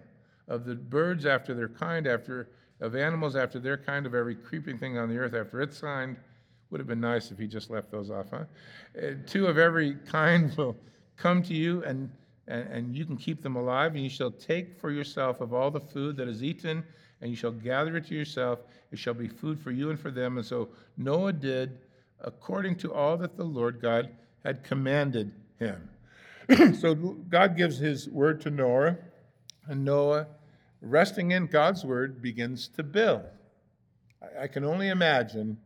of 0.47 0.65
the 0.65 0.75
birds 0.75 1.25
after 1.25 1.53
their 1.53 1.69
kind, 1.69 2.07
after 2.07 2.49
of 2.81 2.95
animals 2.95 3.35
after 3.35 3.59
their 3.59 3.77
kind, 3.77 4.05
of 4.05 4.13
every 4.13 4.35
creeping 4.35 4.77
thing 4.77 4.97
on 4.97 5.09
the 5.09 5.17
earth 5.17 5.33
after 5.33 5.61
its 5.61 5.79
kind. 5.79 6.17
Would 6.69 6.79
have 6.79 6.87
been 6.87 6.99
nice 6.99 7.31
if 7.31 7.37
he 7.37 7.47
just 7.47 7.69
left 7.69 7.91
those 7.91 8.09
off, 8.09 8.31
huh? 8.31 8.45
Uh, 8.97 9.11
two 9.27 9.47
of 9.47 9.57
every 9.57 9.95
kind 10.05 10.53
will 10.57 10.75
come 11.15 11.43
to 11.43 11.53
you, 11.53 11.83
and, 11.83 12.09
and, 12.47 12.67
and 12.67 12.95
you 12.95 13.05
can 13.05 13.15
keep 13.15 13.41
them 13.41 13.55
alive, 13.55 13.93
and 13.93 14.03
you 14.03 14.09
shall 14.09 14.31
take 14.31 14.79
for 14.79 14.91
yourself 14.91 15.39
of 15.39 15.53
all 15.53 15.69
the 15.69 15.79
food 15.79 16.17
that 16.17 16.27
is 16.27 16.43
eaten, 16.43 16.83
and 17.21 17.29
you 17.29 17.37
shall 17.37 17.51
gather 17.51 17.95
it 17.95 18.07
to 18.07 18.15
yourself. 18.15 18.59
It 18.91 18.97
shall 18.97 19.13
be 19.13 19.27
food 19.27 19.59
for 19.59 19.71
you 19.71 19.91
and 19.91 19.99
for 19.99 20.11
them. 20.11 20.37
And 20.37 20.45
so 20.45 20.69
Noah 20.97 21.31
did 21.31 21.77
according 22.23 22.75
to 22.77 22.93
all 22.93 23.17
that 23.17 23.37
the 23.37 23.43
Lord 23.43 23.81
God 23.81 24.09
had 24.43 24.63
commanded 24.63 25.31
him. 25.59 25.89
so 26.79 26.95
God 26.95 27.55
gives 27.55 27.77
his 27.77 28.09
word 28.09 28.41
to 28.41 28.49
Noah 28.49 28.97
and 29.67 29.85
Noah, 29.85 30.27
resting 30.81 31.31
in 31.31 31.47
God's 31.47 31.85
word, 31.85 32.21
begins 32.21 32.67
to 32.69 32.83
build. 32.83 33.23
I, 34.21 34.43
I 34.43 34.47
can 34.47 34.65
only 34.65 34.89
imagine 34.89 35.57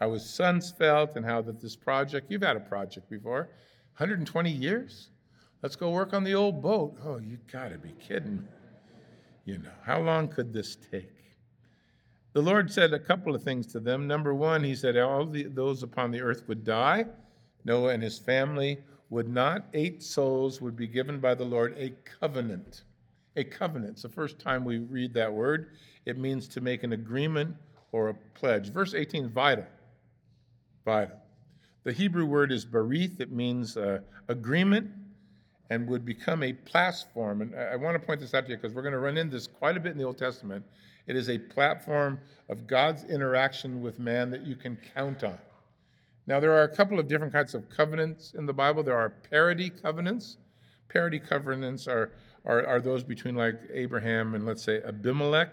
how 0.00 0.12
his 0.12 0.28
sons 0.28 0.70
felt 0.70 1.16
and 1.16 1.24
how 1.24 1.42
that 1.42 1.60
this 1.60 1.76
project, 1.76 2.30
you've 2.30 2.42
had 2.42 2.56
a 2.56 2.60
project 2.60 3.08
before, 3.10 3.50
120 3.96 4.50
years? 4.50 5.10
Let's 5.62 5.76
go 5.76 5.90
work 5.90 6.12
on 6.12 6.24
the 6.24 6.34
old 6.34 6.60
boat. 6.60 6.96
Oh, 7.04 7.18
you 7.18 7.38
gotta 7.50 7.78
be 7.78 7.92
kidding. 7.92 8.46
You 9.44 9.58
know, 9.58 9.70
how 9.84 10.00
long 10.00 10.28
could 10.28 10.52
this 10.52 10.76
take? 10.90 11.13
The 12.34 12.42
Lord 12.42 12.70
said 12.70 12.92
a 12.92 12.98
couple 12.98 13.34
of 13.34 13.42
things 13.42 13.66
to 13.68 13.80
them. 13.80 14.06
Number 14.06 14.34
one, 14.34 14.62
He 14.62 14.74
said, 14.76 14.96
All 14.98 15.24
the, 15.24 15.44
those 15.44 15.82
upon 15.82 16.10
the 16.10 16.20
earth 16.20 16.44
would 16.46 16.64
die. 16.64 17.06
Noah 17.64 17.94
and 17.94 18.02
his 18.02 18.18
family 18.18 18.78
would 19.08 19.28
not. 19.28 19.64
Eight 19.72 20.02
souls 20.02 20.60
would 20.60 20.76
be 20.76 20.86
given 20.86 21.18
by 21.18 21.34
the 21.34 21.44
Lord 21.44 21.74
a 21.78 21.94
covenant 22.20 22.82
a 23.36 23.44
covenant. 23.44 23.92
It's 23.92 24.02
the 24.02 24.08
first 24.08 24.38
time 24.38 24.64
we 24.64 24.78
read 24.78 25.14
that 25.14 25.32
word. 25.32 25.70
It 26.06 26.18
means 26.18 26.48
to 26.48 26.60
make 26.60 26.82
an 26.82 26.92
agreement 26.92 27.56
or 27.92 28.10
a 28.10 28.14
pledge. 28.34 28.70
Verse 28.70 28.94
18 28.94 29.30
vital. 29.30 29.66
Vital. 30.84 31.16
The 31.84 31.92
Hebrew 31.92 32.26
word 32.26 32.52
is 32.52 32.64
barith. 32.64 33.20
It 33.20 33.32
means 33.32 33.76
uh, 33.76 34.00
agreement 34.28 34.90
and 35.70 35.88
would 35.88 36.04
become 36.04 36.42
a 36.42 36.52
platform. 36.52 37.42
And 37.42 37.54
I, 37.54 37.72
I 37.72 37.76
want 37.76 38.00
to 38.00 38.06
point 38.06 38.20
this 38.20 38.34
out 38.34 38.46
to 38.46 38.50
you 38.50 38.56
because 38.56 38.74
we're 38.74 38.82
going 38.82 38.92
to 38.92 38.98
run 38.98 39.16
into 39.16 39.36
this 39.36 39.46
quite 39.46 39.76
a 39.76 39.80
bit 39.80 39.92
in 39.92 39.98
the 39.98 40.04
Old 40.04 40.18
Testament. 40.18 40.64
It 41.06 41.16
is 41.16 41.28
a 41.28 41.38
platform 41.38 42.18
of 42.48 42.66
God's 42.66 43.04
interaction 43.04 43.82
with 43.82 43.98
man 43.98 44.30
that 44.30 44.46
you 44.46 44.56
can 44.56 44.78
count 44.94 45.24
on. 45.24 45.38
Now, 46.26 46.40
there 46.40 46.52
are 46.52 46.62
a 46.62 46.74
couple 46.74 46.98
of 46.98 47.08
different 47.08 47.32
kinds 47.32 47.54
of 47.54 47.68
covenants 47.68 48.32
in 48.34 48.46
the 48.46 48.52
Bible. 48.54 48.82
There 48.82 48.96
are 48.96 49.10
parity 49.10 49.70
covenants. 49.70 50.38
Parity 50.88 51.18
covenants 51.18 51.86
are 51.86 52.12
are, 52.44 52.66
are 52.66 52.80
those 52.80 53.02
between 53.02 53.34
like 53.34 53.60
Abraham 53.72 54.34
and 54.34 54.46
let's 54.46 54.62
say 54.62 54.82
Abimelech. 54.82 55.50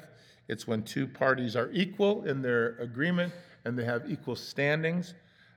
It's 0.47 0.67
when 0.67 0.83
two 0.83 1.07
parties 1.07 1.55
are 1.55 1.71
equal 1.71 2.25
in 2.25 2.41
their 2.41 2.77
agreement 2.77 3.33
and 3.65 3.77
they 3.77 3.85
have 3.85 4.09
equal 4.09 4.35
standings. 4.35 5.13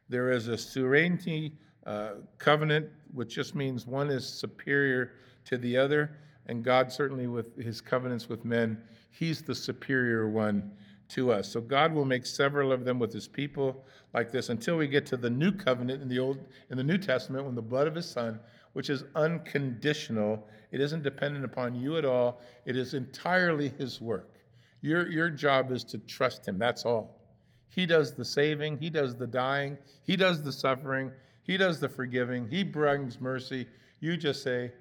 There 0.08 0.30
is 0.30 0.48
a 0.48 0.56
suzerainty 0.56 1.54
uh, 1.86 2.12
covenant, 2.38 2.88
which 3.12 3.34
just 3.34 3.54
means 3.54 3.86
one 3.86 4.10
is 4.10 4.26
superior 4.26 5.12
to 5.46 5.58
the 5.58 5.76
other. 5.76 6.16
And 6.46 6.62
God, 6.62 6.92
certainly 6.92 7.26
with 7.26 7.56
his 7.56 7.80
covenants 7.80 8.28
with 8.28 8.44
men, 8.44 8.80
he's 9.18 9.42
the 9.42 9.54
superior 9.54 10.28
one 10.28 10.70
to 11.10 11.32
us. 11.32 11.52
So 11.52 11.60
God 11.60 11.92
will 11.92 12.04
make 12.04 12.26
several 12.26 12.72
of 12.72 12.84
them 12.84 12.98
with 12.98 13.12
his 13.12 13.28
people 13.28 13.84
like 14.12 14.32
this 14.32 14.48
until 14.48 14.76
we 14.76 14.88
get 14.88 15.06
to 15.06 15.16
the 15.16 15.30
new 15.30 15.52
covenant 15.52 16.02
in 16.02 16.08
the 16.08 16.18
old 16.18 16.38
in 16.70 16.76
the 16.76 16.84
New 16.84 16.98
Testament 16.98 17.44
when 17.44 17.54
the 17.54 17.62
blood 17.62 17.86
of 17.86 17.94
his 17.94 18.08
son 18.08 18.40
which 18.74 18.90
is 18.90 19.04
unconditional. 19.14 20.46
It 20.70 20.80
isn't 20.80 21.02
dependent 21.02 21.44
upon 21.44 21.74
you 21.74 21.96
at 21.96 22.04
all. 22.04 22.42
It 22.66 22.76
is 22.76 22.92
entirely 22.92 23.70
His 23.70 24.00
work. 24.00 24.34
Your, 24.82 25.10
your 25.10 25.30
job 25.30 25.72
is 25.72 25.82
to 25.84 25.98
trust 25.98 26.46
Him. 26.46 26.58
That's 26.58 26.84
all. 26.84 27.20
He 27.68 27.86
does 27.86 28.14
the 28.14 28.24
saving, 28.24 28.78
He 28.78 28.90
does 28.90 29.16
the 29.16 29.26
dying, 29.26 29.78
He 30.04 30.16
does 30.16 30.42
the 30.42 30.52
suffering, 30.52 31.10
He 31.42 31.56
does 31.56 31.80
the 31.80 31.88
forgiving, 31.88 32.48
He 32.48 32.62
brings 32.62 33.20
mercy. 33.20 33.66
You 34.00 34.16
just 34.16 34.42
say, 34.42 34.72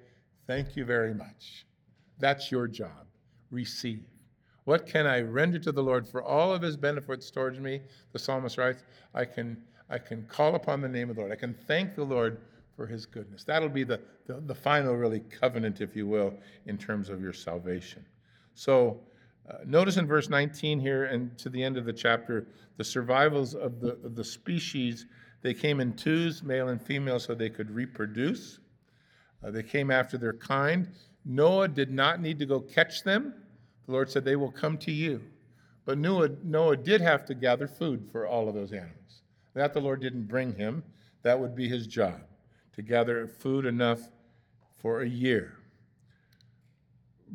Thank 0.46 0.76
you 0.76 0.84
very 0.84 1.14
much. 1.14 1.64
That's 2.18 2.52
your 2.52 2.68
job. 2.68 3.06
Receive. 3.50 4.04
What 4.64 4.86
can 4.86 5.06
I 5.06 5.20
render 5.20 5.58
to 5.58 5.72
the 5.72 5.82
Lord 5.82 6.06
for 6.06 6.22
all 6.22 6.54
of 6.54 6.62
his 6.62 6.76
benefits 6.76 7.30
towards 7.30 7.60
me? 7.60 7.82
The 8.12 8.18
psalmist 8.18 8.56
writes, 8.56 8.82
I 9.14 9.24
can, 9.24 9.58
I 9.90 9.98
can 9.98 10.26
call 10.26 10.54
upon 10.54 10.80
the 10.80 10.88
name 10.88 11.10
of 11.10 11.16
the 11.16 11.22
Lord. 11.22 11.32
I 11.32 11.36
can 11.36 11.54
thank 11.66 11.94
the 11.94 12.04
Lord 12.04 12.38
for 12.74 12.86
his 12.86 13.06
goodness. 13.06 13.44
That'll 13.44 13.68
be 13.68 13.84
the, 13.84 14.00
the, 14.26 14.40
the 14.40 14.54
final, 14.54 14.94
really, 14.94 15.20
covenant, 15.20 15.80
if 15.80 15.94
you 15.94 16.06
will, 16.06 16.34
in 16.66 16.78
terms 16.78 17.08
of 17.08 17.20
your 17.20 17.32
salvation. 17.32 18.04
So, 18.54 19.00
uh, 19.48 19.58
notice 19.66 19.98
in 19.98 20.06
verse 20.06 20.30
19 20.30 20.80
here 20.80 21.04
and 21.04 21.36
to 21.38 21.50
the 21.50 21.62
end 21.62 21.76
of 21.76 21.84
the 21.84 21.92
chapter, 21.92 22.46
the 22.78 22.84
survivals 22.84 23.54
of 23.54 23.80
the, 23.80 23.92
of 24.04 24.16
the 24.16 24.24
species, 24.24 25.06
they 25.42 25.52
came 25.52 25.80
in 25.80 25.92
twos, 25.92 26.42
male 26.42 26.68
and 26.68 26.80
female, 26.80 27.20
so 27.20 27.34
they 27.34 27.50
could 27.50 27.70
reproduce. 27.70 28.60
Uh, 29.44 29.50
they 29.50 29.62
came 29.62 29.90
after 29.90 30.16
their 30.16 30.32
kind. 30.32 30.88
Noah 31.26 31.68
did 31.68 31.90
not 31.90 32.22
need 32.22 32.38
to 32.38 32.46
go 32.46 32.60
catch 32.60 33.02
them. 33.02 33.34
The 33.86 33.92
Lord 33.92 34.10
said, 34.10 34.24
They 34.24 34.36
will 34.36 34.50
come 34.50 34.78
to 34.78 34.92
you. 34.92 35.20
But 35.84 35.98
Noah, 35.98 36.30
Noah 36.42 36.76
did 36.76 37.00
have 37.00 37.24
to 37.26 37.34
gather 37.34 37.68
food 37.68 38.08
for 38.10 38.26
all 38.26 38.48
of 38.48 38.54
those 38.54 38.72
animals. 38.72 39.22
That 39.54 39.74
the 39.74 39.80
Lord 39.80 40.00
didn't 40.00 40.26
bring 40.26 40.54
him, 40.54 40.82
that 41.22 41.38
would 41.38 41.54
be 41.54 41.68
his 41.68 41.86
job, 41.86 42.20
to 42.74 42.82
gather 42.82 43.26
food 43.26 43.66
enough 43.66 44.00
for 44.78 45.02
a 45.02 45.08
year. 45.08 45.58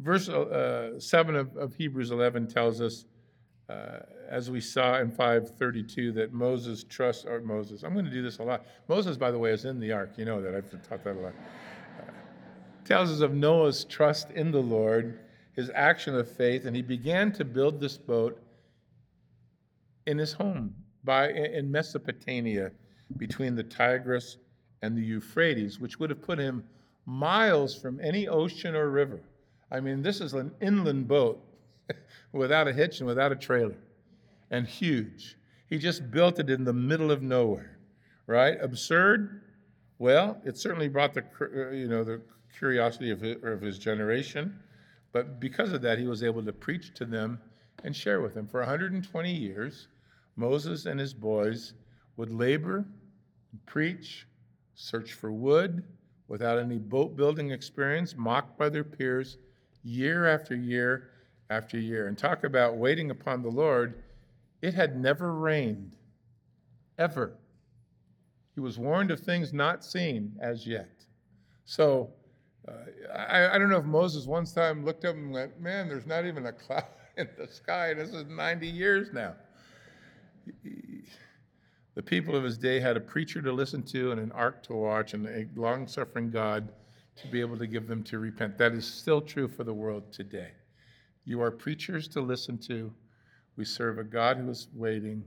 Verse 0.01 0.29
uh, 0.29 0.99
7 0.99 1.35
of, 1.35 1.55
of, 1.57 1.75
Hebrews 1.75 2.11
11 2.11 2.47
tells 2.47 2.81
us, 2.81 3.05
uh, 3.69 3.99
as 4.29 4.49
we 4.49 4.61
saw 4.61 4.99
in 4.99 5.11
532, 5.11 6.11
that 6.13 6.33
Moses 6.33 6.83
trusts, 6.83 7.25
or 7.25 7.41
Moses, 7.41 7.83
I'm 7.83 7.93
going 7.93 8.05
to 8.05 8.11
do 8.11 8.21
this 8.21 8.39
a 8.39 8.43
lot. 8.43 8.65
Moses, 8.87 9.17
by 9.17 9.31
the 9.31 9.37
way, 9.37 9.51
is 9.51 9.65
in 9.65 9.79
the 9.79 9.91
ark. 9.91 10.11
You 10.17 10.25
know 10.25 10.41
that. 10.41 10.55
I've 10.55 10.69
taught 10.87 11.03
that 11.03 11.15
a 11.15 11.19
lot. 11.19 11.33
Uh, 11.99 12.11
tells 12.85 13.11
us 13.11 13.21
of 13.21 13.33
Noah's 13.33 13.83
trust 13.85 14.31
in 14.31 14.51
the 14.51 14.61
Lord 14.61 15.19
his 15.59 15.69
action 15.75 16.15
of 16.15 16.25
faith, 16.31 16.65
and 16.65 16.73
he 16.73 16.81
began 16.81 17.33
to 17.33 17.43
build 17.43 17.81
this 17.81 17.97
boat 17.97 18.41
in 20.07 20.17
his 20.17 20.31
home 20.31 20.73
by 21.03 21.29
in 21.31 21.69
Mesopotamia 21.69 22.71
between 23.17 23.55
the 23.55 23.63
Tigris 23.63 24.37
and 24.81 24.97
the 24.97 25.01
Euphrates, 25.01 25.77
which 25.77 25.99
would 25.99 26.09
have 26.09 26.21
put 26.21 26.39
him 26.39 26.63
miles 27.05 27.75
from 27.75 27.99
any 28.01 28.25
ocean 28.29 28.73
or 28.73 28.89
river. 28.89 29.19
I 29.69 29.81
mean, 29.81 30.01
this 30.01 30.21
is 30.21 30.33
an 30.33 30.51
inland 30.61 31.09
boat 31.09 31.43
without 32.31 32.69
a 32.69 32.73
hitch 32.73 32.99
and 32.99 33.07
without 33.07 33.33
a 33.33 33.35
trailer, 33.35 33.75
and 34.51 34.65
huge. 34.65 35.35
He 35.67 35.77
just 35.77 36.09
built 36.09 36.39
it 36.39 36.49
in 36.49 36.63
the 36.63 36.73
middle 36.73 37.11
of 37.11 37.21
nowhere, 37.21 37.77
right? 38.27 38.57
Absurd? 38.61 39.41
Well, 39.97 40.41
it 40.45 40.57
certainly 40.57 40.87
brought 40.87 41.13
the 41.13 41.25
uh, 41.41 41.71
you 41.71 41.89
know 41.89 42.05
the 42.05 42.21
curiosity 42.57 43.11
of 43.11 43.19
his, 43.19 43.35
of 43.43 43.59
his 43.59 43.77
generation. 43.77 44.57
But 45.11 45.39
because 45.39 45.73
of 45.73 45.81
that, 45.81 45.99
he 45.99 46.07
was 46.07 46.23
able 46.23 46.43
to 46.43 46.53
preach 46.53 46.93
to 46.95 47.05
them 47.05 47.39
and 47.83 47.95
share 47.95 48.21
with 48.21 48.33
them. 48.33 48.47
For 48.47 48.59
120 48.59 49.33
years, 49.33 49.87
Moses 50.35 50.85
and 50.85 50.99
his 50.99 51.13
boys 51.13 51.73
would 52.17 52.31
labor, 52.31 52.85
preach, 53.65 54.27
search 54.75 55.13
for 55.13 55.31
wood 55.31 55.83
without 56.27 56.59
any 56.59 56.77
boat 56.77 57.15
building 57.15 57.51
experience, 57.51 58.15
mocked 58.15 58.57
by 58.57 58.69
their 58.69 58.83
peers 58.83 59.37
year 59.83 60.27
after 60.27 60.55
year 60.55 61.09
after 61.49 61.79
year. 61.79 62.07
And 62.07 62.17
talk 62.17 62.43
about 62.43 62.77
waiting 62.77 63.09
upon 63.09 63.41
the 63.41 63.49
Lord, 63.49 64.03
it 64.61 64.73
had 64.73 64.99
never 64.99 65.33
rained, 65.33 65.95
ever. 66.97 67.33
He 68.53 68.59
was 68.59 68.77
warned 68.77 69.09
of 69.09 69.19
things 69.19 69.53
not 69.53 69.83
seen 69.83 70.37
as 70.41 70.67
yet. 70.67 71.05
So 71.65 72.11
uh, 72.67 72.71
I, 73.15 73.55
I 73.55 73.57
don't 73.57 73.69
know 73.69 73.77
if 73.77 73.85
Moses 73.85 74.25
once 74.25 74.53
time 74.53 74.83
looked 74.83 75.05
up 75.05 75.15
and 75.15 75.31
went, 75.31 75.59
Man, 75.59 75.87
there's 75.87 76.05
not 76.05 76.25
even 76.25 76.45
a 76.45 76.51
cloud 76.53 76.85
in 77.17 77.27
the 77.37 77.47
sky. 77.47 77.93
This 77.93 78.13
is 78.13 78.25
90 78.25 78.67
years 78.67 79.09
now. 79.13 79.35
The 81.95 82.03
people 82.03 82.35
of 82.35 82.43
his 82.43 82.57
day 82.57 82.79
had 82.79 82.95
a 82.95 83.01
preacher 83.01 83.41
to 83.41 83.51
listen 83.51 83.83
to 83.83 84.11
and 84.11 84.21
an 84.21 84.31
ark 84.31 84.63
to 84.63 84.73
watch 84.73 85.13
and 85.13 85.25
a 85.27 85.47
long 85.55 85.87
suffering 85.87 86.31
God 86.31 86.69
to 87.17 87.27
be 87.27 87.41
able 87.41 87.57
to 87.57 87.67
give 87.67 87.87
them 87.87 88.03
to 88.03 88.19
repent. 88.19 88.57
That 88.57 88.73
is 88.73 88.87
still 88.87 89.21
true 89.21 89.47
for 89.47 89.63
the 89.63 89.73
world 89.73 90.11
today. 90.11 90.51
You 91.25 91.41
are 91.41 91.51
preachers 91.51 92.07
to 92.09 92.21
listen 92.21 92.57
to. 92.59 92.93
We 93.57 93.65
serve 93.65 93.99
a 93.99 94.03
God 94.03 94.37
who 94.37 94.49
is 94.49 94.69
waiting, 94.73 95.23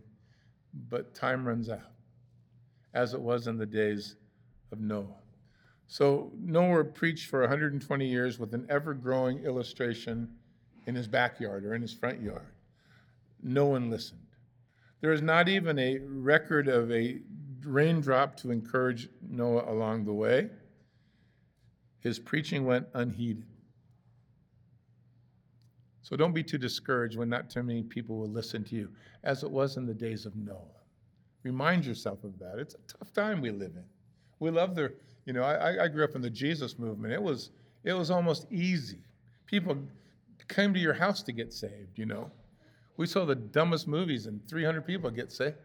but 0.88 1.14
time 1.14 1.46
runs 1.46 1.68
out, 1.68 1.92
as 2.94 3.12
it 3.12 3.20
was 3.20 3.46
in 3.46 3.58
the 3.58 3.66
days 3.66 4.16
of 4.72 4.80
Noah. 4.80 5.21
So 5.92 6.32
Noah 6.40 6.84
preached 6.84 7.28
for 7.28 7.40
120 7.40 8.08
years 8.08 8.38
with 8.38 8.54
an 8.54 8.64
ever 8.70 8.94
growing 8.94 9.44
illustration 9.44 10.26
in 10.86 10.94
his 10.94 11.06
backyard 11.06 11.66
or 11.66 11.74
in 11.74 11.82
his 11.82 11.92
front 11.92 12.22
yard. 12.22 12.54
No 13.42 13.66
one 13.66 13.90
listened. 13.90 14.26
There 15.02 15.12
is 15.12 15.20
not 15.20 15.50
even 15.50 15.78
a 15.78 15.98
record 15.98 16.66
of 16.66 16.90
a 16.90 17.20
raindrop 17.62 18.38
to 18.38 18.50
encourage 18.50 19.10
Noah 19.20 19.70
along 19.70 20.06
the 20.06 20.14
way. 20.14 20.48
His 21.98 22.18
preaching 22.18 22.64
went 22.64 22.86
unheeded. 22.94 23.44
So 26.00 26.16
don't 26.16 26.32
be 26.32 26.42
too 26.42 26.56
discouraged 26.56 27.18
when 27.18 27.28
not 27.28 27.50
too 27.50 27.62
many 27.62 27.82
people 27.82 28.16
will 28.16 28.30
listen 28.30 28.64
to 28.64 28.74
you, 28.74 28.88
as 29.24 29.42
it 29.42 29.50
was 29.50 29.76
in 29.76 29.84
the 29.84 29.92
days 29.92 30.24
of 30.24 30.36
Noah. 30.36 30.56
Remind 31.42 31.84
yourself 31.84 32.24
of 32.24 32.38
that. 32.38 32.58
It's 32.58 32.76
a 32.76 32.96
tough 32.96 33.12
time 33.12 33.42
we 33.42 33.50
live 33.50 33.72
in. 33.76 33.84
We 34.38 34.50
love 34.50 34.74
the 34.74 34.94
you 35.24 35.32
know, 35.32 35.42
I, 35.42 35.84
I 35.84 35.88
grew 35.88 36.04
up 36.04 36.14
in 36.14 36.22
the 36.22 36.30
Jesus 36.30 36.78
movement. 36.78 37.12
It 37.12 37.22
was 37.22 37.50
it 37.84 37.92
was 37.92 38.10
almost 38.10 38.46
easy. 38.50 38.98
People 39.46 39.76
came 40.48 40.72
to 40.74 40.80
your 40.80 40.94
house 40.94 41.22
to 41.24 41.32
get 41.32 41.52
saved. 41.52 41.96
You 41.96 42.06
know, 42.06 42.30
we 42.96 43.06
saw 43.06 43.24
the 43.24 43.34
dumbest 43.34 43.88
movies, 43.88 44.26
and 44.26 44.46
300 44.48 44.86
people 44.86 45.10
get 45.10 45.32
saved. 45.32 45.56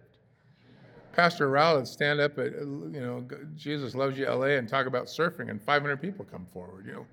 Pastor 1.14 1.50
would 1.50 1.88
stand 1.88 2.20
up 2.20 2.38
at 2.38 2.54
you 2.54 3.02
know 3.02 3.28
Jesus 3.56 3.96
loves 3.96 4.18
you 4.18 4.28
LA 4.28 4.58
and 4.58 4.70
talk 4.70 4.86
about 4.86 5.06
surfing, 5.06 5.50
and 5.50 5.62
500 5.62 6.00
people 6.02 6.26
come 6.26 6.46
forward. 6.54 6.86
You 6.86 6.94
know, 6.94 7.06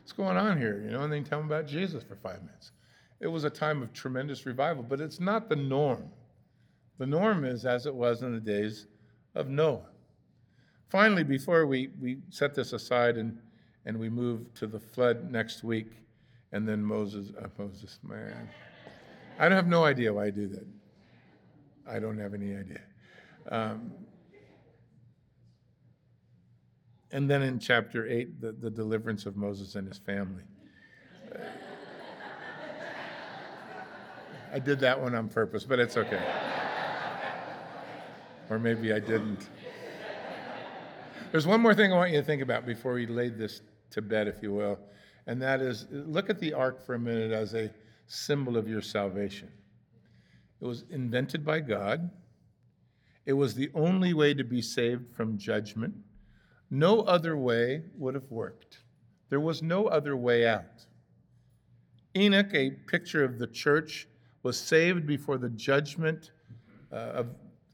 what's 0.00 0.12
going 0.12 0.36
on 0.36 0.58
here? 0.58 0.82
You 0.84 0.90
know, 0.90 1.02
and 1.02 1.12
then 1.12 1.22
tell 1.22 1.38
them 1.38 1.46
about 1.46 1.66
Jesus 1.66 2.02
for 2.02 2.16
five 2.16 2.42
minutes. 2.42 2.72
It 3.20 3.28
was 3.28 3.44
a 3.44 3.50
time 3.50 3.80
of 3.82 3.92
tremendous 3.92 4.46
revival, 4.46 4.82
but 4.82 5.00
it's 5.00 5.20
not 5.20 5.48
the 5.48 5.54
norm. 5.54 6.10
The 6.98 7.06
norm 7.06 7.44
is 7.44 7.64
as 7.64 7.86
it 7.86 7.94
was 7.94 8.22
in 8.22 8.32
the 8.32 8.40
days 8.40 8.86
of 9.36 9.48
Noah. 9.48 9.86
Finally, 10.92 11.24
before 11.24 11.66
we, 11.66 11.88
we 12.02 12.18
set 12.28 12.54
this 12.54 12.74
aside 12.74 13.16
and, 13.16 13.38
and 13.86 13.98
we 13.98 14.10
move 14.10 14.52
to 14.52 14.66
the 14.66 14.78
flood 14.78 15.32
next 15.32 15.64
week, 15.64 15.90
and 16.52 16.68
then 16.68 16.84
Moses, 16.84 17.32
uh, 17.42 17.48
Moses, 17.58 17.98
man, 18.02 18.46
I 19.38 19.48
don't 19.48 19.56
have 19.56 19.68
no 19.68 19.84
idea 19.84 20.12
why 20.12 20.26
I 20.26 20.30
do 20.30 20.48
that. 20.48 20.66
I 21.88 21.98
don't 21.98 22.18
have 22.18 22.34
any 22.34 22.54
idea. 22.54 22.82
Um, 23.50 23.90
and 27.10 27.28
then 27.28 27.40
in 27.40 27.58
chapter 27.58 28.06
8, 28.06 28.38
the, 28.42 28.52
the 28.52 28.70
deliverance 28.70 29.24
of 29.24 29.34
Moses 29.34 29.76
and 29.76 29.88
his 29.88 29.96
family. 29.96 30.42
I 34.52 34.58
did 34.58 34.78
that 34.80 35.00
one 35.00 35.14
on 35.14 35.30
purpose, 35.30 35.64
but 35.64 35.78
it's 35.78 35.96
okay. 35.96 36.22
Or 38.50 38.58
maybe 38.58 38.92
I 38.92 38.98
didn't. 38.98 39.48
There's 41.32 41.46
one 41.46 41.62
more 41.62 41.74
thing 41.74 41.94
I 41.94 41.96
want 41.96 42.10
you 42.10 42.18
to 42.18 42.26
think 42.26 42.42
about 42.42 42.66
before 42.66 42.92
we 42.92 43.06
lay 43.06 43.30
this 43.30 43.62
to 43.92 44.02
bed, 44.02 44.28
if 44.28 44.42
you 44.42 44.52
will, 44.52 44.78
and 45.26 45.40
that 45.40 45.62
is 45.62 45.86
look 45.90 46.28
at 46.28 46.38
the 46.38 46.52
ark 46.52 46.84
for 46.84 46.94
a 46.94 46.98
minute 46.98 47.32
as 47.32 47.54
a 47.54 47.70
symbol 48.06 48.58
of 48.58 48.68
your 48.68 48.82
salvation. 48.82 49.48
It 50.60 50.66
was 50.66 50.84
invented 50.90 51.42
by 51.42 51.60
God. 51.60 52.10
It 53.24 53.32
was 53.32 53.54
the 53.54 53.70
only 53.74 54.12
way 54.12 54.34
to 54.34 54.44
be 54.44 54.60
saved 54.60 55.16
from 55.16 55.38
judgment. 55.38 55.94
No 56.70 57.00
other 57.00 57.34
way 57.34 57.84
would 57.96 58.14
have 58.14 58.30
worked. 58.30 58.80
There 59.30 59.40
was 59.40 59.62
no 59.62 59.86
other 59.86 60.14
way 60.14 60.46
out. 60.46 60.84
Enoch, 62.14 62.52
a 62.52 62.72
picture 62.72 63.24
of 63.24 63.38
the 63.38 63.46
church, 63.46 64.06
was 64.42 64.60
saved 64.60 65.06
before 65.06 65.38
the 65.38 65.48
judgment 65.48 66.30
uh, 66.92 66.96
of 66.96 67.26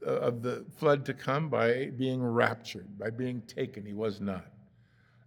Uh, 0.05 0.11
of 0.11 0.41
the 0.41 0.65
flood 0.77 1.05
to 1.05 1.13
come 1.13 1.49
by 1.49 1.87
being 1.97 2.23
raptured, 2.23 2.87
by 2.97 3.09
being 3.09 3.41
taken. 3.41 3.85
He 3.85 3.91
was 3.91 4.21
not. 4.21 4.45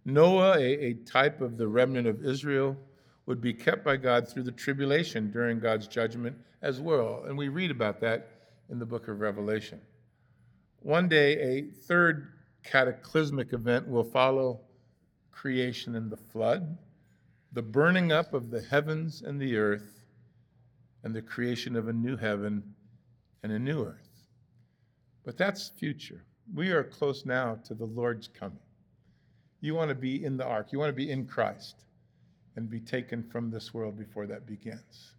Noah, 0.06 0.56
a, 0.56 0.62
a, 0.62 0.94
type 0.94 1.42
of 1.42 1.58
the 1.58 1.68
remnant 1.68 2.06
of 2.06 2.24
Israel, 2.24 2.74
would 3.26 3.38
be 3.38 3.52
kept 3.52 3.84
by 3.84 3.98
God 3.98 4.26
through 4.26 4.44
the 4.44 4.52
tribulation 4.52 5.30
during 5.30 5.60
God's 5.60 5.86
judgment 5.86 6.38
as 6.62 6.80
well. 6.80 7.22
And 7.26 7.36
we 7.36 7.48
read 7.48 7.70
about 7.70 8.00
that 8.00 8.28
in 8.70 8.78
the 8.78 8.86
book 8.86 9.08
of 9.08 9.20
Revelation. 9.20 9.78
One 10.80 11.06
day, 11.06 11.38
a 11.38 11.62
third 11.64 12.28
cataclysmic 12.64 13.52
event 13.52 13.86
will 13.86 14.04
follow 14.04 14.58
creation 15.32 15.96
and 15.96 16.10
the 16.10 16.16
flood, 16.16 16.78
the 17.52 17.62
burning 17.62 18.10
up 18.10 18.32
of 18.32 18.50
the 18.50 18.62
heavens 18.62 19.20
and 19.20 19.38
the 19.38 19.58
earth, 19.58 20.00
and 21.04 21.14
the 21.14 21.20
creation 21.20 21.76
of 21.76 21.88
a 21.88 21.92
new 21.92 22.16
heaven 22.16 22.62
and 23.42 23.52
a 23.52 23.58
new 23.58 23.84
earth. 23.84 24.01
But 25.24 25.36
that's 25.36 25.68
future. 25.68 26.24
We 26.54 26.70
are 26.72 26.84
close 26.84 27.24
now 27.24 27.58
to 27.64 27.74
the 27.74 27.84
Lord's 27.84 28.28
coming. 28.28 28.58
You 29.60 29.74
want 29.74 29.90
to 29.90 29.94
be 29.94 30.24
in 30.24 30.36
the 30.36 30.44
ark, 30.44 30.72
you 30.72 30.78
want 30.78 30.88
to 30.88 30.92
be 30.92 31.10
in 31.10 31.26
Christ 31.26 31.84
and 32.56 32.68
be 32.68 32.80
taken 32.80 33.22
from 33.22 33.50
this 33.50 33.72
world 33.72 33.96
before 33.98 34.26
that 34.26 34.46
begins. 34.46 35.14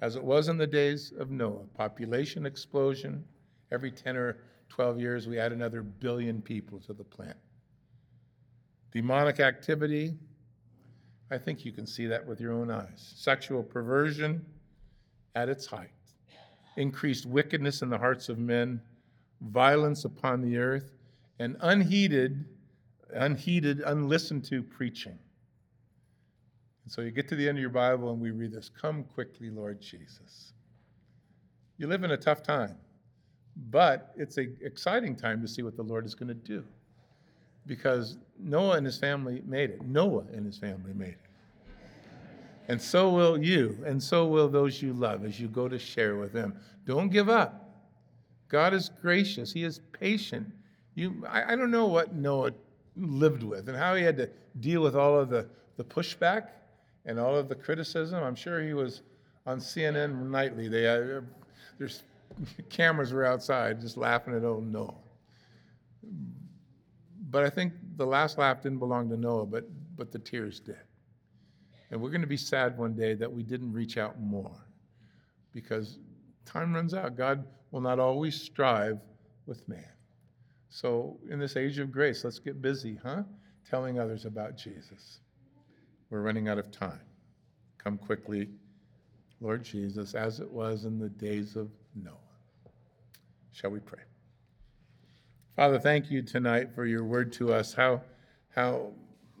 as 0.00 0.16
it 0.16 0.22
was 0.24 0.48
in 0.48 0.56
the 0.58 0.66
days 0.66 1.12
of 1.18 1.30
Noah. 1.30 1.64
Population 1.74 2.44
explosion. 2.44 3.24
Every 3.70 3.90
10 3.90 4.16
or 4.16 4.36
12 4.68 5.00
years, 5.00 5.28
we 5.28 5.38
add 5.38 5.52
another 5.52 5.82
billion 5.82 6.42
people 6.42 6.80
to 6.80 6.92
the 6.92 7.04
planet. 7.04 7.36
Demonic 8.92 9.40
activity. 9.40 10.14
I 11.30 11.38
think 11.38 11.64
you 11.64 11.72
can 11.72 11.86
see 11.86 12.06
that 12.06 12.26
with 12.26 12.40
your 12.40 12.52
own 12.52 12.70
eyes. 12.70 13.14
Sexual 13.16 13.62
perversion 13.62 14.44
at 15.34 15.48
its 15.48 15.66
height. 15.66 15.90
Increased 16.76 17.24
wickedness 17.24 17.80
in 17.82 17.88
the 17.88 17.98
hearts 17.98 18.28
of 18.28 18.38
men. 18.38 18.80
Violence 19.50 20.04
upon 20.04 20.40
the 20.40 20.56
earth. 20.56 20.92
And 21.38 21.56
unheeded, 21.60 22.44
unheeded, 23.12 23.80
unlistened 23.80 24.44
to 24.46 24.62
preaching. 24.62 25.18
And 26.84 26.92
so 26.92 27.02
you 27.02 27.10
get 27.10 27.28
to 27.28 27.36
the 27.36 27.48
end 27.48 27.58
of 27.58 27.60
your 27.60 27.70
Bible 27.70 28.10
and 28.12 28.20
we 28.20 28.30
read 28.30 28.52
this 28.52 28.68
Come 28.68 29.04
quickly, 29.04 29.50
Lord 29.50 29.80
Jesus. 29.80 30.52
You 31.78 31.86
live 31.86 32.04
in 32.04 32.12
a 32.12 32.16
tough 32.16 32.42
time, 32.42 32.76
but 33.70 34.12
it's 34.16 34.36
an 34.36 34.56
exciting 34.62 35.16
time 35.16 35.40
to 35.42 35.48
see 35.48 35.62
what 35.62 35.76
the 35.76 35.82
Lord 35.82 36.06
is 36.06 36.14
going 36.14 36.28
to 36.28 36.34
do 36.34 36.64
because 37.66 38.18
Noah 38.38 38.76
and 38.76 38.86
his 38.86 38.98
family 38.98 39.42
made 39.46 39.70
it. 39.70 39.82
Noah 39.82 40.24
and 40.32 40.44
his 40.44 40.58
family 40.58 40.92
made 40.94 41.10
it. 41.10 41.18
And 42.68 42.80
so 42.80 43.10
will 43.10 43.42
you, 43.42 43.76
and 43.84 44.02
so 44.02 44.26
will 44.26 44.48
those 44.48 44.80
you 44.80 44.92
love 44.92 45.24
as 45.24 45.38
you 45.40 45.48
go 45.48 45.68
to 45.68 45.78
share 45.78 46.16
with 46.16 46.32
them. 46.32 46.54
Don't 46.86 47.08
give 47.08 47.28
up. 47.28 47.71
God 48.52 48.74
is 48.74 48.90
gracious, 49.00 49.50
He 49.50 49.64
is 49.64 49.80
patient. 49.98 50.46
You, 50.94 51.24
I, 51.26 51.54
I 51.54 51.56
don't 51.56 51.70
know 51.70 51.86
what 51.86 52.14
Noah 52.14 52.52
lived 52.96 53.42
with 53.42 53.70
and 53.70 53.76
how 53.76 53.94
he 53.94 54.02
had 54.02 54.18
to 54.18 54.28
deal 54.60 54.82
with 54.82 54.94
all 54.94 55.18
of 55.18 55.30
the, 55.30 55.48
the 55.78 55.84
pushback 55.84 56.48
and 57.06 57.18
all 57.18 57.34
of 57.34 57.48
the 57.48 57.54
criticism. 57.54 58.22
I'm 58.22 58.34
sure 58.34 58.62
he 58.62 58.74
was 58.74 59.00
on 59.46 59.58
CNN 59.58 60.28
nightly. 60.30 60.68
They, 60.68 60.86
uh, 60.86 61.22
there's 61.78 62.02
cameras 62.68 63.14
were 63.14 63.24
outside 63.24 63.80
just 63.80 63.96
laughing 63.96 64.36
at 64.36 64.44
old 64.44 64.70
Noah. 64.70 64.92
But 67.30 67.44
I 67.44 67.48
think 67.48 67.72
the 67.96 68.04
last 68.04 68.36
laugh 68.36 68.62
didn't 68.62 68.80
belong 68.80 69.08
to 69.08 69.16
Noah, 69.16 69.46
but, 69.46 69.64
but 69.96 70.12
the 70.12 70.18
tears 70.18 70.60
did. 70.60 70.76
And 71.90 72.02
we're 72.02 72.10
going 72.10 72.20
to 72.20 72.26
be 72.26 72.36
sad 72.36 72.76
one 72.76 72.92
day 72.92 73.14
that 73.14 73.32
we 73.32 73.42
didn't 73.42 73.72
reach 73.72 73.96
out 73.96 74.20
more 74.20 74.52
because 75.54 75.98
time 76.44 76.74
runs 76.74 76.92
out. 76.92 77.16
God 77.16 77.46
will 77.72 77.80
not 77.80 77.98
always 77.98 78.40
strive 78.40 79.00
with 79.46 79.68
man. 79.68 79.84
So, 80.68 81.18
in 81.28 81.40
this 81.40 81.56
age 81.56 81.78
of 81.78 81.90
grace, 81.90 82.22
let's 82.22 82.38
get 82.38 82.62
busy, 82.62 82.98
huh? 83.02 83.24
Telling 83.68 83.98
others 83.98 84.24
about 84.24 84.56
Jesus. 84.56 85.20
We're 86.08 86.22
running 86.22 86.48
out 86.48 86.58
of 86.58 86.70
time. 86.70 87.00
Come 87.78 87.98
quickly, 87.98 88.48
Lord 89.40 89.64
Jesus, 89.64 90.14
as 90.14 90.40
it 90.40 90.50
was 90.50 90.84
in 90.84 90.98
the 90.98 91.08
days 91.08 91.56
of 91.56 91.68
Noah. 91.94 92.14
Shall 93.52 93.70
we 93.70 93.80
pray? 93.80 94.02
Father, 95.56 95.78
thank 95.78 96.10
you 96.10 96.22
tonight 96.22 96.74
for 96.74 96.86
your 96.86 97.04
word 97.04 97.32
to 97.34 97.52
us. 97.52 97.74
How, 97.74 98.02
how 98.48 98.92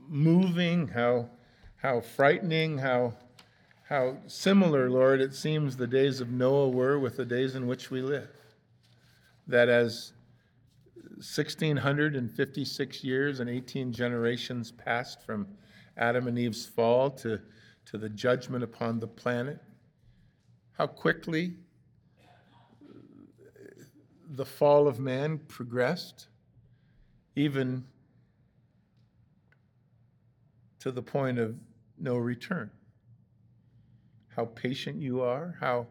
moving, 0.08 0.88
how, 0.88 1.30
how 1.76 2.00
frightening, 2.00 2.76
how, 2.76 3.14
how 3.88 4.16
similar, 4.26 4.88
Lord, 4.88 5.20
it 5.20 5.34
seems 5.34 5.76
the 5.76 5.86
days 5.86 6.20
of 6.20 6.30
Noah 6.30 6.68
were 6.68 6.98
with 6.98 7.16
the 7.16 7.24
days 7.24 7.54
in 7.54 7.66
which 7.66 7.90
we 7.90 8.00
live. 8.00 8.30
That 9.46 9.68
as 9.68 10.12
1,656 11.16 13.04
years 13.04 13.40
and 13.40 13.50
18 13.50 13.92
generations 13.92 14.72
passed 14.72 15.22
from 15.24 15.46
Adam 15.96 16.26
and 16.26 16.38
Eve's 16.38 16.64
fall 16.64 17.10
to, 17.10 17.40
to 17.86 17.98
the 17.98 18.08
judgment 18.08 18.64
upon 18.64 18.98
the 18.98 19.06
planet, 19.06 19.58
how 20.72 20.86
quickly 20.86 21.54
the 24.30 24.44
fall 24.44 24.88
of 24.88 24.98
man 24.98 25.38
progressed, 25.48 26.28
even 27.36 27.84
to 30.78 30.90
the 30.90 31.02
point 31.02 31.38
of 31.38 31.54
no 31.98 32.16
return. 32.16 32.70
How 34.34 34.46
patient 34.46 35.00
you 35.00 35.20
are, 35.20 35.56
how 35.60 35.86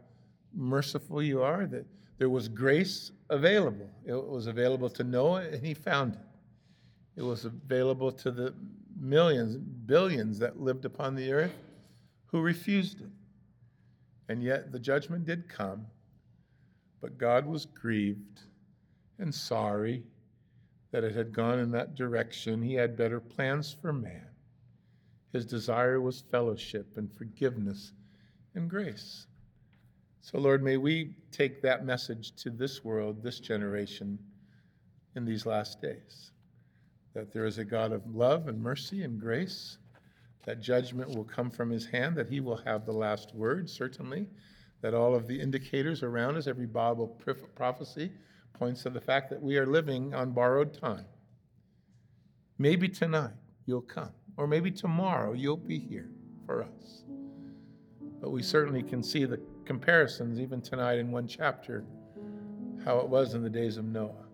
merciful 0.54 1.22
you 1.22 1.42
are, 1.42 1.66
that 1.68 1.86
there 2.18 2.30
was 2.30 2.48
grace 2.48 3.12
available. 3.30 3.90
It 4.06 4.14
was 4.14 4.48
available 4.48 4.90
to 4.92 5.04
Noah, 5.04 5.48
and 5.48 5.66
he 5.66 5.74
found 5.74 6.16
it. 6.16 6.20
It 7.18 7.24
was 7.24 7.46
available 7.46 8.12
to 8.12 8.32
the 8.32 8.54
millions, 9.00 9.58
billions 9.58 10.40
that 10.40 10.60
lived 10.60 10.86
upon 10.86 11.16
the 11.16 11.32
earth 11.32 11.56
who 12.28 12.42
refused 12.42 13.02
it. 13.02 13.10
And 14.30 14.42
yet 14.42 14.72
the 14.72 14.80
judgment 14.80 15.26
did 15.26 15.50
come, 15.50 15.86
but 17.02 17.18
God 17.18 17.46
was 17.46 17.66
grieved 17.66 18.42
and 19.20 19.34
sorry 19.34 20.04
that 20.92 21.04
it 21.04 21.16
had 21.16 21.34
gone 21.34 21.60
in 21.60 21.72
that 21.72 21.96
direction. 21.96 22.62
He 22.62 22.74
had 22.74 22.96
better 22.96 23.20
plans 23.20 23.76
for 23.82 23.92
man. 23.92 24.28
His 25.34 25.46
desire 25.46 26.02
was 26.02 26.22
fellowship 26.22 26.98
and 26.98 27.12
forgiveness 27.12 27.94
and 28.56 28.70
grace. 28.70 29.28
So, 30.22 30.38
Lord, 30.38 30.64
may 30.64 30.78
we 30.78 31.16
take 31.32 31.62
that 31.62 31.86
message 31.86 32.34
to 32.44 32.50
this 32.50 32.84
world, 32.84 33.24
this 33.24 33.40
generation, 33.40 34.20
in 35.16 35.26
these 35.26 35.46
last 35.46 35.82
days 35.82 36.32
that 37.14 37.34
there 37.34 37.46
is 37.46 37.58
a 37.58 37.66
God 37.66 37.92
of 37.92 38.16
love 38.16 38.48
and 38.48 38.62
mercy 38.62 39.04
and 39.04 39.20
grace, 39.20 39.78
that 40.46 40.62
judgment 40.62 41.10
will 41.10 41.26
come 41.26 41.52
from 41.52 41.70
his 41.70 41.86
hand, 41.86 42.16
that 42.16 42.30
he 42.30 42.40
will 42.40 42.56
have 42.56 42.86
the 42.86 42.92
last 42.94 43.36
word, 43.36 43.70
certainly, 43.70 44.26
that 44.82 44.94
all 44.94 45.14
of 45.14 45.28
the 45.28 45.40
indicators 45.40 46.04
around 46.04 46.38
us, 46.38 46.48
every 46.48 46.66
Bible 46.66 47.08
prophecy, 47.54 48.12
points 48.54 48.84
to 48.84 48.90
the 48.90 49.02
fact 49.02 49.30
that 49.30 49.42
we 49.42 49.58
are 49.58 49.66
living 49.66 50.14
on 50.14 50.32
borrowed 50.32 50.74
time. 50.74 51.06
Maybe 52.58 52.88
tonight 52.88 53.34
you'll 53.66 53.82
come, 53.82 54.12
or 54.38 54.48
maybe 54.48 54.72
tomorrow 54.72 55.34
you'll 55.34 55.58
be 55.58 55.80
here 55.80 56.10
for 56.46 56.64
us. 56.64 57.04
But 58.22 58.30
we 58.30 58.44
certainly 58.44 58.84
can 58.84 59.02
see 59.02 59.26
the 59.26 59.40
comparisons, 59.66 60.40
even 60.40 60.62
tonight 60.62 61.00
in 61.00 61.12
one 61.12 61.28
chapter, 61.28 61.84
how 62.86 63.00
it 63.00 63.10
was 63.10 63.34
in 63.34 63.42
the 63.42 63.50
days 63.50 63.78
of 63.78 63.86
Noah. 63.86 64.28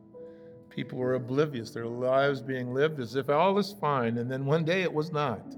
People 0.69 0.97
were 0.97 1.15
oblivious, 1.15 1.71
their 1.71 1.87
lives 1.87 2.41
being 2.41 2.73
lived 2.73 2.99
as 2.99 3.15
if 3.15 3.29
all 3.29 3.57
is 3.57 3.73
fine, 3.79 4.17
and 4.17 4.29
then 4.29 4.45
one 4.45 4.65
day 4.65 4.83
it 4.83 4.93
was 4.93 5.11
not. 5.11 5.55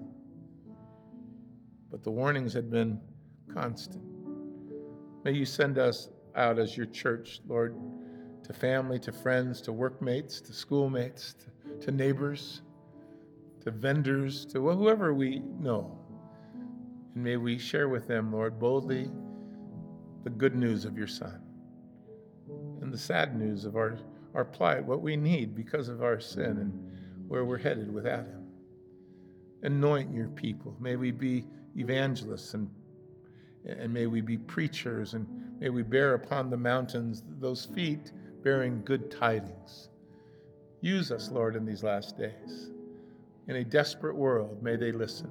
But 1.92 2.04
the 2.04 2.12
warnings 2.12 2.54
had 2.54 2.70
been 2.70 3.02
constant. 3.54 4.04
May 5.26 5.34
you 5.34 5.46
send 5.46 5.78
us 5.78 6.10
out 6.36 6.60
as 6.60 6.78
your 6.78 6.86
church, 6.86 7.42
Lord, 7.48 7.76
to 8.44 8.54
family, 8.54 9.00
to 9.00 9.12
friends, 9.12 9.60
to 9.62 9.74
workmates, 9.74 10.40
to 10.42 10.54
schoolmates, 10.54 11.34
to, 11.34 11.86
to 11.86 11.92
neighbors, 11.92 12.62
to 13.62 13.72
vendors, 13.72 14.46
to 14.48 14.62
whoever 14.62 15.14
we 15.14 15.40
know. 15.60 15.99
And 17.14 17.24
may 17.24 17.38
we 17.38 17.58
share 17.58 17.90
with 17.90 18.08
them, 18.08 18.32
Lord, 18.32 18.60
boldly 18.60 19.10
the 20.24 20.30
good 20.30 20.56
news 20.56 20.86
of 20.86 20.98
your 20.98 21.08
Son 21.08 21.42
and 22.82 22.92
the 22.92 22.98
sad 22.98 23.38
news 23.38 23.66
of 23.66 23.76
our 23.76 23.98
our 24.36 24.46
plight, 24.46 24.86
what 24.86 25.02
we 25.02 25.16
need 25.16 25.56
because 25.56 25.90
of 25.90 26.04
our 26.04 26.20
sin 26.20 26.44
and 26.44 27.28
where 27.28 27.46
we're 27.46 27.58
headed 27.58 27.94
without 27.94 28.26
Him. 28.26 28.48
Anoint 29.64 30.14
your 30.14 30.30
people. 30.30 30.76
May 30.80 30.96
we 30.96 31.12
be 31.12 31.46
evangelists 31.76 32.54
and, 32.54 32.70
and 33.66 33.94
may 33.94 34.06
we 34.08 34.22
be 34.22 34.38
preachers 34.38 35.14
and 35.14 35.28
may 35.60 35.70
we 35.70 35.84
bear 35.84 36.14
upon 36.14 36.50
the 36.50 36.58
mountains 36.58 37.24
those 37.40 37.66
feet 37.66 38.12
bearing 38.44 38.82
good 38.86 39.12
tidings. 39.12 39.90
Use 40.82 41.12
us, 41.12 41.30
Lord, 41.30 41.56
in 41.56 41.66
these 41.66 41.84
last 41.84 42.18
days. 42.18 42.72
In 43.48 43.58
a 43.58 43.64
desperate 43.64 44.16
world, 44.16 44.64
may 44.64 44.78
they 44.78 44.92
listen. 44.92 45.30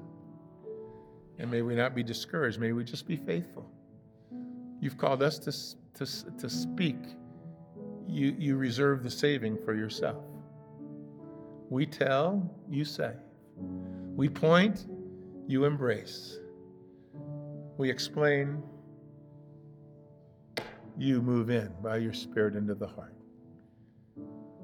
And 1.39 1.51
may 1.51 1.62
we 1.62 1.74
not 1.74 1.95
be 1.95 2.03
discouraged. 2.03 2.59
May 2.59 2.72
we 2.72 2.84
just 2.84 3.07
be 3.07 3.16
faithful. 3.16 3.70
You've 4.80 4.99
called 4.99 5.22
us 5.22 5.39
to, 5.41 6.05
to, 6.05 6.39
to 6.39 6.51
speak 6.51 6.97
you, 8.09 8.34
you 8.39 8.57
reserve 8.57 9.03
the 9.03 9.11
saving 9.11 9.59
for 9.64 9.74
yourself. 9.74 10.24
We 11.68 11.84
tell, 11.84 12.51
you 12.68 12.84
say. 12.84 13.12
We 14.16 14.28
point, 14.28 14.86
you 15.47 15.64
embrace. 15.64 16.39
We 17.76 17.91
explain, 17.91 18.62
you 20.97 21.20
move 21.20 21.51
in 21.51 21.70
by 21.82 21.99
your 21.99 22.14
spirit 22.14 22.57
into 22.57 22.74
the 22.74 22.89
heart. 22.89 23.14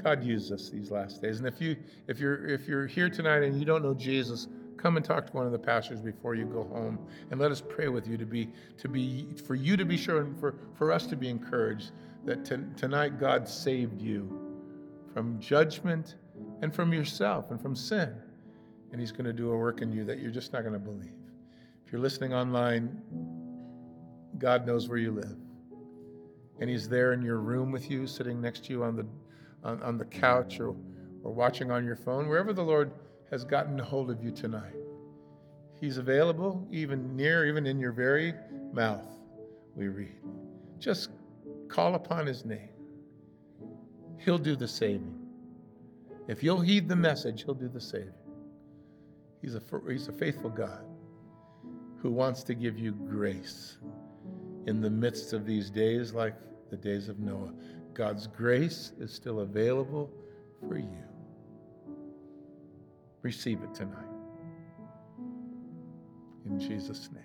God 0.02 0.24
use 0.24 0.50
us 0.50 0.70
these 0.70 0.90
last 0.90 1.22
days. 1.22 1.38
And 1.38 1.46
if 1.46 1.60
you 1.60 1.76
if 2.08 2.18
you're 2.18 2.46
if 2.46 2.66
you're 2.66 2.86
here 2.86 3.08
tonight 3.08 3.42
and 3.42 3.58
you 3.58 3.64
don't 3.64 3.82
know 3.82 3.94
Jesus, 3.94 4.48
come 4.84 4.98
and 4.98 5.04
talk 5.06 5.26
to 5.26 5.32
one 5.32 5.46
of 5.46 5.52
the 5.52 5.58
pastors 5.58 5.98
before 6.02 6.34
you 6.34 6.44
go 6.44 6.62
home 6.64 6.98
and 7.30 7.40
let 7.40 7.50
us 7.50 7.62
pray 7.66 7.88
with 7.88 8.06
you 8.06 8.18
to 8.18 8.26
be 8.26 8.50
to 8.76 8.86
be 8.86 9.26
for 9.46 9.54
you 9.54 9.78
to 9.78 9.84
be 9.86 9.96
sure 9.96 10.20
and 10.20 10.38
for, 10.38 10.56
for 10.74 10.92
us 10.92 11.06
to 11.06 11.16
be 11.16 11.30
encouraged 11.30 11.92
that 12.26 12.44
t- 12.44 12.56
tonight 12.76 13.18
God 13.18 13.48
saved 13.48 14.02
you 14.02 14.28
from 15.14 15.40
judgment 15.40 16.16
and 16.60 16.74
from 16.74 16.92
yourself 16.92 17.50
and 17.50 17.58
from 17.62 17.74
sin. 17.74 18.14
And 18.92 19.00
He's 19.00 19.10
going 19.10 19.24
to 19.24 19.32
do 19.32 19.52
a 19.52 19.56
work 19.56 19.80
in 19.80 19.90
you 19.90 20.04
that 20.04 20.18
you're 20.18 20.30
just 20.30 20.52
not 20.52 20.60
going 20.60 20.74
to 20.74 20.78
believe. 20.78 21.14
If 21.86 21.90
you're 21.90 22.02
listening 22.02 22.34
online, 22.34 23.02
God 24.36 24.66
knows 24.66 24.86
where 24.86 24.98
you 24.98 25.12
live. 25.12 25.38
And 26.60 26.68
He's 26.68 26.90
there 26.90 27.14
in 27.14 27.22
your 27.22 27.38
room 27.38 27.72
with 27.72 27.90
you, 27.90 28.06
sitting 28.06 28.38
next 28.38 28.66
to 28.66 28.74
you 28.74 28.84
on 28.84 28.96
the, 28.96 29.06
on, 29.66 29.82
on 29.82 29.96
the 29.96 30.04
couch 30.04 30.60
or, 30.60 30.76
or 31.22 31.32
watching 31.32 31.70
on 31.70 31.86
your 31.86 31.96
phone, 31.96 32.28
wherever 32.28 32.52
the 32.52 32.62
Lord 32.62 32.92
has 33.34 33.44
gotten 33.44 33.80
a 33.80 33.84
hold 33.84 34.12
of 34.12 34.22
you 34.22 34.30
tonight. 34.30 34.76
He's 35.80 35.98
available, 35.98 36.64
even 36.70 37.16
near, 37.16 37.46
even 37.46 37.66
in 37.66 37.80
your 37.80 37.90
very 37.90 38.32
mouth, 38.72 39.08
we 39.74 39.88
read. 39.88 40.14
Just 40.78 41.10
call 41.66 41.96
upon 41.96 42.28
His 42.28 42.44
name. 42.44 42.68
He'll 44.18 44.38
do 44.38 44.54
the 44.54 44.68
saving. 44.68 45.18
If 46.28 46.44
you'll 46.44 46.60
heed 46.60 46.88
the 46.88 46.94
message, 46.94 47.42
He'll 47.42 47.54
do 47.54 47.66
the 47.66 47.80
saving. 47.80 48.14
He's 49.42 49.56
a, 49.56 49.62
he's 49.88 50.06
a 50.06 50.12
faithful 50.12 50.50
God 50.50 50.84
who 51.98 52.12
wants 52.12 52.44
to 52.44 52.54
give 52.54 52.78
you 52.78 52.92
grace 52.92 53.78
in 54.68 54.80
the 54.80 54.90
midst 54.90 55.32
of 55.32 55.44
these 55.44 55.70
days 55.70 56.12
like 56.12 56.36
the 56.70 56.76
days 56.76 57.08
of 57.08 57.18
Noah. 57.18 57.52
God's 57.94 58.28
grace 58.28 58.92
is 59.00 59.12
still 59.12 59.40
available 59.40 60.08
for 60.68 60.78
you. 60.78 61.02
Receive 63.24 63.62
it 63.62 63.74
tonight. 63.74 64.04
In 66.44 66.60
Jesus' 66.60 67.08
name. 67.10 67.22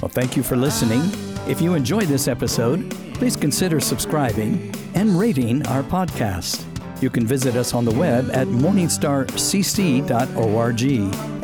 Well, 0.00 0.08
thank 0.08 0.36
you 0.36 0.44
for 0.44 0.54
listening. 0.54 1.00
If 1.48 1.60
you 1.60 1.74
enjoyed 1.74 2.04
this 2.04 2.28
episode, 2.28 2.88
please 3.14 3.34
consider 3.34 3.80
subscribing 3.80 4.72
and 4.94 5.18
rating 5.18 5.66
our 5.66 5.82
podcast. 5.82 6.73
You 7.00 7.10
can 7.10 7.26
visit 7.26 7.56
us 7.56 7.74
on 7.74 7.84
the 7.84 7.90
web 7.92 8.30
at 8.32 8.46
morningstarcc.org 8.48 10.82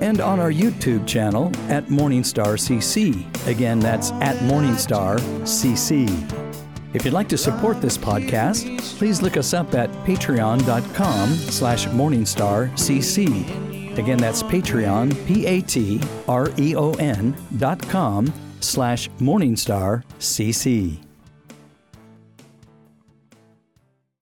and 0.03 0.20
on 0.20 0.40
our 0.40 0.51
YouTube 0.51 1.07
channel 1.07 1.53
at 1.68 1.84
morningstarcc. 1.86 3.46
Again, 3.46 3.78
that's 3.80 4.11
at 4.12 4.36
morningstarcc. 4.36 6.46
If 6.92 7.05
you'd 7.05 7.14
like 7.14 7.28
to 7.28 7.38
support 7.38 7.80
this 7.80 7.96
podcast, 7.96 8.98
please 8.98 9.22
look 9.22 9.36
us 9.36 9.55
up 9.55 9.74
at 9.74 9.90
patreon.com 10.05 11.30
slash 11.30 11.86
morningstarcc. 11.86 13.96
Again, 13.98 14.18
that's 14.18 14.42
Patreon, 14.42 15.14
P-A-T-R-E-O-N 15.26 17.36
dot 17.59 17.80
com 17.88 18.32
slash 18.61 19.11
morningstarcc. 19.18 21.09